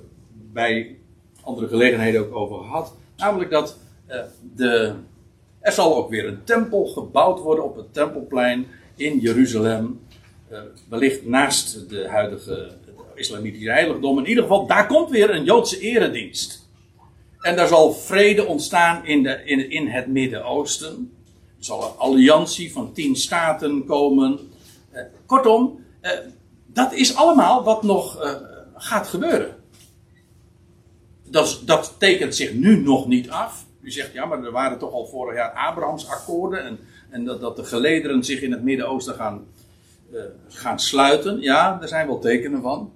bij 0.52 0.96
andere 1.42 1.68
gelegenheden 1.68 2.20
ook 2.20 2.34
over 2.34 2.56
gehad. 2.56 2.94
Namelijk 3.16 3.50
dat 3.50 3.78
uh, 4.08 4.16
de, 4.54 4.94
er 5.60 5.72
zal 5.72 5.96
ook 5.96 6.10
weer 6.10 6.26
een 6.26 6.44
tempel 6.44 6.86
gebouwd 6.86 7.40
worden 7.40 7.64
op 7.64 7.76
het 7.76 7.94
tempelplein 7.94 8.66
in 8.96 9.18
Jeruzalem. 9.18 10.00
Uh, 10.52 10.58
wellicht 10.88 11.26
naast 11.26 11.88
de 11.88 12.08
huidige 12.08 12.70
islamitische 13.14 13.70
heiligdom. 13.70 14.18
In 14.18 14.26
ieder 14.26 14.42
geval, 14.42 14.66
daar 14.66 14.86
komt 14.86 15.10
weer 15.10 15.30
een 15.30 15.44
Joodse 15.44 15.80
eredienst. 15.80 16.69
En 17.40 17.56
daar 17.56 17.68
zal 17.68 17.92
vrede 17.92 18.46
ontstaan 18.46 19.06
in, 19.06 19.22
de, 19.22 19.44
in, 19.44 19.70
in 19.70 19.86
het 19.86 20.06
Midden-Oosten. 20.06 21.12
Er 21.58 21.64
zal 21.64 21.82
een 21.82 21.98
alliantie 21.98 22.72
van 22.72 22.92
tien 22.92 23.16
staten 23.16 23.84
komen. 23.84 24.38
Uh, 24.92 25.00
kortom, 25.26 25.84
uh, 26.02 26.10
dat 26.66 26.92
is 26.92 27.14
allemaal 27.14 27.64
wat 27.64 27.82
nog 27.82 28.24
uh, 28.24 28.34
gaat 28.74 29.08
gebeuren. 29.08 29.56
Dat, 31.24 31.62
dat, 31.64 31.94
tekent 31.98 32.34
zich 32.34 32.52
nu 32.52 32.80
nog 32.80 33.06
niet 33.06 33.30
af. 33.30 33.64
U 33.80 33.90
zegt 33.90 34.12
ja, 34.12 34.24
maar 34.24 34.44
er 34.44 34.50
waren 34.50 34.78
toch 34.78 34.92
al 34.92 35.06
vorig 35.06 35.36
jaar 35.36 35.52
Abrahams 35.52 36.08
akkoorden. 36.08 36.64
En, 36.64 36.78
en 37.10 37.24
dat, 37.24 37.40
dat 37.40 37.56
de 37.56 37.64
gelederen 37.64 38.24
zich 38.24 38.40
in 38.40 38.52
het 38.52 38.62
Midden-Oosten 38.62 39.14
gaan, 39.14 39.46
gaan 40.48 40.80
sluiten. 40.80 41.40
Ja, 41.40 41.76
daar 41.78 41.88
zijn 41.88 42.06
wel 42.06 42.18
tekenen 42.18 42.62
van. 42.62 42.92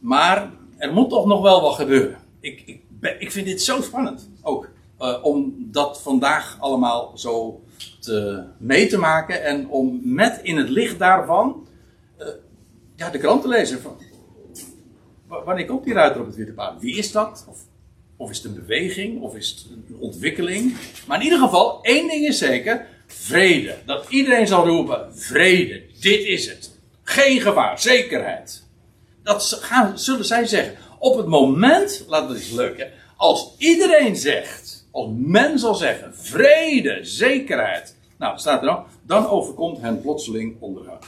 Maar 0.00 0.50
er 0.76 0.92
moet 0.92 1.10
toch 1.10 1.26
nog 1.26 1.42
wel 1.42 1.60
wat 1.60 1.74
gebeuren. 1.74 2.18
Ik, 2.40 2.78
ik 3.18 3.32
vind 3.32 3.46
dit 3.46 3.62
zo 3.62 3.82
spannend 3.82 4.30
ook. 4.42 4.68
Uh, 5.00 5.18
om 5.22 5.54
dat 5.58 6.02
vandaag 6.02 6.56
allemaal 6.60 7.18
zo 7.18 7.62
te, 8.00 8.44
mee 8.58 8.86
te 8.86 8.98
maken. 8.98 9.44
En 9.44 9.68
om 9.68 10.00
met 10.02 10.40
in 10.42 10.56
het 10.56 10.68
licht 10.68 10.98
daarvan 10.98 11.66
uh, 12.20 12.26
ja, 12.96 13.10
de 13.10 13.18
krant 13.18 13.42
te 13.42 13.48
lezen. 13.48 13.80
Van, 13.80 13.96
wanneer 15.26 15.66
komt 15.66 15.84
die 15.84 15.94
ruiter 15.94 16.20
op 16.20 16.26
het 16.26 16.36
witte 16.36 16.52
paard? 16.52 16.80
Wie 16.80 16.96
is 16.96 17.12
dat? 17.12 17.46
Of, 17.48 17.58
of 18.16 18.30
is 18.30 18.36
het 18.36 18.46
een 18.46 18.54
beweging? 18.54 19.20
Of 19.20 19.36
is 19.36 19.48
het 19.48 19.66
een 19.70 19.96
ontwikkeling? 19.98 20.76
Maar 21.06 21.18
in 21.18 21.24
ieder 21.24 21.38
geval, 21.38 21.82
één 21.82 22.08
ding 22.08 22.26
is 22.26 22.38
zeker. 22.38 22.86
Vrede. 23.06 23.76
Dat 23.86 24.06
iedereen 24.08 24.46
zal 24.46 24.66
roepen. 24.66 25.16
Vrede. 25.16 25.82
Dit 26.00 26.24
is 26.24 26.48
het. 26.48 26.70
Geen 27.02 27.40
gevaar. 27.40 27.80
Zekerheid. 27.80 28.64
Dat 29.22 29.60
zullen 29.94 30.24
zij 30.24 30.46
zeggen. 30.46 30.74
Op 30.98 31.16
het 31.16 31.26
moment, 31.26 32.04
laat 32.08 32.28
het 32.28 32.38
eens 32.38 32.50
hè, 32.76 32.90
als 33.16 33.54
iedereen 33.58 34.16
zegt, 34.16 34.86
als 34.90 35.10
men 35.16 35.58
zal 35.58 35.74
zeggen, 35.74 36.14
vrede, 36.16 36.98
zekerheid. 37.02 37.96
Nou, 38.18 38.38
staat 38.38 38.60
er 38.60 38.66
dan, 38.66 38.84
dan 39.02 39.26
overkomt 39.26 39.80
hen 39.80 40.00
plotseling 40.00 40.56
ondergang. 40.60 40.98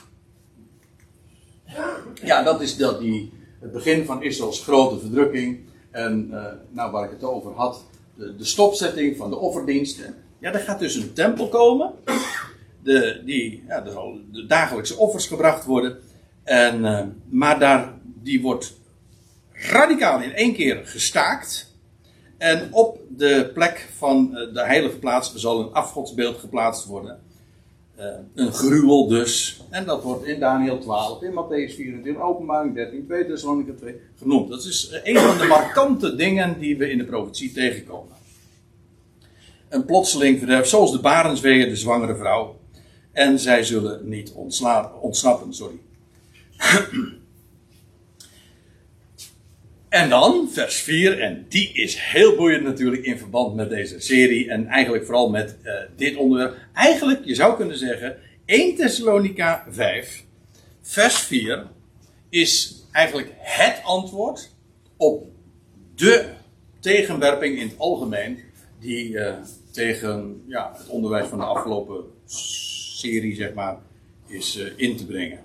Ja, 2.23 2.43
dat 2.43 2.61
is 2.61 2.77
dat 2.77 3.01
die, 3.01 3.33
het 3.61 3.73
begin 3.73 4.05
van 4.05 4.23
Israëls 4.23 4.63
grote 4.63 4.99
verdrukking. 4.99 5.59
En 5.91 6.29
uh, 6.31 6.45
nou, 6.71 6.93
waar 6.93 7.05
ik 7.05 7.11
het 7.11 7.25
over 7.25 7.53
had, 7.53 7.85
de, 8.15 8.37
de 8.37 8.45
stopzetting 8.45 9.17
van 9.17 9.31
de 9.31 9.37
offerdiensten. 9.37 10.15
Ja, 10.39 10.53
er 10.53 10.61
gaat 10.61 10.79
dus 10.79 10.95
een 10.95 11.13
tempel 11.13 11.49
komen. 11.49 11.93
De, 12.83 13.23
die, 13.25 13.65
ja, 13.69 13.81
de 13.81 14.47
dagelijkse 14.47 14.97
offers 14.97 15.27
gebracht 15.27 15.65
worden. 15.65 15.99
En, 16.43 16.85
uh, 16.85 17.03
maar 17.29 17.59
daar 17.59 17.95
die 18.03 18.43
wordt 18.43 18.75
radicaal 19.53 20.23
in 20.23 20.33
één 20.33 20.55
keer 20.55 20.87
gestaakt. 20.87 21.66
En 22.39 22.69
op 22.73 23.01
de 23.09 23.51
plek 23.55 23.89
van 23.97 24.37
eh, 24.37 24.55
de 24.55 24.65
heilige 24.65 24.99
plaats 24.99 25.35
zal 25.35 25.61
een 25.61 25.73
afgodsbeeld 25.73 26.39
geplaatst 26.39 26.87
worden. 26.87 27.19
Uh, 27.99 28.05
een 28.35 28.53
gruwel 28.53 29.09
dus. 29.09 29.63
En 29.71 29.85
dat 29.85 30.03
wordt 30.03 30.25
in 30.25 30.41
Daniel 30.41 30.79
12, 30.79 31.23
in 31.23 31.31
Matthäus 31.31 31.75
24, 31.75 32.05
in 32.05 32.21
Openbaring 32.21 32.75
13, 32.75 33.07
2 33.07 33.27
Thessalonica 33.27 33.73
2 33.73 34.01
genoemd. 34.19 34.49
Dat 34.49 34.65
is 34.65 34.89
eh, 34.89 35.15
een 35.15 35.19
van 35.21 35.39
de 35.39 35.47
markante 35.47 36.15
dingen 36.15 36.59
die 36.59 36.77
we 36.79 36.91
in 36.91 36.99
de 36.99 37.05
profetie 37.05 37.53
tegenkomen. 37.53 38.15
Een 39.69 39.85
plotseling 39.85 40.39
verderf, 40.39 40.67
zoals 40.67 40.93
de 40.93 41.01
barensweeën 41.01 41.69
de 41.69 41.77
zwangere 41.77 42.17
vrouw. 42.17 42.57
En 43.13 43.39
zij 43.39 43.65
zullen 43.65 44.09
niet 44.09 44.33
ontsnappen, 45.01 45.55
sorry. 45.55 45.79
En 49.97 50.09
dan 50.09 50.49
vers 50.51 50.77
4, 50.77 51.21
en 51.21 51.47
die 51.49 51.73
is 51.73 51.97
heel 51.99 52.37
boeiend 52.37 52.63
natuurlijk 52.63 53.05
in 53.05 53.19
verband 53.19 53.55
met 53.55 53.69
deze 53.71 54.01
serie 54.01 54.51
en 54.51 54.67
eigenlijk 54.67 55.05
vooral 55.05 55.31
met 55.31 55.57
uh, 55.65 55.73
dit 55.97 56.17
onderwerp. 56.17 56.57
Eigenlijk, 56.73 57.25
je 57.25 57.35
zou 57.35 57.57
kunnen 57.57 57.79
zeggen, 57.79 58.17
1 58.45 58.77
Thessalonica 58.77 59.67
5, 59.71 60.25
vers 60.83 61.19
4 61.19 61.67
is 62.29 62.83
eigenlijk 62.93 63.33
het 63.39 63.81
antwoord 63.85 64.51
op 64.97 65.25
de 65.95 66.29
tegenwerping 66.81 67.59
in 67.59 67.69
het 67.69 67.79
algemeen 67.79 68.39
die 68.81 69.11
uh, 69.11 69.35
tegen 69.71 70.43
ja, 70.47 70.73
het 70.77 70.89
onderwijs 70.89 71.29
van 71.29 71.39
de 71.39 71.45
afgelopen 71.45 72.05
serie, 72.97 73.35
zeg 73.35 73.55
maar, 73.55 73.79
is 74.27 74.57
uh, 74.57 74.67
in 74.77 74.97
te 74.97 75.07
brengen. 75.07 75.41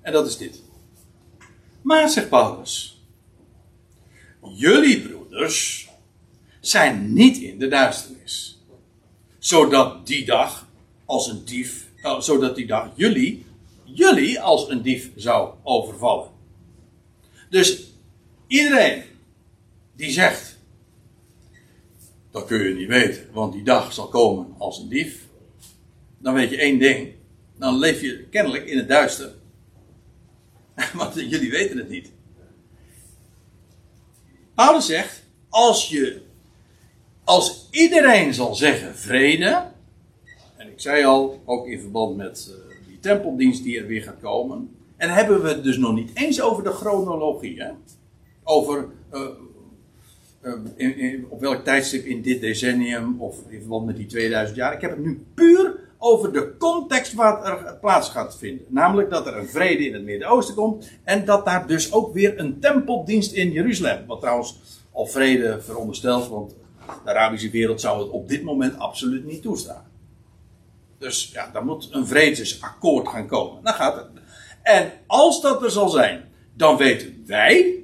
En 0.00 0.12
dat 0.12 0.26
is 0.26 0.36
dit. 0.36 0.62
Maar, 1.82 2.08
zegt 2.08 2.28
Paulus, 2.28 2.93
jullie 4.52 5.00
broeders 5.00 5.88
zijn 6.60 7.12
niet 7.12 7.36
in 7.36 7.58
de 7.58 7.68
duisternis. 7.68 8.62
Zodat 9.38 10.06
die 10.06 10.24
dag 10.24 10.68
als 11.04 11.28
een 11.28 11.44
dief, 11.44 11.88
uh, 12.02 12.20
zodat 12.20 12.56
die 12.56 12.66
dag 12.66 12.90
jullie, 12.94 13.44
jullie 13.84 14.40
als 14.40 14.68
een 14.68 14.82
dief 14.82 15.10
zou 15.16 15.54
overvallen. 15.62 16.30
Dus 17.50 17.82
iedereen 18.46 19.02
die 19.96 20.10
zegt, 20.10 20.58
dat 22.30 22.44
kun 22.44 22.68
je 22.68 22.74
niet 22.74 22.88
weten, 22.88 23.28
want 23.32 23.52
die 23.52 23.62
dag 23.62 23.92
zal 23.92 24.08
komen 24.08 24.54
als 24.58 24.78
een 24.78 24.88
dief. 24.88 25.26
Dan 26.18 26.34
weet 26.34 26.50
je 26.50 26.56
één 26.56 26.78
ding, 26.78 27.12
dan 27.58 27.78
leef 27.78 28.00
je 28.00 28.26
kennelijk 28.30 28.66
in 28.66 28.76
het 28.76 28.88
duister. 28.88 29.34
Want 30.94 31.14
jullie 31.14 31.50
weten 31.50 31.76
het 31.76 31.88
niet. 31.88 32.12
Paulus 34.54 34.86
zegt, 34.86 35.22
als 35.48 35.88
je, 35.88 36.20
als 37.24 37.68
iedereen 37.70 38.34
zal 38.34 38.54
zeggen 38.54 38.96
vrede, 38.96 39.62
en 40.56 40.68
ik 40.68 40.80
zei 40.80 41.04
al, 41.04 41.42
ook 41.44 41.66
in 41.66 41.80
verband 41.80 42.16
met 42.16 42.50
uh, 42.50 42.86
die 42.86 42.98
tempeldienst 43.00 43.62
die 43.62 43.78
er 43.78 43.86
weer 43.86 44.02
gaat 44.02 44.20
komen, 44.20 44.76
en 44.96 45.10
hebben 45.10 45.42
we 45.42 45.48
het 45.48 45.64
dus 45.64 45.76
nog 45.76 45.94
niet 45.94 46.10
eens 46.14 46.40
over 46.40 46.64
de 46.64 46.72
chronologie, 46.72 47.62
hè? 47.62 47.70
over 48.44 48.88
uh, 49.12 49.28
in, 50.76 50.98
in, 50.98 51.26
op 51.28 51.40
welk 51.40 51.64
tijdstip 51.64 52.04
in 52.04 52.22
dit 52.22 52.40
decennium 52.40 53.20
of 53.20 53.36
in 53.48 53.60
verband 53.60 53.86
met 53.86 53.96
die 53.96 54.06
2000 54.06 54.56
jaar. 54.56 54.74
Ik 54.74 54.80
heb 54.80 54.90
het 54.90 55.04
nu 55.04 55.26
puur 55.34 55.83
over 56.04 56.32
de 56.32 56.56
context 56.58 57.12
wat 57.12 57.46
er 57.46 57.76
plaats 57.80 58.08
gaat 58.08 58.36
vinden. 58.38 58.66
Namelijk 58.68 59.10
dat 59.10 59.26
er 59.26 59.36
een 59.36 59.48
vrede 59.48 59.86
in 59.86 59.94
het 59.94 60.04
Midden-Oosten 60.04 60.54
komt. 60.54 60.90
En 61.04 61.24
dat 61.24 61.44
daar 61.44 61.66
dus 61.66 61.92
ook 61.92 62.14
weer 62.14 62.38
een 62.38 62.60
tempeldienst 62.60 63.32
in 63.32 63.52
Jeruzalem. 63.52 64.06
Wat 64.06 64.20
trouwens 64.20 64.60
al 64.92 65.06
vrede 65.06 65.60
veronderstelt, 65.60 66.28
want 66.28 66.54
de 67.04 67.10
Arabische 67.10 67.50
wereld 67.50 67.80
zou 67.80 68.02
het 68.02 68.10
op 68.10 68.28
dit 68.28 68.42
moment 68.42 68.78
absoluut 68.78 69.24
niet 69.24 69.42
toestaan. 69.42 69.84
Dus 70.98 71.30
ja, 71.32 71.50
daar 71.52 71.64
moet 71.64 71.88
een 71.90 72.06
vredesakkoord 72.06 73.08
gaan 73.08 73.26
komen. 73.26 73.62
Dan 73.62 73.74
gaat 73.74 73.96
het. 73.96 74.06
En 74.62 74.92
als 75.06 75.42
dat 75.42 75.62
er 75.62 75.70
zal 75.70 75.88
zijn, 75.88 76.24
dan 76.54 76.76
weten 76.76 77.22
wij, 77.26 77.74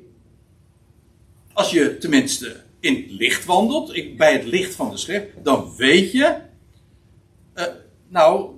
als 1.52 1.70
je 1.70 1.98
tenminste 1.98 2.56
in 2.80 2.94
het 2.94 3.10
licht 3.10 3.44
wandelt, 3.44 3.96
ik, 3.96 4.18
bij 4.18 4.32
het 4.32 4.44
licht 4.44 4.74
van 4.74 4.90
de 4.90 4.96
schrift, 4.96 5.26
dan 5.42 5.74
weet 5.76 6.12
je, 6.12 6.48
nou, 8.10 8.50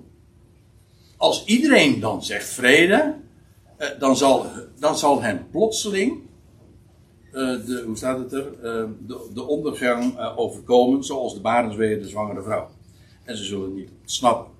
als 1.17 1.45
iedereen 1.45 1.99
dan 1.99 2.23
zegt 2.23 2.49
vrede, 2.49 3.15
uh, 3.79 3.87
dan, 3.99 4.17
zal, 4.17 4.45
dan 4.79 4.97
zal 4.97 5.21
hen 5.21 5.47
plotseling, 5.51 6.21
uh, 7.31 7.65
de, 7.65 7.83
hoe 7.85 7.97
staat 7.97 8.19
het 8.19 8.33
er, 8.33 8.51
de, 9.07 9.29
de, 9.33 9.43
ondergang 9.43 10.19
overkomen, 10.35 11.03
zoals 11.03 11.33
de 11.33 11.41
barensweeën 11.41 12.01
de 12.01 12.07
zwangere 12.07 12.43
vrouw. 12.43 12.69
En 13.23 13.37
ze 13.37 13.43
zullen 13.43 13.73
niet 13.73 13.89
snappen. 14.05 14.51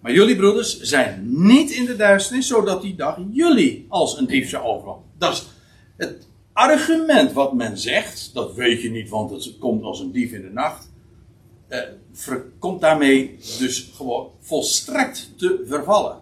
Maar 0.00 0.12
jullie 0.12 0.36
broeders 0.36 0.80
zijn 0.80 1.22
niet 1.26 1.70
in 1.70 1.84
de 1.84 1.96
duisternis, 1.96 2.46
zodat 2.46 2.82
die 2.82 2.94
dag 2.94 3.18
jullie 3.30 3.86
als 3.88 4.18
een 4.18 4.26
dief 4.26 4.48
zou 4.48 4.64
overvallen. 4.64 5.02
Dat 5.18 5.32
is 5.32 5.46
het 5.96 6.28
argument 6.52 7.32
wat 7.32 7.52
men 7.52 7.78
zegt, 7.78 8.30
dat 8.34 8.54
weet 8.54 8.82
je 8.82 8.90
niet, 8.90 9.08
want 9.08 9.30
het 9.30 9.58
komt 9.58 9.82
als 9.82 10.00
een 10.00 10.12
dief 10.12 10.32
in 10.32 10.42
de 10.42 10.50
nacht. 10.50 10.90
Eh, 11.68 11.80
komt 12.58 12.80
daarmee 12.80 13.36
dus 13.58 13.90
gewoon 13.94 14.30
volstrekt 14.40 15.30
te 15.36 15.64
vervallen. 15.66 16.18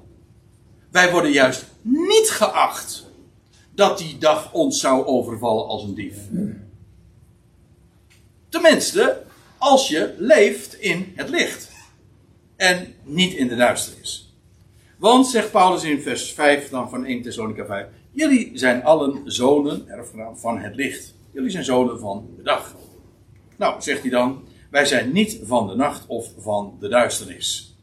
Wij 0.90 1.10
worden 1.12 1.30
juist 1.30 1.64
niet 1.82 2.30
geacht 2.30 3.06
dat 3.74 3.98
die 3.98 4.18
dag 4.18 4.52
ons 4.52 4.80
zou 4.80 5.06
overvallen 5.06 5.66
als 5.66 5.82
een 5.82 5.94
dief. 5.94 6.16
Tenminste, 8.48 9.22
als 9.58 9.88
je 9.88 10.14
leeft 10.18 10.74
in 10.74 11.12
het 11.14 11.28
licht 11.28 11.70
en 12.56 12.94
niet 13.02 13.34
in 13.34 13.48
de 13.48 13.56
duisternis. 13.56 14.34
Want, 14.98 15.26
zegt 15.26 15.50
Paulus 15.50 15.84
in 15.84 16.00
vers 16.00 16.32
5 16.32 16.68
dan 16.68 16.90
van 16.90 17.04
1 17.04 17.22
Thessalonica 17.22 17.66
5, 17.66 17.86
jullie 18.10 18.50
zijn 18.54 18.84
allen 18.84 19.22
zonen, 19.24 19.88
erfgenaam 19.88 20.36
van 20.36 20.58
het 20.58 20.74
licht. 20.74 21.14
Jullie 21.32 21.50
zijn 21.50 21.64
zonen 21.64 21.98
van 21.98 22.28
de 22.36 22.42
dag. 22.42 22.74
Nou, 23.56 23.82
zegt 23.82 24.00
hij 24.00 24.10
dan, 24.10 24.44
wij 24.76 24.84
zijn 24.84 25.12
niet 25.12 25.40
van 25.42 25.66
de 25.66 25.74
nacht 25.74 26.06
of 26.06 26.28
van 26.38 26.76
de 26.80 26.88
duisternis. 26.88 27.76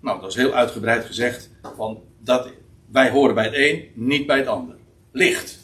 Nou, 0.00 0.20
dat 0.20 0.30
is 0.30 0.36
heel 0.36 0.52
uitgebreid 0.52 1.04
gezegd, 1.04 1.50
van 1.76 2.02
dat 2.18 2.48
wij 2.92 3.10
horen 3.10 3.34
bij 3.34 3.44
het 3.44 3.54
een, 3.54 3.90
niet 3.94 4.26
bij 4.26 4.38
het 4.38 4.46
ander. 4.46 4.76
Licht. 5.12 5.58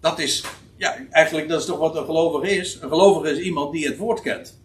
Dat 0.00 0.18
is, 0.18 0.44
ja, 0.76 0.96
eigenlijk 1.10 1.48
dat 1.48 1.60
is 1.60 1.66
toch 1.66 1.78
wat 1.78 1.96
een 1.96 2.04
gelovige 2.04 2.56
is. 2.56 2.78
Een 2.80 2.88
gelovige 2.88 3.32
is 3.32 3.38
iemand 3.38 3.72
die 3.72 3.86
het 3.86 3.96
woord 3.96 4.20
kent 4.20 4.60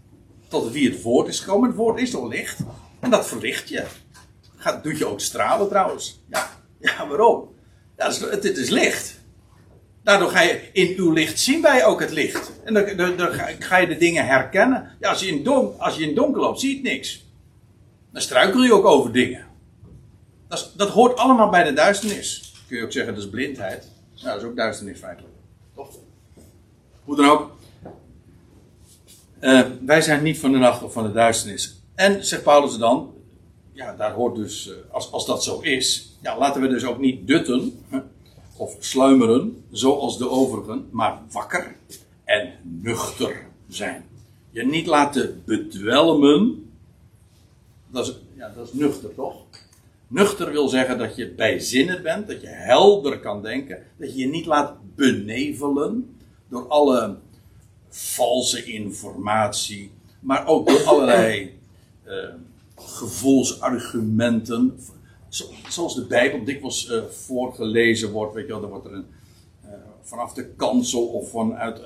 tot 0.47 0.71
wie 0.71 0.91
het 0.91 1.01
woord 1.01 1.27
is 1.27 1.39
gekomen. 1.39 1.69
Het 1.69 1.77
woord 1.77 1.99
is 1.99 2.11
toch 2.11 2.27
licht. 2.27 2.59
En 2.99 3.09
dat 3.09 3.27
verlicht 3.27 3.69
je. 3.69 3.85
Gaat, 4.55 4.83
doet 4.83 4.97
je 4.97 5.05
ook 5.05 5.19
stralen 5.19 5.67
trouwens. 5.67 6.19
Ja, 6.29 6.49
ja 6.79 7.07
waarom? 7.07 7.49
Ja, 7.97 8.07
het, 8.07 8.43
het 8.43 8.57
is 8.57 8.69
licht. 8.69 9.19
Daardoor 10.03 10.29
ga 10.29 10.41
je 10.41 10.69
in 10.71 10.93
uw 10.97 11.11
licht 11.11 11.39
zien 11.39 11.61
wij 11.61 11.85
ook 11.85 11.99
het 11.99 12.11
licht. 12.11 12.51
En 12.63 12.73
dan, 12.73 13.15
dan, 13.17 13.33
ga 13.59 13.77
je 13.77 13.87
de 13.87 13.97
dingen 13.97 14.25
herkennen. 14.25 14.91
Ja, 14.99 15.09
als 15.09 15.19
je, 15.19 15.27
in 15.27 15.43
don, 15.43 15.79
als 15.79 15.95
je 15.95 16.03
in 16.03 16.15
donker 16.15 16.41
loopt, 16.41 16.59
zie 16.59 16.75
je 16.75 16.81
niks. 16.81 17.25
Dan 18.11 18.21
struikel 18.21 18.63
je 18.63 18.73
ook 18.73 18.85
over 18.85 19.11
dingen. 19.11 19.45
Dat, 20.47 20.73
dat 20.75 20.89
hoort 20.89 21.17
allemaal 21.17 21.49
bij 21.49 21.63
de 21.63 21.73
duisternis. 21.73 22.53
Kun 22.67 22.77
je 22.77 22.83
ook 22.83 22.91
zeggen, 22.91 23.13
dat 23.13 23.23
is 23.23 23.29
blindheid. 23.29 23.91
Ja, 24.13 24.31
dat 24.31 24.41
is 24.41 24.47
ook 24.47 24.55
duisternis 24.55 24.99
feitelijk. 24.99 25.33
Toch? 25.75 25.89
Hoe 27.03 27.15
dan 27.15 27.29
ook. 27.29 27.51
Uh, 29.41 29.61
wij 29.85 30.01
zijn 30.01 30.23
niet 30.23 30.39
van 30.39 30.51
de 30.51 30.57
nacht 30.57 30.83
of 30.83 30.93
van 30.93 31.03
de 31.03 31.11
duisternis. 31.11 31.81
En, 31.95 32.25
zegt 32.25 32.43
Paulus 32.43 32.77
dan, 32.77 33.13
ja, 33.71 33.95
daar 33.95 34.11
hoort 34.11 34.35
dus, 34.35 34.67
uh, 34.67 34.73
als, 34.91 35.11
als 35.11 35.25
dat 35.25 35.43
zo 35.43 35.59
is, 35.59 36.15
ja, 36.21 36.37
laten 36.37 36.61
we 36.61 36.67
dus 36.67 36.85
ook 36.85 36.99
niet 36.99 37.27
dutten 37.27 37.85
of 38.57 38.75
sluimeren, 38.79 39.62
zoals 39.73 40.17
de 40.17 40.29
overigen, 40.29 40.87
maar 40.91 41.21
wakker 41.31 41.75
en 42.23 42.53
nuchter 42.61 43.45
zijn. 43.67 44.05
Je 44.49 44.65
niet 44.65 44.87
laten 44.87 45.41
bedwelmen, 45.45 46.71
dat 47.87 48.07
is, 48.07 48.13
ja, 48.35 48.53
dat 48.55 48.67
is 48.67 48.73
nuchter 48.73 49.15
toch? 49.15 49.35
Nuchter 50.07 50.51
wil 50.51 50.67
zeggen 50.67 50.97
dat 50.97 51.15
je 51.15 51.29
bijzinnig 51.29 52.01
bent, 52.01 52.27
dat 52.27 52.41
je 52.41 52.47
helder 52.47 53.19
kan 53.19 53.41
denken, 53.41 53.83
dat 53.97 54.13
je 54.13 54.19
je 54.19 54.27
niet 54.27 54.45
laat 54.45 54.73
benevelen 54.95 56.17
door 56.49 56.67
alle 56.67 57.17
valse 57.89 58.63
informatie, 58.63 59.91
maar 60.19 60.47
ook 60.47 60.67
door 60.67 60.83
allerlei 60.83 61.59
uh, 62.07 62.13
gevoelsargumenten. 62.99 64.79
Zoals 65.69 65.95
de 65.95 66.05
Bijbel 66.05 66.43
dikwijls 66.43 66.89
uh, 66.89 67.03
voorgelezen 67.03 68.11
wordt, 68.11 68.33
weet 68.33 68.45
je 68.45 68.51
wel, 68.51 68.61
dan 68.61 68.69
wordt 68.69 68.85
er 68.85 68.93
een, 68.93 69.05
vanaf 70.03 70.33
de 70.33 70.49
kansel 70.55 71.05
of 71.05 71.29
vanuit, 71.29 71.81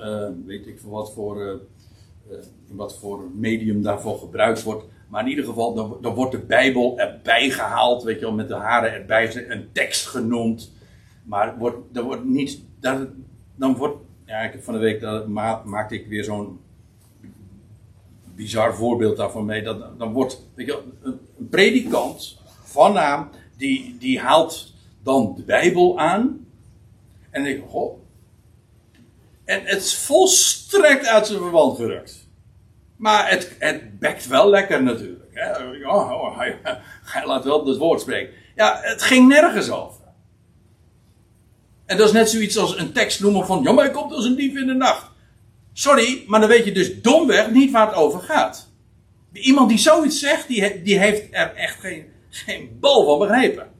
weet 0.46 0.66
ik 0.66 0.80
veel 0.80 0.90
wat 0.90 1.12
voor, 1.12 1.60
wat 2.70 2.98
voor 2.98 3.30
medium 3.34 3.82
daarvoor 3.82 4.18
gebruikt 4.18 4.62
wordt. 4.62 4.84
Maar 5.08 5.22
in 5.22 5.30
ieder 5.30 5.44
geval, 5.44 5.74
dan, 5.74 5.98
dan 6.00 6.14
wordt 6.14 6.32
de 6.32 6.38
Bijbel 6.38 6.98
erbij 6.98 7.50
gehaald, 7.50 8.02
weet 8.02 8.18
je 8.18 8.24
wel, 8.24 8.34
met 8.34 8.48
de 8.48 8.54
haren 8.54 8.92
erbij, 8.92 9.50
een 9.50 9.68
tekst 9.72 10.06
genoemd. 10.06 10.72
Maar 11.24 11.58
wordt, 11.58 11.96
er 11.96 12.02
wordt 12.02 12.24
niet, 12.24 12.62
dan 13.56 13.76
wordt 13.76 13.96
ja, 14.28 14.40
ik 14.40 14.62
van 14.62 14.74
de 14.74 14.80
week 14.80 15.00
dat 15.00 15.26
maakte 15.64 15.94
ik 15.94 16.06
weer 16.06 16.24
zo'n 16.24 16.60
bizar 18.34 18.74
voorbeeld 18.74 19.16
daarvan 19.16 19.44
mee. 19.44 19.62
Dat, 19.62 19.98
dan 19.98 20.12
wordt 20.12 20.46
weet 20.54 20.66
je, 20.66 20.82
een, 21.02 21.18
een 21.38 21.48
predikant 21.48 22.40
van 22.62 22.92
naam, 22.92 23.28
die, 23.56 23.96
die 23.98 24.20
haalt 24.20 24.74
dan 25.02 25.34
de 25.36 25.42
Bijbel 25.42 25.98
aan. 25.98 26.46
En 27.30 27.46
ik 27.46 27.62
goh. 27.68 27.98
En 29.48 29.60
het 29.64 29.82
is 29.82 29.96
volstrekt 29.96 31.06
uit 31.06 31.26
zijn 31.26 31.38
verband 31.38 31.76
gerukt. 31.76 32.28
Maar 32.96 33.30
het, 33.30 33.56
het 33.58 33.98
bekt 33.98 34.26
wel 34.26 34.50
lekker 34.50 34.82
natuurlijk. 34.82 35.30
Hè? 35.32 35.52
Oh, 35.86 36.12
oh, 36.12 36.38
hij, 36.38 36.58
hij 37.12 37.26
laat 37.26 37.44
wel 37.44 37.66
het 37.66 37.76
woord 37.76 38.00
spreken. 38.00 38.34
Ja, 38.54 38.78
het 38.82 39.02
ging 39.02 39.28
nergens 39.28 39.70
over. 39.70 40.00
En 41.86 41.96
dat 41.96 42.06
is 42.06 42.12
net 42.12 42.30
zoiets 42.30 42.56
als 42.58 42.78
een 42.78 42.92
tekst 42.92 43.20
noemen 43.20 43.46
van, 43.46 43.62
ja 43.62 43.72
maar 43.72 43.84
hij 43.84 43.92
komt 43.92 44.12
als 44.12 44.24
een 44.24 44.36
dief 44.36 44.56
in 44.56 44.66
de 44.66 44.74
nacht. 44.74 45.10
Sorry, 45.72 46.24
maar 46.26 46.40
dan 46.40 46.48
weet 46.48 46.64
je 46.64 46.72
dus 46.72 47.02
domweg 47.02 47.50
niet 47.50 47.70
waar 47.70 47.86
het 47.86 47.96
over 47.96 48.20
gaat. 48.20 48.68
Iemand 49.32 49.68
die 49.68 49.78
zoiets 49.78 50.20
zegt, 50.20 50.48
die, 50.48 50.82
die 50.82 50.98
heeft 50.98 51.22
er 51.30 51.54
echt 51.54 51.80
geen, 51.80 52.06
geen 52.30 52.76
bal 52.80 53.04
van 53.04 53.18
begrepen. 53.18 53.70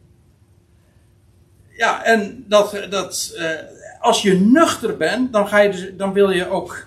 Ja, 1.76 2.04
en 2.04 2.44
dat, 2.46 2.86
dat, 2.90 3.34
uh, 3.36 3.50
als 4.08 4.22
je 4.22 4.34
nuchter 4.34 4.96
bent, 4.96 5.32
dan, 5.32 5.48
ga 5.48 5.58
je 5.58 5.70
dus, 5.70 5.90
dan 5.96 6.12
wil 6.12 6.30
je 6.30 6.48
ook. 6.48 6.86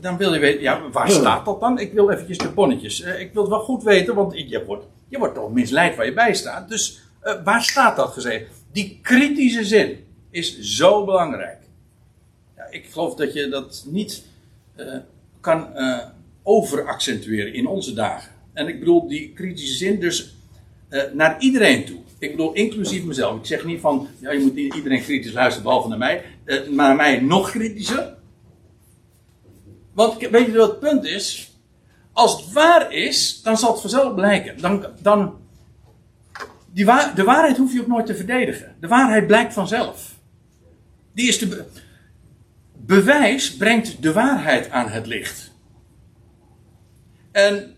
Dan 0.00 0.16
wil 0.16 0.34
je 0.34 0.40
weten, 0.40 0.62
ja, 0.62 0.90
waar 0.90 1.10
staat 1.10 1.44
dat 1.44 1.60
dan? 1.60 1.78
Ik 1.78 1.92
wil 1.92 2.10
eventjes 2.10 2.38
de 2.38 2.48
bonnetjes. 2.48 3.00
Uh, 3.00 3.20
ik 3.20 3.32
wil 3.32 3.42
het 3.42 3.50
wel 3.50 3.60
goed 3.60 3.82
weten, 3.82 4.14
want 4.14 4.32
je 4.34 4.64
wordt, 4.64 4.84
je 5.08 5.18
wordt 5.18 5.34
toch 5.34 5.52
misleid 5.52 5.96
waar 5.96 6.06
je 6.06 6.12
bij 6.12 6.34
staat. 6.34 6.68
Dus 6.68 7.00
uh, 7.24 7.44
waar 7.44 7.62
staat 7.62 7.96
dat 7.96 8.12
gezegd? 8.12 8.44
Die 8.72 8.98
kritische 9.02 9.64
zin 9.64 10.04
is 10.30 10.60
zo 10.60 11.04
belangrijk. 11.04 11.58
Ja, 12.56 12.66
ik 12.70 12.86
geloof 12.90 13.14
dat 13.14 13.32
je 13.32 13.48
dat 13.48 13.84
niet 13.88 14.24
uh, 14.76 14.94
kan 15.40 15.66
overaccentueren 16.42 17.54
in 17.54 17.66
onze 17.66 17.92
dagen. 17.92 18.32
En 18.52 18.68
ik 18.68 18.78
bedoel 18.78 19.08
die 19.08 19.32
kritische 19.32 19.76
zin 19.76 20.00
dus 20.00 20.34
naar 21.12 21.36
iedereen 21.40 21.84
toe. 21.84 21.98
Ik 22.18 22.30
bedoel 22.30 22.52
inclusief 22.52 23.04
mezelf. 23.04 23.38
Ik 23.38 23.46
zeg 23.46 23.64
niet 23.64 23.80
van, 23.80 24.08
ja, 24.20 24.32
je 24.32 24.38
moet 24.38 24.56
iedereen 24.56 25.02
kritisch 25.02 25.32
luisteren 25.32 25.62
behalve 25.62 25.88
naar 25.88 25.98
mij. 25.98 26.24
Maar 26.44 26.70
naar 26.70 26.96
mij 26.96 27.20
nog 27.20 27.50
kritischer. 27.50 28.14
Want 29.92 30.28
weet 30.28 30.46
je 30.46 30.52
wat 30.52 30.70
het 30.70 30.80
punt 30.80 31.04
is? 31.04 31.52
Als 32.12 32.42
het 32.42 32.52
waar 32.52 32.92
is, 32.92 33.42
dan 33.42 33.58
zal 33.58 33.72
het 33.72 33.80
vanzelf 33.80 34.14
blijken. 34.14 34.60
Dan, 34.60 34.86
dan, 35.00 35.40
die 36.72 36.84
waar, 36.84 37.14
de 37.14 37.24
waarheid 37.24 37.56
hoef 37.56 37.72
je 37.72 37.80
ook 37.80 37.86
nooit 37.86 38.06
te 38.06 38.14
verdedigen. 38.14 38.76
De 38.80 38.88
waarheid 38.88 39.26
blijkt 39.26 39.52
vanzelf. 39.52 40.14
Die 41.14 41.28
is 41.28 41.38
de 41.38 41.64
bewijs 42.72 43.56
brengt 43.56 44.02
de 44.02 44.12
waarheid 44.12 44.70
aan 44.70 44.88
het 44.88 45.06
licht. 45.06 45.50
En 47.32 47.74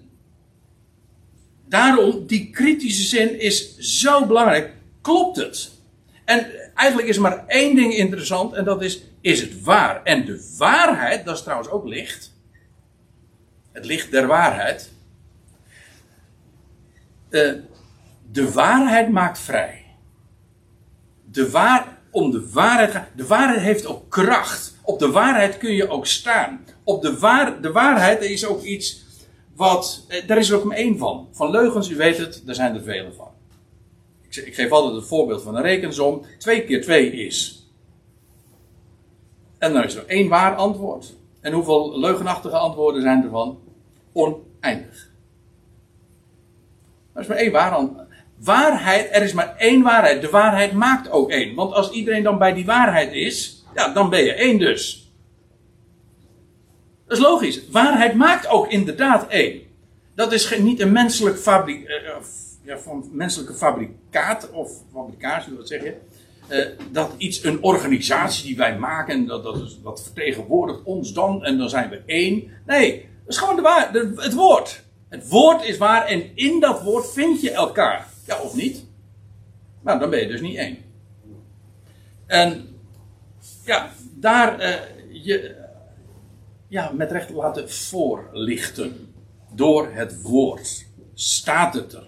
daarom, 1.69 2.27
die 2.27 2.51
kritische 2.51 3.03
zin 3.03 3.41
is 3.41 3.79
zo 3.79 4.27
belangrijk. 4.27 4.73
Klopt 5.01 5.37
het? 5.37 5.71
En 6.25 6.47
eigenlijk 6.75 7.09
is 7.09 7.17
er 7.17 7.23
maar 7.23 7.45
één 7.47 7.75
ding 7.77 7.95
interessant 7.95 8.53
en 8.53 8.65
dat 8.65 8.83
is, 8.83 9.03
is 9.21 9.41
het 9.41 9.63
waar? 9.63 10.03
En 10.03 10.25
de 10.25 10.55
waarheid, 10.59 11.25
dat 11.25 11.37
is 11.37 11.43
trouwens 11.43 11.69
ook 11.71 11.85
licht. 11.87 12.33
Het 13.73 13.85
licht 13.85 14.11
der 14.11 14.27
waarheid. 14.27 14.93
eh, 17.31 17.53
de 18.33 18.53
waarheid 18.53 19.09
maakt 19.11 19.39
vrij. 19.39 19.85
De 21.31 21.51
waar, 21.51 21.99
om 22.11 22.31
de 22.31 22.51
waarheid. 22.53 23.05
De 23.17 23.27
waarheid 23.27 23.61
heeft 23.61 23.87
ook 23.87 24.11
kracht. 24.11 24.77
Op 24.83 24.99
de 24.99 25.11
waarheid 25.11 25.59
kun 25.59 25.73
je 25.73 25.89
ook 25.89 26.07
staan. 26.07 26.65
Op 26.85 27.03
de, 27.03 27.19
waar, 27.19 27.61
de 27.61 27.73
waarheid 27.73 28.23
is 28.23 28.47
ook 28.47 28.63
iets 28.63 29.05
wat. 29.55 30.05
eh, 30.09 30.27
Daar 30.27 30.39
is 30.39 30.51
er 30.51 30.57
ook 30.57 30.65
maar 30.65 30.77
één 30.77 30.99
van. 30.99 31.29
Van 31.33 31.51
leugens, 31.51 31.89
u 31.91 31.97
weet 31.97 32.19
het, 32.19 32.43
daar 32.45 32.55
zijn 32.55 32.75
er 32.75 32.83
vele 32.83 33.13
van. 33.13 33.29
Ik, 34.37 34.55
geef 34.55 34.71
altijd 34.71 34.95
het 34.95 35.07
voorbeeld 35.07 35.43
van 35.43 35.57
een 35.57 35.63
rekensom. 35.63 36.25
2 36.39 36.65
keer 36.65 36.83
2 36.83 37.13
is. 37.13 37.69
En 39.59 39.73
dan 39.73 39.85
is 39.85 39.95
er 39.95 40.07
één 40.07 40.29
waar 40.29 40.55
antwoord. 40.55 41.15
En 41.41 41.53
hoeveel 41.53 41.99
leugenachtige 41.99 42.57
antwoorden 42.57 43.03
zijn 43.03 43.25
er 43.25 43.31
van? 43.31 43.59
Oneindig. 44.13 45.11
Er 47.13 47.21
is 47.21 47.27
maar 47.27 47.37
één 47.37 47.53
waar 47.53 47.71
antwoord. 47.71 48.07
Waarheid, 48.39 49.09
er 49.13 49.23
is 49.23 49.33
maar 49.33 49.57
één 49.57 49.83
waarheid. 49.83 50.21
De 50.21 50.31
waarheid 50.31 50.73
maakt 50.73 51.11
ook 51.11 51.31
één. 51.31 51.55
Want 51.55 51.73
als 51.73 51.91
iedereen 51.91 52.23
dan 52.23 52.39
bij 52.39 52.53
die 52.55 52.65
waarheid 52.65 53.13
is, 53.13 53.65
ja, 53.75 53.89
dan 53.93 54.11
ben 54.11 54.25
je 54.25 54.33
één 54.33 54.59
dus. 54.59 55.13
Dat 57.07 57.19
is 57.19 57.25
logisch. 57.25 57.69
Waarheid 57.71 58.15
maakt 58.15 58.47
ook 58.47 58.69
inderdaad 58.69 59.29
één. 59.29 59.61
Dat 60.15 60.33
is 60.33 60.59
niet 60.59 60.81
een 60.81 60.93
menselijk 60.93 61.39
fabri 61.39 61.85
eh, 61.85 62.17
of, 62.19 62.44
ja, 62.65 62.79
van 62.79 63.09
menselijke 63.13 63.55
fabrikaat 63.55 64.51
of 64.51 64.73
fabrikatie, 64.93 65.57
wat 65.57 65.69
zeg 65.69 65.83
je? 65.83 65.97
Eh, 66.49 66.67
dat 66.91 67.15
iets, 67.17 67.45
een 67.45 67.63
organisatie 67.63 68.47
die 68.47 68.57
wij 68.57 68.79
maken, 68.79 69.27
dat, 69.27 69.43
dat, 69.43 69.57
is, 69.57 69.79
dat 69.83 70.03
vertegenwoordigt 70.03 70.83
ons 70.83 71.13
dan 71.13 71.45
en 71.45 71.59
dan 71.59 71.69
zijn 71.69 71.91
we 71.91 72.03
één. 72.07 72.51
Nee, 72.67 73.09
dat 73.25 73.35
is 73.35 73.37
gewoon 73.37 73.57
de 73.57 73.63
waar, 73.63 73.93
het 74.17 74.35
woord. 74.35 74.83
Het 75.09 75.29
woord 75.29 75.65
is 75.65 75.77
waar 75.77 76.07
en 76.07 76.37
in 76.37 76.61
dat 76.61 76.83
woord 76.83 77.13
vind 77.13 77.41
je 77.41 77.51
elkaar. 77.51 78.09
Ja, 78.27 78.41
of 78.41 78.55
niet? 78.55 78.85
Nou, 79.83 79.99
dan 79.99 80.11
ben 80.11 80.21
je 80.21 80.27
dus 80.27 80.41
niet 80.41 80.57
één. 80.57 80.79
En 82.27 82.69
ja, 83.65 83.91
daar 84.15 84.59
eh, 84.59 84.81
je 85.11 85.63
ja, 86.69 86.91
met 86.93 87.11
recht 87.11 87.31
laten 87.31 87.71
voorlichten. 87.71 89.15
Door 89.55 89.89
het 89.93 90.23
woord. 90.23 90.87
Staat 91.15 91.75
het 91.75 91.93
er. 91.93 92.07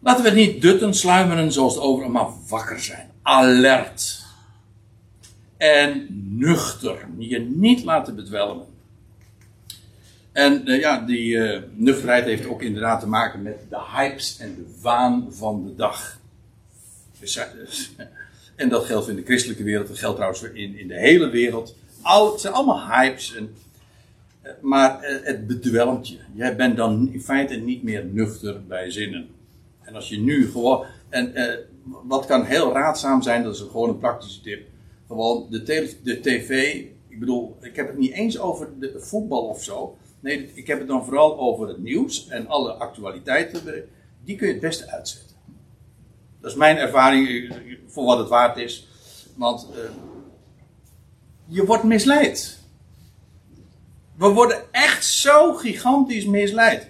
Laten 0.00 0.24
we 0.24 0.30
niet 0.30 0.62
dutten, 0.62 0.94
sluimeren 0.94 1.52
zoals 1.52 1.74
het 1.74 1.82
overal, 1.82 2.10
maar 2.10 2.28
wakker 2.48 2.80
zijn. 2.80 3.10
Alert. 3.22 4.24
En 5.56 6.06
nuchter. 6.38 7.08
Je 7.18 7.40
niet 7.40 7.84
laten 7.84 8.16
bedwelmen. 8.16 8.66
En 10.32 10.66
eh, 10.66 10.80
ja, 10.80 10.98
die 11.00 11.38
eh, 11.38 11.62
nuchterheid 11.72 12.24
heeft 12.24 12.46
ook 12.46 12.62
inderdaad 12.62 13.00
te 13.00 13.08
maken 13.08 13.42
met 13.42 13.56
de 13.68 13.80
hypes 13.94 14.36
en 14.38 14.54
de 14.54 14.74
waan 14.80 15.26
van 15.30 15.64
de 15.64 15.74
dag. 15.74 16.18
Dus, 17.20 17.36
eh, 17.36 17.44
En 18.56 18.68
dat 18.68 18.84
geldt 18.84 19.08
in 19.08 19.16
de 19.16 19.24
christelijke 19.24 19.62
wereld, 19.62 19.88
dat 19.88 19.98
geldt 19.98 20.16
trouwens 20.16 20.42
in, 20.42 20.78
in 20.78 20.88
de 20.88 20.98
hele 20.98 21.28
wereld. 21.28 21.76
Al, 22.02 22.32
het 22.32 22.40
zijn 22.40 22.54
allemaal 22.54 22.86
hypes. 22.86 23.34
En, 23.34 23.54
maar 24.60 25.00
eh, 25.00 25.16
het 25.22 25.46
bedwelmt 25.46 26.08
je. 26.08 26.18
Jij 26.34 26.56
bent 26.56 26.76
dan 26.76 27.12
in 27.12 27.20
feite 27.20 27.54
niet 27.54 27.82
meer 27.82 28.04
nuchter 28.04 28.66
bij 28.66 28.90
zinnen. 28.90 29.28
En 29.80 29.94
als 29.94 30.08
je 30.08 30.18
nu 30.18 30.50
gewoon. 30.50 30.84
En 31.08 31.34
eh, 31.34 31.58
wat 32.04 32.26
kan 32.26 32.44
heel 32.44 32.72
raadzaam 32.72 33.22
zijn, 33.22 33.42
dat 33.42 33.54
is 33.54 33.60
gewoon 33.60 33.88
een 33.88 33.98
praktische 33.98 34.40
tip. 34.40 34.66
Gewoon 35.06 35.46
de, 35.50 35.62
de 36.02 36.20
tv. 36.20 36.74
Ik 37.08 37.20
bedoel, 37.20 37.56
ik 37.60 37.76
heb 37.76 37.86
het 37.86 37.98
niet 37.98 38.12
eens 38.12 38.38
over 38.38 38.68
de 38.78 38.94
voetbal 39.00 39.46
of 39.46 39.62
zo. 39.62 39.96
Nee, 40.20 40.50
ik 40.54 40.66
heb 40.66 40.78
het 40.78 40.88
dan 40.88 41.04
vooral 41.04 41.38
over 41.38 41.68
het 41.68 41.78
nieuws 41.78 42.28
en 42.28 42.46
alle 42.46 42.72
actualiteiten. 42.72 43.60
Die 44.24 44.36
kun 44.36 44.46
je 44.46 44.52
het 44.52 44.62
beste 44.62 44.90
uitzetten. 44.90 45.36
Dat 46.40 46.50
is 46.50 46.56
mijn 46.56 46.76
ervaring 46.76 47.28
eh, 47.28 47.56
voor 47.86 48.04
wat 48.04 48.18
het 48.18 48.28
waard 48.28 48.56
is. 48.56 48.88
Want 49.34 49.68
je 51.46 51.64
wordt 51.64 51.84
misleid. 51.84 52.64
We 54.16 54.28
worden 54.28 54.72
echt 54.72 55.04
zo 55.04 55.54
gigantisch 55.54 56.24
misleid. 56.24 56.88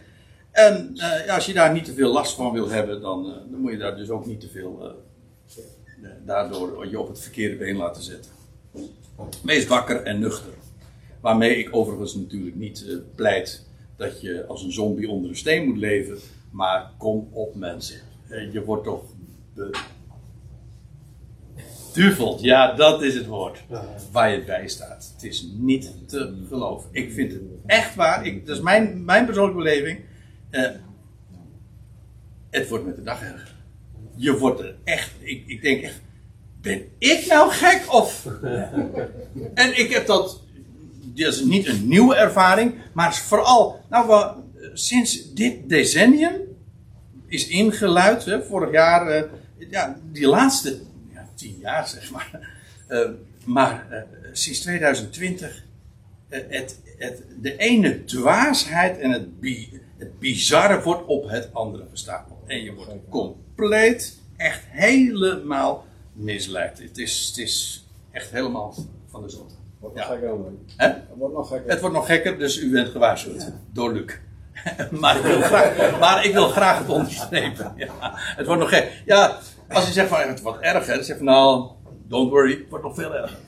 En 0.50 0.92
eh, 0.96 1.34
als 1.34 1.46
je 1.46 1.52
daar 1.52 1.72
niet 1.72 1.84
te 1.84 1.94
veel 1.94 2.12
last 2.12 2.34
van 2.34 2.52
wil 2.52 2.68
hebben, 2.68 3.00
dan, 3.00 3.26
eh, 3.26 3.32
dan 3.50 3.60
moet 3.60 3.70
je 3.70 3.78
daar 3.78 3.96
dus 3.96 4.10
ook 4.10 4.26
niet 4.26 4.40
te 4.40 4.48
veel 4.48 4.84
eh, 4.84 6.08
daardoor 6.24 6.88
je 6.88 7.00
op 7.00 7.08
het 7.08 7.20
verkeerde 7.20 7.56
been 7.56 7.76
laten 7.76 8.02
zetten. 8.02 8.30
Wees 9.42 9.66
wakker 9.66 10.02
en 10.02 10.18
nuchter. 10.18 10.52
Waarmee 11.20 11.58
ik 11.58 11.76
overigens 11.76 12.14
natuurlijk 12.14 12.56
niet 12.56 12.86
pleit 13.14 13.66
dat 13.96 14.20
je 14.20 14.46
als 14.46 14.62
een 14.62 14.72
zombie 14.72 15.08
onder 15.08 15.30
een 15.30 15.36
steen 15.36 15.66
moet 15.66 15.76
leven. 15.76 16.18
Maar 16.50 16.90
kom 16.98 17.28
op 17.32 17.54
mensen. 17.54 18.00
Je 18.52 18.64
wordt 18.64 18.84
toch 18.84 19.02
beduveld. 21.96 22.40
Ja, 22.40 22.72
dat 22.72 23.02
is 23.02 23.14
het 23.14 23.26
woord. 23.26 23.62
Waar 24.12 24.30
je 24.30 24.44
bij 24.44 24.68
staat. 24.68 25.12
Het 25.14 25.24
is 25.24 25.48
niet 25.52 25.92
te 26.06 26.44
geloven. 26.48 26.88
Ik 26.92 27.12
vind 27.12 27.32
het 27.32 27.40
echt 27.66 27.94
waar. 27.94 28.26
Ik, 28.26 28.46
dat 28.46 28.56
is 28.56 28.62
mijn, 28.62 29.04
mijn 29.04 29.24
persoonlijke 29.24 29.62
beleving. 29.62 30.00
Eh, 30.50 30.70
het 32.50 32.68
wordt 32.68 32.84
met 32.84 32.96
de 32.96 33.02
dag 33.02 33.22
erger. 33.22 33.54
Je 34.16 34.38
wordt 34.38 34.60
er 34.60 34.74
echt. 34.84 35.10
Ik, 35.18 35.42
ik 35.46 35.62
denk 35.62 35.82
echt. 35.82 36.00
Ben 36.60 36.84
ik 36.98 37.26
nou 37.28 37.50
gek 37.50 37.92
of. 37.92 38.26
En 39.54 39.78
ik 39.78 39.90
heb 39.90 40.06
dat. 40.06 40.44
Dat 41.14 41.32
is 41.32 41.44
niet 41.44 41.66
een 41.66 41.88
nieuwe 41.88 42.14
ervaring, 42.14 42.74
maar 42.92 43.14
vooral. 43.14 43.80
Nou, 43.90 44.06
we, 44.06 44.32
sinds 44.72 45.34
dit 45.34 45.68
decennium 45.68 46.40
is 47.26 47.48
ingeluid, 47.48 48.24
hè, 48.24 48.42
vorig 48.42 48.72
jaar, 48.72 49.06
eh, 49.06 49.22
ja, 49.70 49.98
die 50.12 50.26
laatste 50.26 50.78
tien 51.36 51.58
jaar 51.58 51.88
zeg 51.96 52.10
maar. 52.10 52.54
Eh, 52.86 53.08
maar 53.44 53.86
eh, 53.90 54.02
sinds 54.32 54.60
2020, 54.60 55.64
eh, 56.28 56.40
het, 56.48 56.80
het, 56.98 57.22
de 57.40 57.56
ene 57.56 58.04
dwaasheid 58.04 58.98
en 58.98 59.10
het, 59.10 59.40
bi, 59.40 59.80
het 59.98 60.18
bizarre 60.18 60.82
wordt 60.82 61.06
op 61.06 61.28
het 61.28 61.48
andere 61.52 61.86
gestapeld. 61.90 62.38
En 62.46 62.62
je 62.64 62.74
wordt 62.74 62.90
compleet, 63.08 64.18
echt 64.36 64.62
helemaal 64.68 65.86
misleid. 66.12 66.78
Het 66.78 66.98
is, 66.98 67.26
het 67.26 67.38
is 67.38 67.84
echt 68.10 68.30
helemaal 68.30 68.74
van 69.06 69.26
de. 69.26 69.38
Wordt 69.78 69.96
Ja. 69.96 70.04
gekker. 70.04 70.30
Hè? 70.76 70.86
Het 70.86 71.04
wordt 71.16 71.34
nog 71.34 71.48
gekker. 71.48 71.70
Het 71.70 71.80
wordt 71.80 71.94
nog 71.94 72.06
gekker, 72.06 72.38
dus 72.38 72.58
u 72.58 72.70
bent 72.70 72.88
gewaarschuwd. 72.88 73.52
Door 73.72 73.92
Luc. 73.92 74.12
maar, 75.00 75.16
ik 75.16 75.22
wil 75.22 75.40
graag, 75.40 75.98
maar 75.98 76.24
ik 76.24 76.32
wil 76.32 76.48
graag 76.48 76.78
het 76.78 76.88
onderstrepen. 76.88 77.72
Ja, 77.76 78.12
het 78.14 78.46
wordt 78.46 78.60
nog 78.60 78.70
gek. 78.70 79.02
Ja, 79.06 79.38
als 79.68 79.86
je 79.86 79.92
zegt 79.92 80.08
van 80.08 80.20
het 80.20 80.40
wordt 80.40 80.60
erger, 80.60 80.94
dan 80.94 81.04
zeg 81.04 81.18
je 81.18 81.24
van 81.24 81.24
nou, 81.24 81.70
don't 82.08 82.30
worry, 82.30 82.50
het 82.50 82.68
wordt 82.68 82.84
nog 82.84 82.94
veel 82.94 83.14
erger. 83.14 83.38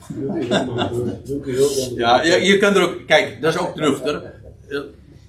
Ja, 1.95 2.23
je, 2.23 2.41
je 2.41 2.57
kunt 2.57 2.75
er 2.75 2.81
ook, 2.81 3.07
kijk, 3.07 3.41
dat 3.41 3.53
is 3.53 3.59
ook 3.59 3.75
nuchter. 3.75 4.33
Eh, 4.69 4.79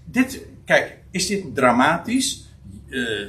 dit, 0.05 0.47
kijk, 0.65 0.99
is 1.11 1.27
dit 1.27 1.55
dramatisch? 1.55 2.45
Eh, 2.91 3.27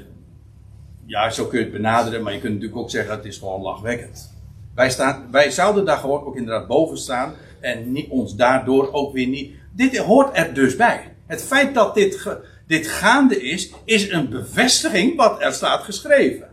ja, 1.06 1.30
zo 1.30 1.46
kun 1.46 1.58
je 1.58 1.64
het 1.64 1.74
benaderen, 1.74 2.24
maar 2.24 2.34
je 2.34 2.40
kunt 2.40 2.54
natuurlijk 2.54 2.82
ook 2.82 2.90
zeggen 2.90 3.16
het 3.16 3.26
is 3.26 3.38
gewoon 3.38 3.62
lachwekkend. 3.62 4.34
Wij, 4.76 4.90
staan, 4.90 5.28
wij 5.32 5.52
zouden 5.52 5.86
daar 5.86 5.98
gewoon 5.98 6.24
ook 6.24 6.36
inderdaad 6.36 6.68
boven 6.68 6.98
staan 6.98 7.34
en 7.60 7.92
niet, 7.92 8.10
ons 8.10 8.36
daardoor 8.36 8.94
ook 8.94 9.14
weer 9.14 9.28
niet. 9.28 9.52
Dit 9.72 9.98
hoort 9.98 10.38
er 10.38 10.54
dus 10.54 10.76
bij. 10.76 11.14
Het 11.28 11.44
feit 11.44 11.74
dat 11.74 11.96
dit, 11.96 12.28
dit 12.68 12.88
gaande 12.88 13.42
is, 13.42 13.72
is 13.84 14.12
een 14.12 14.30
bevestiging 14.30 15.16
wat 15.16 15.42
er 15.42 15.54
staat 15.54 15.84
geschreven. 15.84 16.51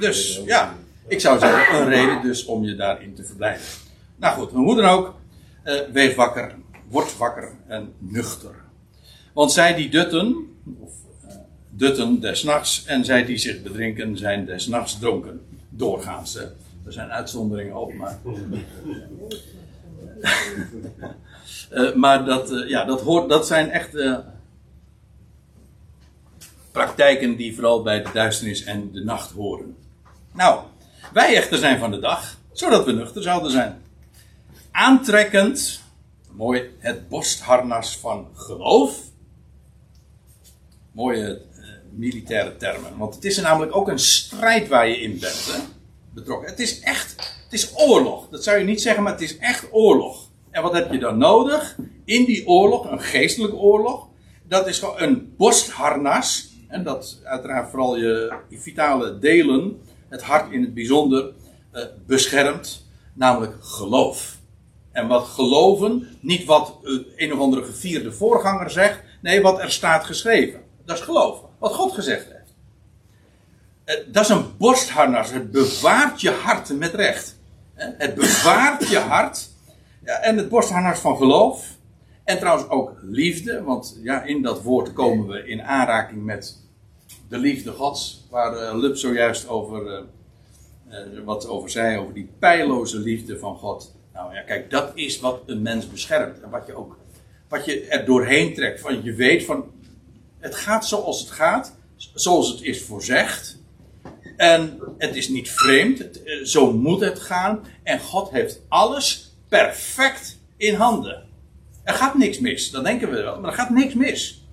Dus 0.00 0.40
ja, 0.44 0.74
ik 1.08 1.20
zou 1.20 1.38
zeggen, 1.38 1.80
een 1.80 1.88
reden 1.88 2.22
dus 2.22 2.44
om 2.44 2.64
je 2.64 2.74
daarin 2.74 3.14
te 3.14 3.24
verblijden. 3.24 3.62
Nou 4.16 4.38
goed, 4.38 4.50
hoe 4.50 4.76
dan 4.76 4.84
ook, 4.84 5.14
eh, 5.62 5.80
wees 5.92 6.14
wakker, 6.14 6.54
word 6.88 7.16
wakker 7.16 7.52
en 7.66 7.92
nuchter. 7.98 8.54
Want 9.32 9.52
zij 9.52 9.74
die 9.74 9.88
dutten, 9.88 10.36
of 10.80 10.92
eh, 11.28 11.36
dutten 11.70 12.20
des 12.20 12.42
nachts, 12.42 12.84
en 12.84 13.04
zij 13.04 13.24
die 13.24 13.38
zich 13.38 13.62
bedrinken, 13.62 14.18
zijn 14.18 14.44
des 14.44 14.66
nachts 14.66 14.98
dronken. 14.98 15.40
Doorgaans. 15.68 16.36
Er 16.36 16.92
zijn 16.92 17.10
uitzonderingen 17.10 17.76
op, 17.76 17.94
maar. 17.94 18.18
Eh, 21.70 21.94
maar 21.94 22.24
dat, 22.24 22.64
ja, 22.66 22.84
dat, 22.84 23.00
hoort, 23.00 23.28
dat 23.28 23.46
zijn 23.46 23.70
echt 23.70 23.90
praktijken 26.72 27.36
die 27.36 27.54
vooral 27.54 27.82
bij 27.82 28.02
de 28.02 28.10
duisternis 28.12 28.64
en 28.64 28.92
de 28.92 29.04
nacht 29.04 29.30
horen. 29.30 29.76
Nou, 30.36 30.62
wij 31.12 31.36
echter 31.36 31.58
zijn 31.58 31.78
van 31.78 31.90
de 31.90 31.98
dag, 31.98 32.38
zodat 32.52 32.84
we 32.84 32.92
nuchter 32.92 33.22
zouden 33.22 33.50
zijn. 33.50 33.82
Aantrekkend, 34.70 35.80
mooi, 36.30 36.70
het 36.78 37.08
borstharnas 37.08 37.96
van 37.96 38.28
geloof. 38.34 38.98
Mooie 40.92 41.26
eh, 41.26 41.68
militaire 41.92 42.56
termen, 42.56 42.96
want 42.96 43.14
het 43.14 43.24
is 43.24 43.40
namelijk 43.40 43.76
ook 43.76 43.88
een 43.88 43.98
strijd 43.98 44.68
waar 44.68 44.88
je 44.88 45.00
in 45.00 45.18
bent 45.18 45.46
hè, 45.52 45.58
betrokken. 46.14 46.48
Het 46.48 46.60
is 46.60 46.80
echt, 46.80 47.14
het 47.44 47.52
is 47.52 47.72
oorlog. 47.74 48.28
Dat 48.28 48.44
zou 48.44 48.58
je 48.58 48.64
niet 48.64 48.82
zeggen, 48.82 49.02
maar 49.02 49.12
het 49.12 49.22
is 49.22 49.38
echt 49.38 49.68
oorlog. 49.70 50.30
En 50.50 50.62
wat 50.62 50.72
heb 50.72 50.92
je 50.92 50.98
dan 50.98 51.18
nodig? 51.18 51.76
In 52.04 52.24
die 52.24 52.46
oorlog, 52.46 52.90
een 52.90 53.00
geestelijke 53.00 53.56
oorlog, 53.56 54.08
dat 54.42 54.66
is 54.66 54.78
gewoon 54.78 55.02
een 55.02 55.34
borstharnas. 55.36 56.54
En 56.68 56.84
dat 56.84 57.20
uiteraard 57.24 57.70
vooral 57.70 57.96
je, 57.96 58.36
je 58.48 58.58
vitale 58.58 59.18
delen, 59.18 59.80
het 60.16 60.24
hart 60.24 60.52
in 60.52 60.60
het 60.60 60.74
bijzonder, 60.74 61.32
eh, 61.70 61.82
beschermt. 62.06 62.86
Namelijk 63.12 63.54
geloof. 63.60 64.38
En 64.92 65.08
wat 65.08 65.24
geloven, 65.24 66.08
niet 66.20 66.44
wat 66.44 66.78
eh, 66.84 66.92
een 67.16 67.32
of 67.32 67.38
andere 67.38 67.64
gevierde 67.64 68.12
voorganger 68.12 68.70
zegt. 68.70 69.00
Nee, 69.22 69.40
wat 69.40 69.60
er 69.60 69.70
staat 69.70 70.04
geschreven. 70.04 70.60
Dat 70.84 70.96
is 70.96 71.02
geloven. 71.02 71.48
Wat 71.58 71.74
God 71.74 71.92
gezegd 71.92 72.24
heeft. 72.24 72.54
Eh, 73.84 74.12
dat 74.12 74.22
is 74.22 74.28
een 74.28 74.56
borstharnas. 74.58 75.30
Het 75.30 75.50
bewaart 75.50 76.20
je 76.20 76.30
hart 76.30 76.78
met 76.78 76.94
recht. 76.94 77.36
Het 77.74 78.14
bewaart 78.14 78.88
je 78.88 78.98
hart. 78.98 79.48
En 80.02 80.36
het 80.36 80.48
borstharnas 80.48 80.98
van 80.98 81.16
geloof. 81.16 81.66
En 82.24 82.38
trouwens 82.38 82.68
ook 82.68 82.92
liefde. 83.02 83.62
Want 83.62 83.98
ja, 84.02 84.22
in 84.22 84.42
dat 84.42 84.62
woord 84.62 84.92
komen 84.92 85.26
we 85.26 85.48
in 85.48 85.62
aanraking 85.62 86.24
met 86.24 86.65
de 87.28 87.38
liefde 87.38 87.72
gods. 87.72 88.26
Waar 88.30 88.56
eh, 88.56 88.78
Lub 88.78 88.96
zojuist 88.96 89.48
over, 89.48 89.86
eh, 89.86 90.02
eh, 90.88 91.24
wat 91.24 91.48
over 91.48 91.70
zei. 91.70 91.98
Over 91.98 92.14
die 92.14 92.28
pijloze 92.38 92.98
liefde 92.98 93.38
van 93.38 93.56
God. 93.56 93.94
Nou 94.12 94.34
ja, 94.34 94.40
kijk, 94.40 94.70
dat 94.70 94.90
is 94.94 95.20
wat 95.20 95.42
een 95.46 95.62
mens 95.62 95.88
beschermt. 95.88 96.40
En 96.40 96.50
wat 96.50 96.66
je 96.66 96.74
ook, 96.74 96.98
wat 97.48 97.64
je 97.64 97.86
er 97.86 98.04
doorheen 98.04 98.54
trekt. 98.54 98.80
Van 98.80 99.02
je 99.02 99.14
weet 99.14 99.44
van, 99.44 99.64
het 100.38 100.54
gaat 100.54 100.86
zoals 100.86 101.20
het 101.20 101.30
gaat. 101.30 101.74
Zoals 102.14 102.48
het 102.48 102.62
is 102.62 102.82
voorzegd. 102.82 103.58
En 104.36 104.80
het 104.98 105.16
is 105.16 105.28
niet 105.28 105.50
vreemd. 105.50 105.98
Het, 105.98 106.22
zo 106.42 106.72
moet 106.72 107.00
het 107.00 107.18
gaan. 107.18 107.64
En 107.82 108.00
God 108.00 108.30
heeft 108.30 108.60
alles 108.68 109.36
perfect 109.48 110.38
in 110.56 110.74
handen. 110.74 111.24
Er 111.84 111.94
gaat 111.94 112.14
niks 112.14 112.38
mis. 112.38 112.70
Dat 112.70 112.84
denken 112.84 113.10
we 113.10 113.22
wel. 113.22 113.40
Maar 113.40 113.50
er 113.50 113.56
gaat 113.56 113.70
niks 113.70 113.94
mis. 113.94 114.44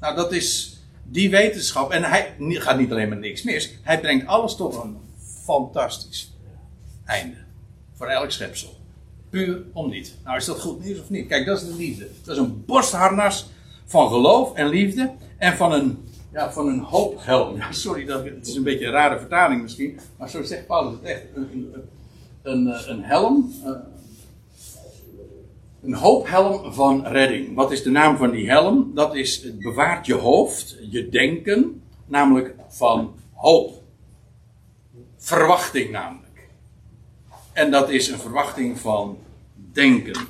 Nou, 0.00 0.16
dat 0.16 0.32
is 0.32 0.75
die 1.08 1.30
wetenschap. 1.30 1.90
En 1.90 2.02
hij 2.02 2.34
gaat 2.38 2.78
niet 2.78 2.90
alleen 2.90 3.08
maar 3.08 3.18
niks 3.18 3.42
mis. 3.42 3.78
Hij 3.82 4.00
brengt 4.00 4.26
alles 4.26 4.56
tot 4.56 4.74
een 4.74 4.96
fantastisch 5.44 6.34
einde. 7.04 7.36
Voor 7.92 8.06
elk 8.06 8.30
schepsel. 8.30 8.76
Puur 9.30 9.62
om 9.72 9.90
niet. 9.90 10.14
Nou, 10.24 10.36
is 10.36 10.44
dat 10.44 10.60
goed 10.60 10.84
nieuws 10.84 11.00
of 11.00 11.10
niet? 11.10 11.26
Kijk, 11.26 11.46
dat 11.46 11.62
is 11.62 11.68
de 11.68 11.74
liefde. 11.74 12.08
Dat 12.24 12.36
is 12.36 12.42
een 12.42 12.64
borstharnas 12.64 13.46
van 13.84 14.08
geloof 14.08 14.54
en 14.54 14.68
liefde. 14.68 15.12
En 15.38 15.56
van 15.56 15.72
een, 15.72 16.08
ja, 16.32 16.52
van 16.52 16.68
een 16.68 16.80
hoophelm. 16.80 17.56
Ja, 17.56 17.72
sorry, 17.72 18.04
dat, 18.04 18.24
het 18.24 18.46
is 18.46 18.54
een 18.54 18.62
beetje 18.62 18.86
een 18.86 18.92
rare 18.92 19.18
vertaling 19.18 19.62
misschien. 19.62 19.98
Maar 20.18 20.30
zo 20.30 20.42
zegt 20.42 20.66
Paulus 20.66 20.92
het 20.92 21.02
echt. 21.02 21.22
Een, 21.34 21.48
een, 21.52 22.66
een, 22.66 22.90
een 22.90 23.02
helm. 23.02 23.52
Een 25.86 25.94
hoophelm 25.94 26.72
van 26.72 27.06
redding. 27.06 27.54
Wat 27.54 27.72
is 27.72 27.82
de 27.82 27.90
naam 27.90 28.16
van 28.16 28.30
die 28.30 28.50
helm? 28.50 28.90
Dat 28.94 29.14
is, 29.14 29.42
het 29.42 29.58
bewaart 29.58 30.06
je 30.06 30.14
hoofd, 30.14 30.76
je 30.90 31.08
denken, 31.08 31.82
namelijk 32.06 32.54
van 32.68 33.14
hoop. 33.34 33.82
Verwachting 35.16 35.90
namelijk. 35.90 36.48
En 37.52 37.70
dat 37.70 37.90
is 37.90 38.08
een 38.08 38.18
verwachting 38.18 38.78
van 38.78 39.18
denken. 39.54 40.26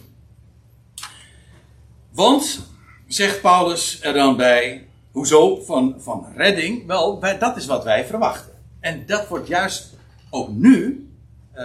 Want, 2.12 2.68
zegt 3.06 3.40
Paulus 3.40 4.02
er 4.02 4.12
dan 4.12 4.36
bij, 4.36 4.86
hoezo 5.12 5.62
van, 5.62 5.94
van 5.98 6.26
redding? 6.34 6.86
Wel, 6.86 7.20
dat 7.38 7.56
is 7.56 7.66
wat 7.66 7.84
wij 7.84 8.06
verwachten. 8.06 8.52
En 8.80 9.06
dat 9.06 9.28
wordt 9.28 9.48
juist 9.48 9.94
ook 10.30 10.48
nu 10.48 11.08
eh, 11.52 11.64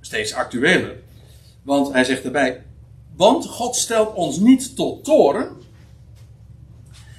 steeds 0.00 0.34
actueler. 0.34 0.96
Want 1.62 1.92
hij 1.92 2.04
zegt 2.04 2.24
erbij, 2.24 2.62
want 3.20 3.46
God 3.46 3.76
stelt 3.76 4.14
ons 4.14 4.38
niet 4.38 4.76
tot 4.76 5.04
toren, 5.04 5.56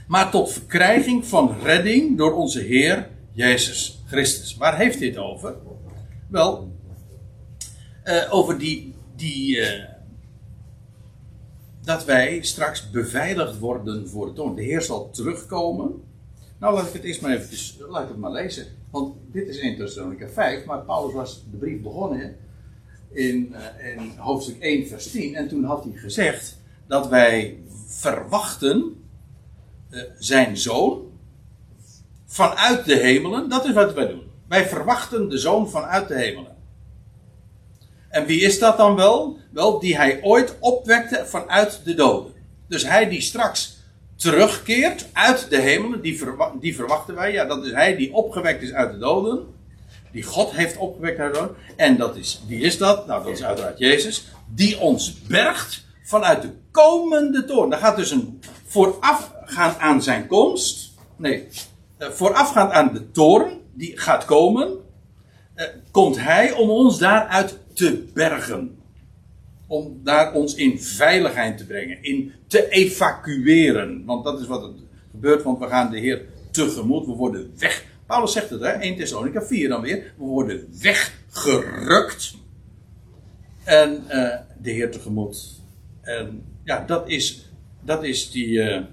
maar 0.08 0.32
tot 0.32 0.52
verkrijging 0.52 1.26
van 1.26 1.56
redding 1.64 2.18
door 2.18 2.34
onze 2.34 2.60
Heer 2.60 3.10
Jezus 3.32 4.02
Christus. 4.08 4.58
Waar 4.58 4.78
heeft 4.78 4.99
dit 4.99 5.18
over? 5.18 5.56
Wel, 6.28 6.72
eh, 8.04 8.28
over 8.30 8.58
die, 8.58 8.93
die 9.16 9.62
eh, 9.62 9.89
dat 11.82 12.06
wij 12.06 12.41
straks 12.41 12.89
beveiligd 12.89 13.60
worden 13.60 14.10
voor 14.10 14.26
de 14.26 14.34
toorn. 14.34 14.56
De 14.56 14.64
Heer 14.64 14.82
zal 14.82 15.10
terugkomen. 15.10 16.04
Nou, 16.60 16.74
laat 16.74 16.88
ik 16.88 16.93
het 16.93 17.04
eerst 17.04 17.22
maar 17.22 17.32
even, 17.32 17.89
laat 17.89 18.04
ik 18.04 18.10
het 18.10 18.18
maar 18.18 18.32
lezen. 18.32 18.66
Want 18.91 19.16
dit 19.32 19.47
is 19.47 19.60
1 19.60 19.78
Thessalonica 19.78 20.28
5, 20.28 20.66
maar 20.66 20.82
Paulus 20.82 21.14
was 21.14 21.43
de 21.52 21.58
brief 21.58 21.82
begonnen 21.82 22.38
in, 23.14 23.55
eh, 23.55 23.91
in 23.91 24.12
hoofdstuk 24.18 24.55
1, 24.59 24.88
vers 24.88 25.12
10. 25.12 25.36
En 25.36 25.47
toen 25.47 25.64
had 25.64 25.84
hij 25.84 25.93
gezegd 25.93 26.57
dat 26.88 27.07
wij 27.07 27.57
verwachten 27.88 29.05
eh, 29.89 30.01
zijn 30.20 30.57
zoon 30.57 31.12
vanuit 32.26 32.86
de 32.86 32.95
hemelen. 32.95 33.49
Dat 33.49 33.66
is 33.66 33.74
wat 33.74 33.93
wij 33.93 34.07
doen. 34.07 34.24
Wij 34.47 34.68
verwachten 34.68 35.30
de 35.30 35.38
zoon 35.38 35.70
vanuit 35.70 36.07
de 36.07 36.16
hemelen. 36.16 36.55
En 38.09 38.26
wie 38.26 38.41
is 38.41 38.59
dat 38.59 38.78
dan 38.78 38.95
wel? 38.95 39.38
Wel, 39.51 39.80
die 39.80 39.95
hij 39.95 40.24
ooit 40.24 40.55
opwekte 40.59 41.26
vanuit 41.26 41.82
de 41.84 41.93
doden. 41.93 42.34
Dus 42.68 42.88
hij 42.88 43.09
die 43.09 43.22
straks 43.22 43.78
terugkeert 44.16 45.09
uit 45.14 45.49
de 45.49 45.59
hemelen, 45.59 46.01
die, 46.01 46.20
die 46.59 46.76
verwachten 46.76 47.16
wij. 47.16 47.32
Ja, 47.32 47.45
dat 47.45 47.66
is 47.66 47.72
hij 47.72 47.95
die 47.95 48.14
opgewekt 48.14 48.62
is 48.62 48.74
uit 48.74 48.91
de 48.91 48.97
doden. 48.97 49.45
Die 50.12 50.24
God 50.24 50.51
heeft 50.51 50.78
opgewekt 50.78 51.20
uit 51.20 51.34
de. 51.34 51.49
En 51.76 51.97
dat 51.97 52.16
is, 52.16 52.41
wie 52.47 52.59
is 52.62 52.78
dat? 52.78 53.07
Nou, 53.07 53.24
dat 53.24 53.34
is 53.34 53.43
uiteraard 53.43 53.80
Jezus. 53.80 54.26
Die 54.53 54.80
ons 54.80 55.22
bergt 55.22 55.86
vanuit 56.03 56.41
de 56.41 56.49
komende 56.72 57.45
toorn. 57.45 57.70
Daar 57.70 57.80
gaat 57.80 57.95
dus 57.95 58.12
een 58.12 58.39
voorafgaand 58.66 59.78
aan 59.78 60.03
zijn 60.03 60.28
komst. 60.28 60.91
Nee, 61.16 61.47
eh, 61.97 62.09
voorafgaand 62.09 62.72
aan 62.72 62.93
de 62.93 63.12
toorn 63.12 63.59
die 63.74 63.97
gaat 63.99 64.26
komen. 64.26 64.80
eh, 65.55 65.68
komt 65.91 66.20
hij 66.20 66.51
om 66.51 66.70
ons 66.70 66.97
daaruit 66.99 67.57
te 67.74 68.03
bergen. 68.14 68.78
Om 69.68 69.99
daar 70.03 70.34
ons 70.34 70.55
in 70.55 70.82
veiligheid 70.82 71.57
te 71.57 71.66
brengen. 71.66 72.03
In 72.03 72.34
te 72.47 72.70
evacueren. 72.70 74.05
Want 74.05 74.24
dat 74.24 74.39
is 74.39 74.47
wat 74.47 74.64
er 74.64 74.70
gebeurt. 75.12 75.43
Want 75.43 75.59
we 75.59 75.68
gaan 75.68 75.91
de 75.91 75.99
Heer 75.99 76.22
tegemoet. 76.51 77.05
We 77.05 77.12
worden 77.12 77.53
weg. 77.57 77.86
Paulus 78.12 78.32
zegt 78.32 78.49
het, 78.49 78.62
hè? 78.62 78.68
1 78.68 78.95
Thessalonica 78.95 79.41
4 79.41 79.70
dan 79.70 79.82
weer. 79.82 80.14
We 80.18 80.24
worden 80.24 80.68
weggerukt. 80.82 82.36
En 83.64 84.09
eh, 84.09 84.39
de 84.62 84.72
Heer 84.72 84.91
tegemoet. 84.91 85.59
En 86.01 86.43
ja, 86.64 86.86
dat 86.86 87.09
is, 87.09 87.51
dat 87.82 88.03
is 88.03 88.32
die. 88.32 88.62
eh, 88.62 88.84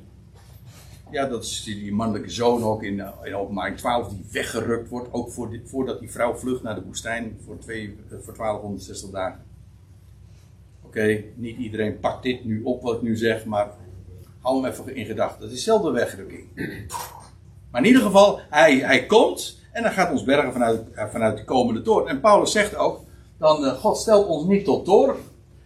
ja, 1.10 1.26
dat 1.26 1.44
is 1.44 1.62
die, 1.62 1.92
mannelijke 1.92 2.30
zoon 2.30 2.62
ook 2.62 2.82
in, 2.82 3.02
in 3.22 3.34
openbaring 3.34 3.76
12 3.76 4.08
die 4.08 4.24
weggerukt 4.32 4.88
wordt. 4.88 5.12
Ook 5.12 5.30
voor 5.30 5.60
voordat 5.64 6.00
die 6.00 6.10
vrouw 6.10 6.34
vlucht 6.34 6.62
naar 6.62 6.74
de 6.74 6.84
woestijn 6.84 7.38
voor, 7.44 7.58
twee, 7.58 7.96
eh, 8.10 8.18
voor 8.20 8.34
1260 8.36 9.10
dagen. 9.10 9.44
Oké, 10.82 11.24
niet 11.34 11.58
iedereen 11.58 12.00
pakt 12.00 12.22
dit 12.22 12.44
nu 12.44 12.62
op 12.62 12.82
wat 12.82 12.96
ik 12.96 13.02
nu 13.02 13.16
zeg, 13.16 13.44
maar 13.44 13.70
hou 14.40 14.62
hem 14.62 14.72
even 14.72 14.96
in 14.96 15.06
gedachten. 15.06 15.40
Dat 15.40 15.50
is 15.50 15.56
dezelfde 15.56 15.90
wegrukking. 15.90 16.46
Maar 17.78 17.86
in 17.86 17.92
ieder 17.92 18.10
geval, 18.10 18.40
hij, 18.50 18.78
hij 18.78 19.06
komt 19.06 19.58
en 19.72 19.82
dan 19.82 19.92
gaat 19.92 20.10
ons 20.10 20.24
bergen 20.24 20.52
vanuit, 20.52 20.92
eh, 20.92 21.06
vanuit 21.08 21.36
de 21.36 21.44
komende 21.44 21.82
toren. 21.82 22.08
En 22.08 22.20
Paulus 22.20 22.52
zegt 22.52 22.76
ook, 22.76 23.00
dan 23.38 23.64
eh, 23.64 23.72
God 23.72 23.96
stelt 23.98 24.26
ons 24.26 24.46
niet 24.46 24.64
tot 24.64 24.84
toren. 24.84 25.16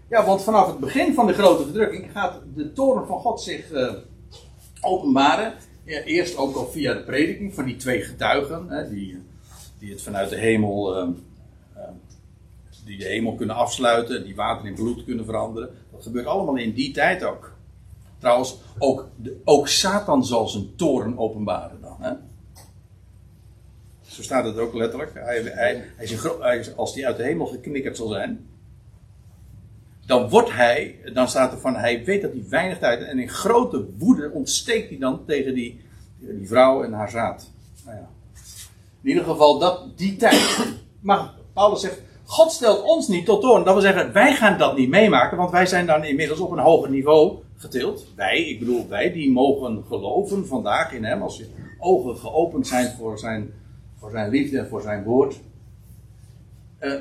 Ja, 0.08 0.24
want 0.24 0.42
vanaf 0.42 0.66
het 0.66 0.78
begin 0.78 1.14
van 1.14 1.26
de 1.26 1.32
grote 1.32 1.62
verdrukking 1.62 2.12
gaat 2.12 2.40
de 2.54 2.72
toren 2.72 3.06
van 3.06 3.18
God 3.18 3.40
zich 3.40 3.70
eh, 3.70 3.92
openbaren. 4.80 5.54
Ja, 5.84 6.00
eerst 6.02 6.36
ook 6.36 6.56
al 6.56 6.66
via 6.66 6.94
de 6.94 7.02
prediking 7.02 7.54
van 7.54 7.64
die 7.64 7.76
twee 7.76 8.02
getuigen, 8.02 8.68
hè, 8.68 8.88
die, 8.88 9.22
die 9.78 9.90
het 9.90 10.02
vanuit 10.02 10.28
de 10.28 10.36
hemel, 10.36 11.06
die 12.84 12.98
de 12.98 13.04
hemel 13.04 13.34
kunnen 13.34 13.56
afsluiten, 13.56 14.24
die 14.24 14.36
water 14.36 14.66
in 14.66 14.74
bloed 14.74 15.04
kunnen 15.04 15.24
veranderen. 15.24 15.70
Dat 15.92 16.02
gebeurt 16.02 16.26
allemaal 16.26 16.56
in 16.56 16.72
die 16.72 16.92
tijd 16.92 17.24
ook. 17.24 17.52
Trouwens, 18.18 18.56
ook, 18.78 19.08
de, 19.16 19.40
ook 19.44 19.68
Satan 19.68 20.24
zal 20.24 20.48
zijn 20.48 20.76
toren 20.76 21.18
openbaren. 21.18 21.81
Zo 24.02 24.22
staat 24.22 24.44
het 24.44 24.58
ook 24.58 24.74
letterlijk. 24.74 25.10
Hij, 25.14 25.42
hij, 25.42 25.84
hij 26.40 26.58
is 26.58 26.76
als 26.76 26.94
die 26.94 27.06
uit 27.06 27.16
de 27.16 27.22
hemel 27.22 27.46
geknikkerd 27.46 27.96
zal 27.96 28.08
zijn, 28.08 28.46
dan 30.06 30.28
wordt 30.28 30.52
hij, 30.52 30.98
dan 31.12 31.28
staat 31.28 31.52
er 31.52 31.58
van, 31.58 31.76
hij 31.76 32.04
weet 32.04 32.22
dat 32.22 32.32
hij 32.32 32.44
weinig 32.48 32.78
tijd 32.78 33.02
en 33.02 33.18
in 33.18 33.28
grote 33.28 33.86
woede 33.98 34.30
ontsteekt 34.30 34.88
hij 34.88 34.98
dan 34.98 35.24
tegen 35.26 35.54
die, 35.54 35.80
die 36.18 36.48
vrouw 36.48 36.82
en 36.82 36.92
haar 36.92 37.10
zaad. 37.10 37.50
Nou 37.84 37.96
ja. 37.96 38.08
In 39.02 39.08
ieder 39.08 39.24
geval 39.24 39.58
dat, 39.58 39.98
die 39.98 40.16
tijd. 40.16 40.58
Maar 41.00 41.30
Paulus 41.52 41.80
zegt, 41.80 42.00
God 42.24 42.52
stelt 42.52 42.82
ons 42.82 43.08
niet 43.08 43.24
tot 43.24 43.40
toorn. 43.40 43.64
Dat 43.64 43.72
wil 43.72 43.82
zeggen, 43.82 44.12
wij 44.12 44.34
gaan 44.34 44.58
dat 44.58 44.76
niet 44.76 44.88
meemaken, 44.88 45.36
want 45.36 45.50
wij 45.50 45.66
zijn 45.66 45.86
dan 45.86 46.04
inmiddels 46.04 46.40
op 46.40 46.50
een 46.50 46.58
hoger 46.58 46.90
niveau 46.90 47.38
getild. 47.56 48.06
Wij, 48.16 48.38
ik 48.38 48.58
bedoel 48.58 48.88
wij, 48.88 49.12
die 49.12 49.30
mogen 49.30 49.84
geloven 49.88 50.46
vandaag 50.46 50.92
in 50.92 51.04
hem, 51.04 51.22
als 51.22 51.36
je 51.36 51.46
ogen 51.82 52.16
geopend 52.16 52.66
zijn 52.66 52.94
voor 52.98 53.18
zijn, 53.18 53.52
voor 53.98 54.10
zijn 54.10 54.30
liefde 54.30 54.58
en 54.58 54.68
voor 54.68 54.82
zijn 54.82 55.04
woord. 55.04 55.40
Eh, 56.78 56.92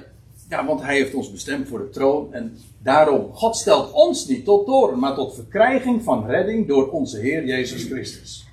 ja, 0.49 0.65
want 0.65 0.81
hij 0.81 0.95
heeft 0.95 1.13
ons 1.13 1.31
bestemd 1.31 1.67
voor 1.67 1.79
de 1.79 1.89
troon. 1.89 2.33
En 2.33 2.57
daarom, 2.77 3.33
God 3.33 3.55
stelt 3.55 3.91
ons 3.91 4.27
niet 4.27 4.45
tot 4.45 4.65
toren, 4.65 4.99
maar 4.99 5.15
tot 5.15 5.35
verkrijging 5.35 6.03
van 6.03 6.25
redding 6.25 6.67
door 6.67 6.89
onze 6.89 7.19
Heer 7.19 7.45
Jezus 7.45 7.83
Christus. 7.83 8.45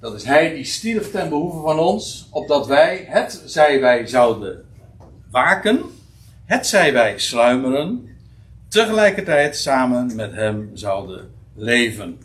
Dat 0.00 0.14
is 0.14 0.24
hij 0.24 0.54
die 0.54 0.64
stierf 0.64 1.10
ten 1.10 1.28
behoeve 1.28 1.60
van 1.60 1.78
ons, 1.78 2.28
opdat 2.30 2.66
wij, 2.66 3.04
het 3.08 3.42
zij 3.44 3.80
wij 3.80 4.06
zouden 4.06 4.64
waken, 5.30 5.80
het 6.44 6.66
zij 6.66 6.92
wij 6.92 7.18
sluimeren, 7.18 8.08
tegelijkertijd 8.68 9.56
samen 9.56 10.14
met 10.14 10.32
hem 10.32 10.70
zouden 10.74 11.30
leven. 11.54 12.18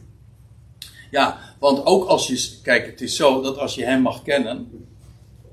Ja, 1.11 1.50
want 1.61 1.85
ook 1.85 2.07
als 2.07 2.27
je, 2.27 2.59
kijk, 2.63 2.85
het 2.85 3.01
is 3.01 3.15
zo 3.15 3.41
dat 3.41 3.57
als 3.57 3.75
je 3.75 3.85
hem 3.85 4.01
mag 4.01 4.23
kennen, 4.23 4.85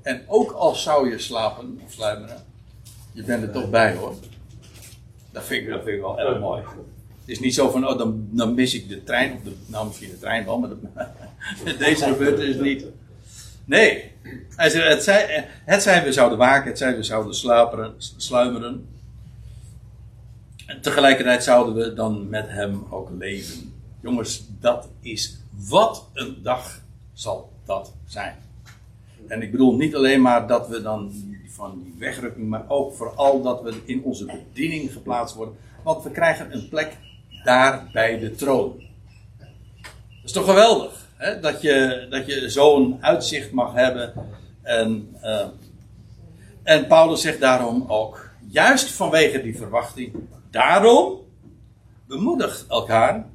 en 0.01 0.23
ook 0.27 0.51
als 0.51 0.83
zou 0.83 1.09
je 1.09 1.19
slapen 1.19 1.79
of 1.85 1.91
sluimeren, 1.91 2.45
je 3.11 3.23
bent 3.23 3.43
er 3.43 3.51
toch 3.51 3.69
bij 3.69 3.95
hoor. 3.95 4.15
Dat 5.31 5.43
vind 5.43 5.63
ik, 5.63 5.69
dat 5.69 5.83
vind 5.83 5.95
ik 5.95 6.01
wel 6.01 6.19
erg 6.19 6.39
mooi. 6.39 6.61
Het 7.19 7.29
is 7.29 7.39
niet 7.39 7.53
zo 7.53 7.69
van, 7.69 7.87
oh, 7.87 7.97
dan, 7.97 8.27
dan 8.31 8.53
mis 8.53 8.73
ik 8.73 8.89
de 8.89 9.03
trein. 9.03 9.33
Of 9.33 9.41
de, 9.43 9.51
nou, 9.65 9.87
misschien 9.87 10.09
de 10.09 10.19
trein 10.19 10.45
wel, 10.45 10.59
maar 10.59 10.69
de, 10.69 11.77
deze 11.85 12.03
gebeurtenis 12.03 12.55
niet. 12.55 12.85
Nee. 13.65 14.11
Hij 14.55 14.69
zei, 14.69 14.89
het, 14.89 15.03
zei, 15.03 15.45
het 15.65 15.81
zijn 15.81 16.03
we 16.03 16.11
zouden 16.11 16.37
waken, 16.37 16.69
het 16.69 16.77
zijn 16.77 16.95
we 16.95 17.03
zouden 17.03 17.35
slaperen, 17.35 17.93
sluimeren. 17.97 18.87
En 20.65 20.81
tegelijkertijd 20.81 21.43
zouden 21.43 21.75
we 21.75 21.93
dan 21.93 22.29
met 22.29 22.47
hem 22.47 22.85
ook 22.89 23.09
leven. 23.19 23.73
Jongens, 24.01 24.43
dat 24.59 24.87
is 25.01 25.39
wat 25.67 26.09
een 26.13 26.39
dag 26.43 26.81
zal 27.13 27.51
dat 27.65 27.93
zijn. 28.05 28.35
En 29.27 29.41
ik 29.41 29.51
bedoel 29.51 29.75
niet 29.75 29.95
alleen 29.95 30.21
maar 30.21 30.47
dat 30.47 30.67
we 30.67 30.81
dan 30.81 31.11
van 31.47 31.81
die 31.83 31.95
wegrukking, 31.97 32.47
maar 32.47 32.65
ook 32.67 32.93
vooral 32.93 33.41
dat 33.41 33.61
we 33.61 33.81
in 33.85 34.03
onze 34.03 34.25
bediening 34.25 34.91
geplaatst 34.91 35.35
worden. 35.35 35.55
Want 35.83 36.03
we 36.03 36.11
krijgen 36.11 36.53
een 36.53 36.69
plek 36.69 36.97
daar 37.43 37.89
bij 37.93 38.19
de 38.19 38.35
troon. 38.35 38.83
Dat 39.37 40.23
is 40.23 40.31
toch 40.31 40.45
geweldig, 40.45 41.07
hè? 41.15 41.39
Dat 41.39 41.61
je, 41.61 42.07
dat 42.09 42.25
je 42.25 42.49
zo'n 42.49 42.97
uitzicht 43.01 43.51
mag 43.51 43.73
hebben. 43.73 44.13
En, 44.61 45.15
uh, 45.23 45.45
en 46.63 46.87
Paulus 46.87 47.21
zegt 47.21 47.39
daarom 47.39 47.85
ook, 47.87 48.29
juist 48.47 48.91
vanwege 48.91 49.41
die 49.41 49.57
verwachting, 49.57 50.15
daarom 50.49 51.19
bemoedig 52.07 52.65
elkaar 52.69 53.25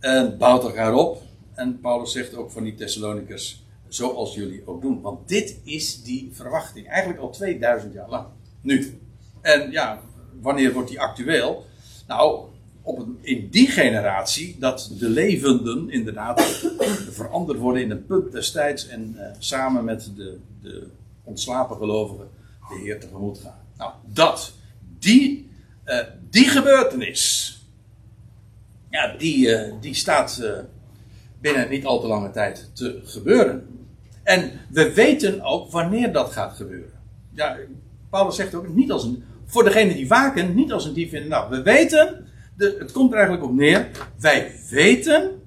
en 0.00 0.38
bouwt 0.38 0.62
elkaar 0.62 0.94
op. 0.94 1.22
En 1.60 1.80
Paulus 1.80 2.12
zegt 2.12 2.34
ook 2.34 2.50
van 2.50 2.62
die 2.64 2.74
Thessalonikers, 2.74 3.64
zoals 3.88 4.34
jullie 4.34 4.62
ook 4.66 4.82
doen. 4.82 5.00
Want 5.00 5.28
dit 5.28 5.60
is 5.64 6.02
die 6.02 6.30
verwachting, 6.32 6.88
eigenlijk 6.88 7.20
al 7.20 7.30
2000 7.30 7.92
jaar 7.92 8.08
lang. 8.08 8.26
Nu. 8.60 9.00
En 9.40 9.70
ja, 9.70 10.00
wanneer 10.40 10.72
wordt 10.72 10.88
die 10.88 11.00
actueel? 11.00 11.66
Nou, 12.06 12.48
op 12.82 13.06
in 13.20 13.48
die 13.50 13.66
generatie 13.66 14.56
dat 14.58 14.92
de 14.98 15.08
levenden 15.08 15.90
inderdaad 15.90 16.42
veranderd 17.20 17.58
worden 17.58 17.82
in 17.82 17.90
een 17.90 18.06
punt 18.06 18.32
destijds 18.32 18.88
en 18.88 19.14
uh, 19.16 19.22
samen 19.38 19.84
met 19.84 20.12
de, 20.16 20.38
de 20.62 20.86
ontslapen 21.24 21.76
gelovigen 21.76 22.28
de 22.68 22.80
Heer 22.82 23.00
tegemoet 23.00 23.38
gaan. 23.38 23.60
Nou, 23.76 23.92
dat, 24.06 24.52
die, 24.98 25.50
uh, 25.86 25.98
die 26.30 26.48
gebeurtenis, 26.48 27.54
ja, 28.90 29.16
die, 29.16 29.46
uh, 29.46 29.72
die 29.80 29.94
staat 29.94 30.42
binnen 31.40 31.68
niet 31.68 31.84
al 31.84 32.00
te 32.00 32.06
lange 32.06 32.30
tijd 32.30 32.70
te 32.72 33.00
gebeuren. 33.04 33.66
En 34.22 34.50
we 34.68 34.92
weten 34.92 35.42
ook 35.42 35.70
wanneer 35.70 36.12
dat 36.12 36.32
gaat 36.32 36.56
gebeuren. 36.56 36.92
Ja, 37.32 37.56
Paulus 38.10 38.36
zegt 38.36 38.54
ook 38.54 38.68
niet 38.68 38.92
als 38.92 39.04
een, 39.04 39.24
voor 39.46 39.64
degenen 39.64 39.96
die 39.96 40.08
waken, 40.08 40.54
niet 40.54 40.72
als 40.72 40.84
een 40.84 40.94
dief 40.94 41.12
in 41.12 41.22
de 41.22 41.28
nacht. 41.28 41.48
We 41.48 41.62
weten 41.62 42.26
de, 42.56 42.76
het 42.78 42.92
komt 42.92 43.10
er 43.10 43.18
eigenlijk 43.18 43.46
op 43.46 43.54
neer. 43.54 43.88
Wij 44.18 44.52
weten 44.70 45.42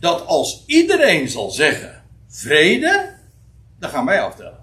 dat 0.00 0.26
als 0.26 0.64
iedereen 0.66 1.28
zal 1.28 1.50
zeggen 1.50 2.02
vrede, 2.28 3.14
dan 3.78 3.90
gaan 3.90 4.04
wij 4.04 4.20
aftellen. 4.20 4.58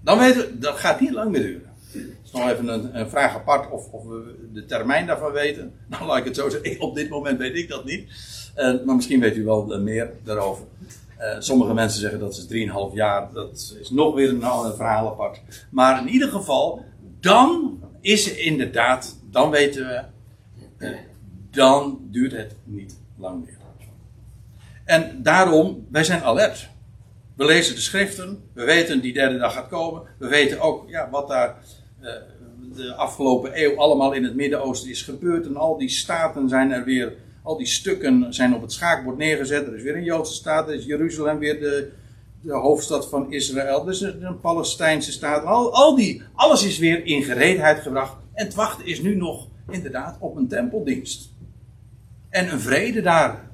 Dan 0.00 0.18
weten 0.18 0.40
we, 0.40 0.58
dat 0.58 0.76
gaat 0.76 1.00
niet 1.00 1.10
lang 1.10 1.30
meer 1.30 1.42
duren. 1.42 1.67
Nog 2.32 2.50
even 2.50 2.98
een, 2.98 3.08
vraag 3.08 3.34
apart 3.34 3.70
of, 3.70 3.92
of, 3.92 4.04
we 4.04 4.48
de 4.52 4.64
termijn 4.64 5.06
daarvan 5.06 5.32
weten. 5.32 5.72
Nou, 5.88 6.06
laat 6.06 6.18
ik 6.18 6.24
het 6.24 6.36
zo 6.36 6.48
zeggen. 6.48 6.80
Op 6.80 6.94
dit 6.94 7.08
moment 7.08 7.38
weet 7.38 7.56
ik 7.56 7.68
dat 7.68 7.84
niet. 7.84 8.10
Uh, 8.56 8.84
maar 8.84 8.94
misschien 8.94 9.20
weet 9.20 9.36
u 9.36 9.44
wel 9.44 9.74
uh, 9.74 9.80
meer 9.80 10.10
daarover. 10.24 10.64
Uh, 11.20 11.36
sommige 11.38 11.74
mensen 11.74 12.00
zeggen 12.00 12.20
dat 12.20 12.36
is 12.36 12.68
3,5 12.90 12.94
jaar. 12.94 13.32
Dat 13.32 13.76
is 13.80 13.90
nog 13.90 14.14
weer 14.14 14.28
een, 14.28 14.42
een 14.42 14.74
verhaal 14.74 15.06
apart. 15.06 15.40
Maar 15.70 16.00
in 16.00 16.08
ieder 16.08 16.28
geval, 16.28 16.84
dan 17.20 17.78
is 18.00 18.34
inderdaad, 18.34 19.18
dan 19.30 19.50
weten 19.50 19.86
we, 19.86 20.02
dan 21.50 21.98
duurt 22.10 22.32
het 22.32 22.54
niet 22.64 22.98
lang 23.16 23.44
meer. 23.44 23.58
En 24.88 25.22
daarom, 25.22 25.86
wij 25.90 26.04
zijn 26.04 26.22
alert. 26.22 26.68
We 27.36 27.44
lezen 27.44 27.74
de 27.74 27.80
schriften, 27.80 28.42
we 28.52 28.64
weten 28.64 29.00
die 29.00 29.12
derde 29.12 29.38
dag 29.38 29.52
gaat 29.52 29.68
komen. 29.68 30.02
We 30.18 30.28
weten 30.28 30.60
ook 30.60 30.88
ja, 30.88 31.10
wat 31.10 31.28
daar 31.28 31.56
de 32.74 32.94
afgelopen 32.94 33.50
eeuw 33.54 33.78
allemaal 33.78 34.12
in 34.12 34.24
het 34.24 34.34
Midden-Oosten 34.34 34.90
is 34.90 35.02
gebeurd. 35.02 35.46
En 35.46 35.56
al 35.56 35.78
die 35.78 35.88
staten 35.88 36.48
zijn 36.48 36.70
er 36.70 36.84
weer, 36.84 37.12
al 37.42 37.56
die 37.56 37.66
stukken 37.66 38.34
zijn 38.34 38.54
op 38.54 38.62
het 38.62 38.72
schaakbord 38.72 39.16
neergezet. 39.16 39.66
Er 39.66 39.74
is 39.74 39.82
weer 39.82 39.96
een 39.96 40.04
Joodse 40.04 40.34
staat, 40.34 40.68
er 40.68 40.74
is 40.74 40.84
Jeruzalem 40.84 41.38
weer 41.38 41.60
de, 41.60 41.92
de 42.40 42.52
hoofdstad 42.52 43.08
van 43.08 43.32
Israël, 43.32 43.84
dus 43.84 44.00
een, 44.00 44.22
een 44.22 44.40
Palestijnse 44.40 45.12
staat. 45.12 45.44
Al, 45.44 45.72
al 45.74 45.96
die, 45.96 46.22
alles 46.34 46.64
is 46.64 46.78
weer 46.78 47.06
in 47.06 47.22
gereedheid 47.22 47.80
gebracht. 47.80 48.16
En 48.32 48.44
het 48.44 48.54
wachten 48.54 48.86
is 48.86 49.00
nu 49.00 49.16
nog 49.16 49.46
inderdaad 49.70 50.16
op 50.20 50.36
een 50.36 50.48
tempeldienst. 50.48 51.30
En 52.28 52.52
een 52.52 52.60
vrede 52.60 53.00
daar 53.00 53.50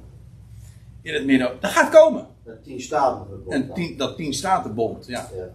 in 1.03 1.15
het 1.15 1.25
midden. 1.25 1.57
Dat 1.61 1.71
gaat 1.71 1.91
komen. 1.91 2.27
Dat 2.45 2.65
tien 2.65 2.81
statenbond. 2.81 3.53
En 3.53 3.71
tien, 3.75 3.97
dat 3.97 4.17
tien 4.17 4.35
statenbond, 4.35 5.07
ja. 5.07 5.29
ja. 5.37 5.49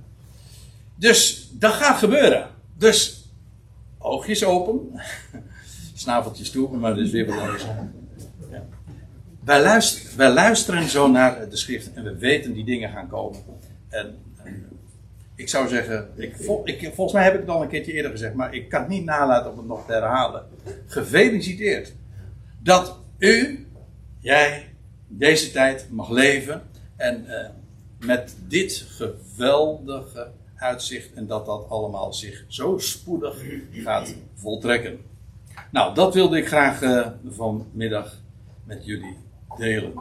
Dus 0.96 1.50
dat 1.54 1.72
gaat 1.72 1.98
gebeuren. 1.98 2.58
Dus 2.80 3.30
oogjes 3.98 4.46
open, 4.46 4.92
snaveltjes 5.94 6.52
toe, 6.52 6.78
maar 6.78 6.96
dat 6.96 7.06
is 7.06 7.12
weer 7.12 7.26
wat 7.26 7.40
anders. 7.40 7.66
Wij 10.16 10.32
luisteren, 10.32 10.90
zo 10.90 11.08
naar 11.08 11.50
de 11.50 11.56
schrift 11.56 11.94
en 11.94 12.04
we 12.04 12.18
weten 12.18 12.54
die 12.54 12.66
dingen 12.66 12.90
gaan 12.90 13.08
komen. 13.08 13.40
En, 13.90 14.18
ik 15.36 15.50
zou 15.50 15.68
zeggen, 15.68 16.10
ik, 16.16 16.36
volgens 16.94 17.14
mij 17.14 17.24
heb 17.24 17.34
ik 17.34 17.40
het 17.40 17.50
al 17.50 17.62
een 17.62 17.68
keertje 17.68 17.94
eerder 17.94 18.12
gezegd, 18.12 18.34
maar 18.34 18.54
ik 18.54 18.70
kan 18.70 18.80
het 18.80 18.90
niet 18.90 19.06
nalaten 19.06 19.52
om 19.52 19.58
het 19.58 19.68
nog 19.68 19.86
te 19.86 19.92
herhalen. 19.92 20.46
Gefeliciteerd 20.86 21.94
dat 22.60 23.00
u, 23.18 23.68
jij, 24.20 24.74
deze 25.08 25.52
tijd 25.52 25.88
mag 25.90 26.10
leven 26.10 26.62
en 26.96 27.26
uh, 27.28 27.50
met 28.08 28.36
dit 28.48 28.86
geweldige 28.90 30.32
uitzicht 30.60 31.14
en 31.14 31.28
dat 31.28 31.46
dat 31.46 31.70
allemaal 31.70 32.14
zich 32.14 32.46
zo 32.48 32.78
spoedig 32.78 33.44
gaat 33.72 34.16
voltrekken. 34.36 35.00
Nou, 35.72 35.96
dat 35.96 36.14
wilde 36.14 36.38
ik 36.38 36.48
graag 36.48 36.82
uh, 36.82 37.08
vanmiddag 37.28 38.22
met 38.64 38.86
jullie 38.86 39.18
delen. 39.58 39.94